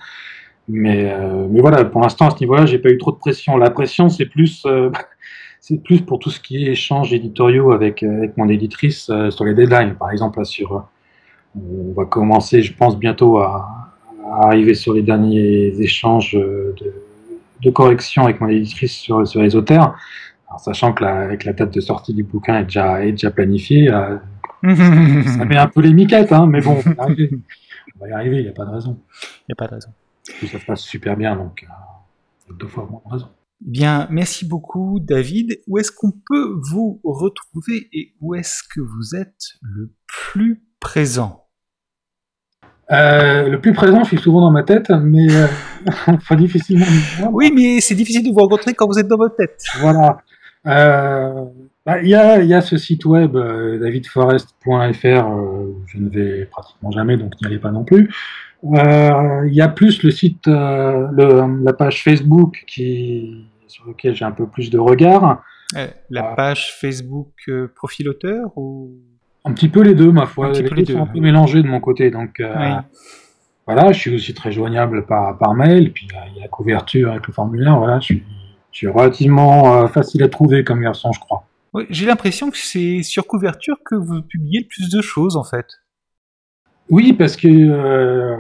Mais 0.68 1.12
mais 1.50 1.60
voilà, 1.60 1.84
pour 1.84 2.00
l'instant 2.00 2.28
à 2.28 2.30
ce 2.30 2.38
niveau-là, 2.38 2.66
j'ai 2.66 2.78
pas 2.78 2.88
eu 2.88 2.96
trop 2.96 3.10
de 3.10 3.16
pression. 3.16 3.56
La 3.56 3.70
pression, 3.70 4.08
c'est 4.08 4.26
plus 4.26 4.64
c'est 5.60 5.82
plus 5.82 6.02
pour 6.02 6.20
tout 6.20 6.30
ce 6.30 6.40
qui 6.40 6.64
est 6.64 6.70
échanges 6.70 7.12
éditoriaux 7.12 7.72
avec 7.72 8.02
avec 8.04 8.36
mon 8.36 8.48
éditrice 8.48 9.10
sur 9.30 9.44
les 9.44 9.54
deadlines, 9.54 9.96
par 9.96 10.12
exemple 10.12 10.44
sur 10.44 10.86
on 11.56 11.92
va 11.94 12.04
commencer, 12.04 12.62
je 12.62 12.72
pense, 12.72 12.96
bientôt 12.96 13.38
à, 13.38 13.92
arriver 14.44 14.74
sur 14.74 14.94
les 14.94 15.02
derniers 15.02 15.74
échanges 15.80 16.34
de, 16.34 16.94
de 17.62 17.70
correction 17.70 18.24
avec 18.24 18.40
mon 18.40 18.48
éditrice 18.48 18.92
sur, 18.92 19.26
sur 19.26 19.42
les 19.42 19.56
auteurs. 19.56 19.96
Alors, 20.48 20.60
sachant 20.60 20.92
que 20.92 21.04
la, 21.04 21.20
avec 21.20 21.44
la 21.44 21.52
date 21.52 21.72
de 21.72 21.80
sortie 21.80 22.12
du 22.12 22.24
bouquin 22.24 22.58
est 22.58 22.64
déjà, 22.64 23.04
est 23.04 23.12
déjà 23.12 23.30
planifiée, 23.30 23.90
euh, 23.90 24.16
ça 25.26 25.44
met 25.44 25.56
un 25.56 25.66
peu 25.66 25.80
les 25.80 25.92
miquettes, 25.92 26.32
hein, 26.32 26.46
mais 26.46 26.60
bon, 26.60 26.78
on 26.98 28.00
va 28.00 28.08
y 28.08 28.12
arriver. 28.12 28.38
Il 28.38 28.42
n'y 28.42 28.48
a 28.48 28.52
pas 28.52 28.64
de 28.64 28.70
raison. 28.70 29.00
Il 29.22 29.44
n'y 29.48 29.52
a 29.52 29.56
pas 29.56 29.66
de 29.66 29.74
raison. 29.74 29.90
Tout 30.38 30.46
ça 30.46 30.60
se 30.60 30.64
passe 30.64 30.82
super 30.82 31.16
bien, 31.16 31.36
donc 31.36 31.64
euh, 31.64 32.52
deux 32.58 32.68
fois 32.68 32.86
moins 32.88 33.02
de 33.06 33.12
raison. 33.12 33.28
Bien, 33.60 34.08
merci 34.10 34.46
beaucoup 34.46 34.98
David. 35.00 35.60
Où 35.68 35.78
est-ce 35.78 35.92
qu'on 35.92 36.12
peut 36.12 36.58
vous 36.70 37.00
retrouver 37.04 37.88
et 37.92 38.12
où 38.20 38.34
est-ce 38.34 38.62
que 38.62 38.80
vous 38.80 39.14
êtes 39.14 39.54
le 39.62 39.92
plus 40.06 40.64
présent? 40.80 41.41
Euh, 42.90 43.48
le 43.48 43.60
plus 43.60 43.72
présent, 43.72 44.02
je 44.02 44.08
suis 44.08 44.18
souvent 44.18 44.40
dans 44.40 44.50
ma 44.50 44.62
tête, 44.62 44.90
mais 44.90 45.30
euh, 45.30 45.46
enfin 46.06 46.36
difficilement. 46.36 46.84
Oui, 47.32 47.52
mais 47.54 47.80
c'est 47.80 47.94
difficile 47.94 48.24
de 48.24 48.30
vous 48.30 48.40
rencontrer 48.40 48.74
quand 48.74 48.86
vous 48.86 48.98
êtes 48.98 49.08
dans 49.08 49.16
votre 49.16 49.36
tête. 49.36 49.62
Voilà. 49.80 50.18
Euh, 50.66 51.44
bah, 51.86 52.02
Il 52.02 52.08
y, 52.08 52.14
a, 52.14 52.40
il 52.42 52.48
y 52.48 52.54
a 52.54 52.60
ce 52.60 52.76
site 52.76 53.04
web 53.04 53.36
euh, 53.36 53.78
davidforest.fr 53.78 54.66
euh, 54.66 55.20
où 55.30 55.82
je 55.86 55.98
ne 55.98 56.08
vais 56.08 56.44
pratiquement 56.46 56.90
jamais, 56.90 57.16
donc 57.16 57.32
n'y 57.40 57.46
allez 57.46 57.58
pas 57.58 57.70
non 57.70 57.84
plus. 57.84 58.12
Euh, 58.64 59.46
Il 59.46 59.54
y 59.54 59.60
a 59.60 59.68
plus 59.68 60.02
le 60.02 60.10
site, 60.10 60.46
euh, 60.48 61.08
le, 61.12 61.64
la 61.64 61.72
page 61.72 62.02
Facebook 62.02 62.64
qui, 62.66 63.46
sur 63.66 63.86
lequel 63.86 64.14
j'ai 64.14 64.24
un 64.24 64.32
peu 64.32 64.46
plus 64.46 64.70
de 64.70 64.78
regard. 64.78 65.42
Euh, 65.76 65.86
la 66.10 66.22
page 66.22 66.74
Facebook 66.78 67.32
euh, 67.48 67.72
profil 67.74 68.08
auteur 68.08 68.56
ou 68.56 68.92
Un 69.44 69.52
petit 69.52 69.68
peu 69.68 69.82
les 69.82 69.94
deux, 69.94 70.12
ma 70.12 70.26
foi. 70.26 70.46
Un 70.46 70.50
petit 70.52 70.62
les 70.62 70.68
peu 70.68 70.76
deux 70.82 70.92
sont 70.94 71.02
un 71.02 71.06
peu 71.06 71.18
mélangés 71.20 71.62
de 71.62 71.68
mon 71.68 71.80
côté. 71.80 72.10
Donc 72.10 72.38
euh, 72.40 72.54
Oui. 72.56 72.82
voilà, 73.66 73.90
je 73.92 73.98
suis 73.98 74.14
aussi 74.14 74.34
très 74.34 74.52
joignable 74.52 75.04
par, 75.06 75.36
par 75.38 75.54
mail. 75.54 75.92
Puis 75.92 76.06
il 76.10 76.36
y 76.36 76.38
a- 76.40 76.42
la 76.42 76.48
couverture 76.48 77.10
avec 77.10 77.26
le 77.26 77.32
formulaire. 77.32 77.76
Voilà, 77.78 77.98
je 78.00 78.04
suis, 78.04 78.22
je 78.70 78.76
suis 78.78 78.86
relativement 78.88 79.82
euh, 79.82 79.86
facile 79.88 80.22
à 80.22 80.28
trouver 80.28 80.62
comme 80.64 80.80
garçon, 80.80 81.10
je 81.12 81.20
crois. 81.20 81.44
Oui, 81.74 81.84
J'ai 81.90 82.06
l'impression 82.06 82.50
que 82.50 82.58
c'est 82.58 83.02
sur 83.02 83.26
couverture 83.26 83.78
que 83.84 83.94
vous 83.94 84.22
publiez 84.22 84.60
le 84.60 84.66
plus 84.68 84.90
de 84.90 85.00
choses 85.02 85.36
en 85.36 85.44
fait. 85.44 85.66
Oui, 86.90 87.12
parce 87.12 87.36
que 87.36 87.48
euh, 87.48 88.36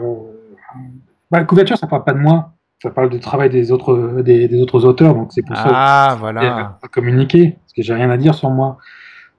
bah, 1.30 1.38
la 1.38 1.44
couverture, 1.44 1.78
ça 1.78 1.86
parle 1.86 2.04
pas 2.04 2.12
de 2.12 2.18
moi. 2.18 2.52
Ça 2.82 2.90
parle 2.90 3.10
du 3.10 3.20
travail 3.20 3.48
des 3.48 3.70
autres, 3.70 4.22
des, 4.22 4.48
des 4.48 4.60
autres 4.60 4.84
auteurs. 4.84 5.14
Donc 5.14 5.32
c'est 5.32 5.42
pour 5.46 5.56
ça 5.56 5.70
Ah, 5.72 6.08
que 6.10 6.16
je 6.16 6.20
voilà. 6.20 6.78
communiquer. 6.92 7.56
Parce 7.60 7.72
que 7.74 7.82
j'ai 7.82 7.94
rien 7.94 8.10
à 8.10 8.16
dire 8.16 8.34
sur 8.34 8.50
moi. 8.50 8.76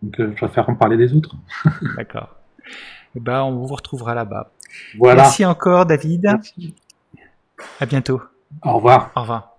Donc 0.03 0.19
euh, 0.19 0.31
je 0.35 0.45
préfère 0.45 0.69
en 0.69 0.75
parler 0.75 0.97
des 0.97 1.13
autres. 1.13 1.35
D'accord. 1.97 2.35
Eh 3.15 3.19
ben, 3.19 3.41
on 3.43 3.65
vous 3.65 3.73
retrouvera 3.73 4.13
là-bas. 4.13 4.51
Voilà. 4.99 5.23
Merci 5.23 5.45
encore 5.45 5.85
David. 5.85 6.23
Merci. 6.23 6.75
À 7.79 7.85
bientôt. 7.85 8.21
Au 8.63 8.73
revoir. 8.73 9.11
Au 9.15 9.21
revoir. 9.21 9.52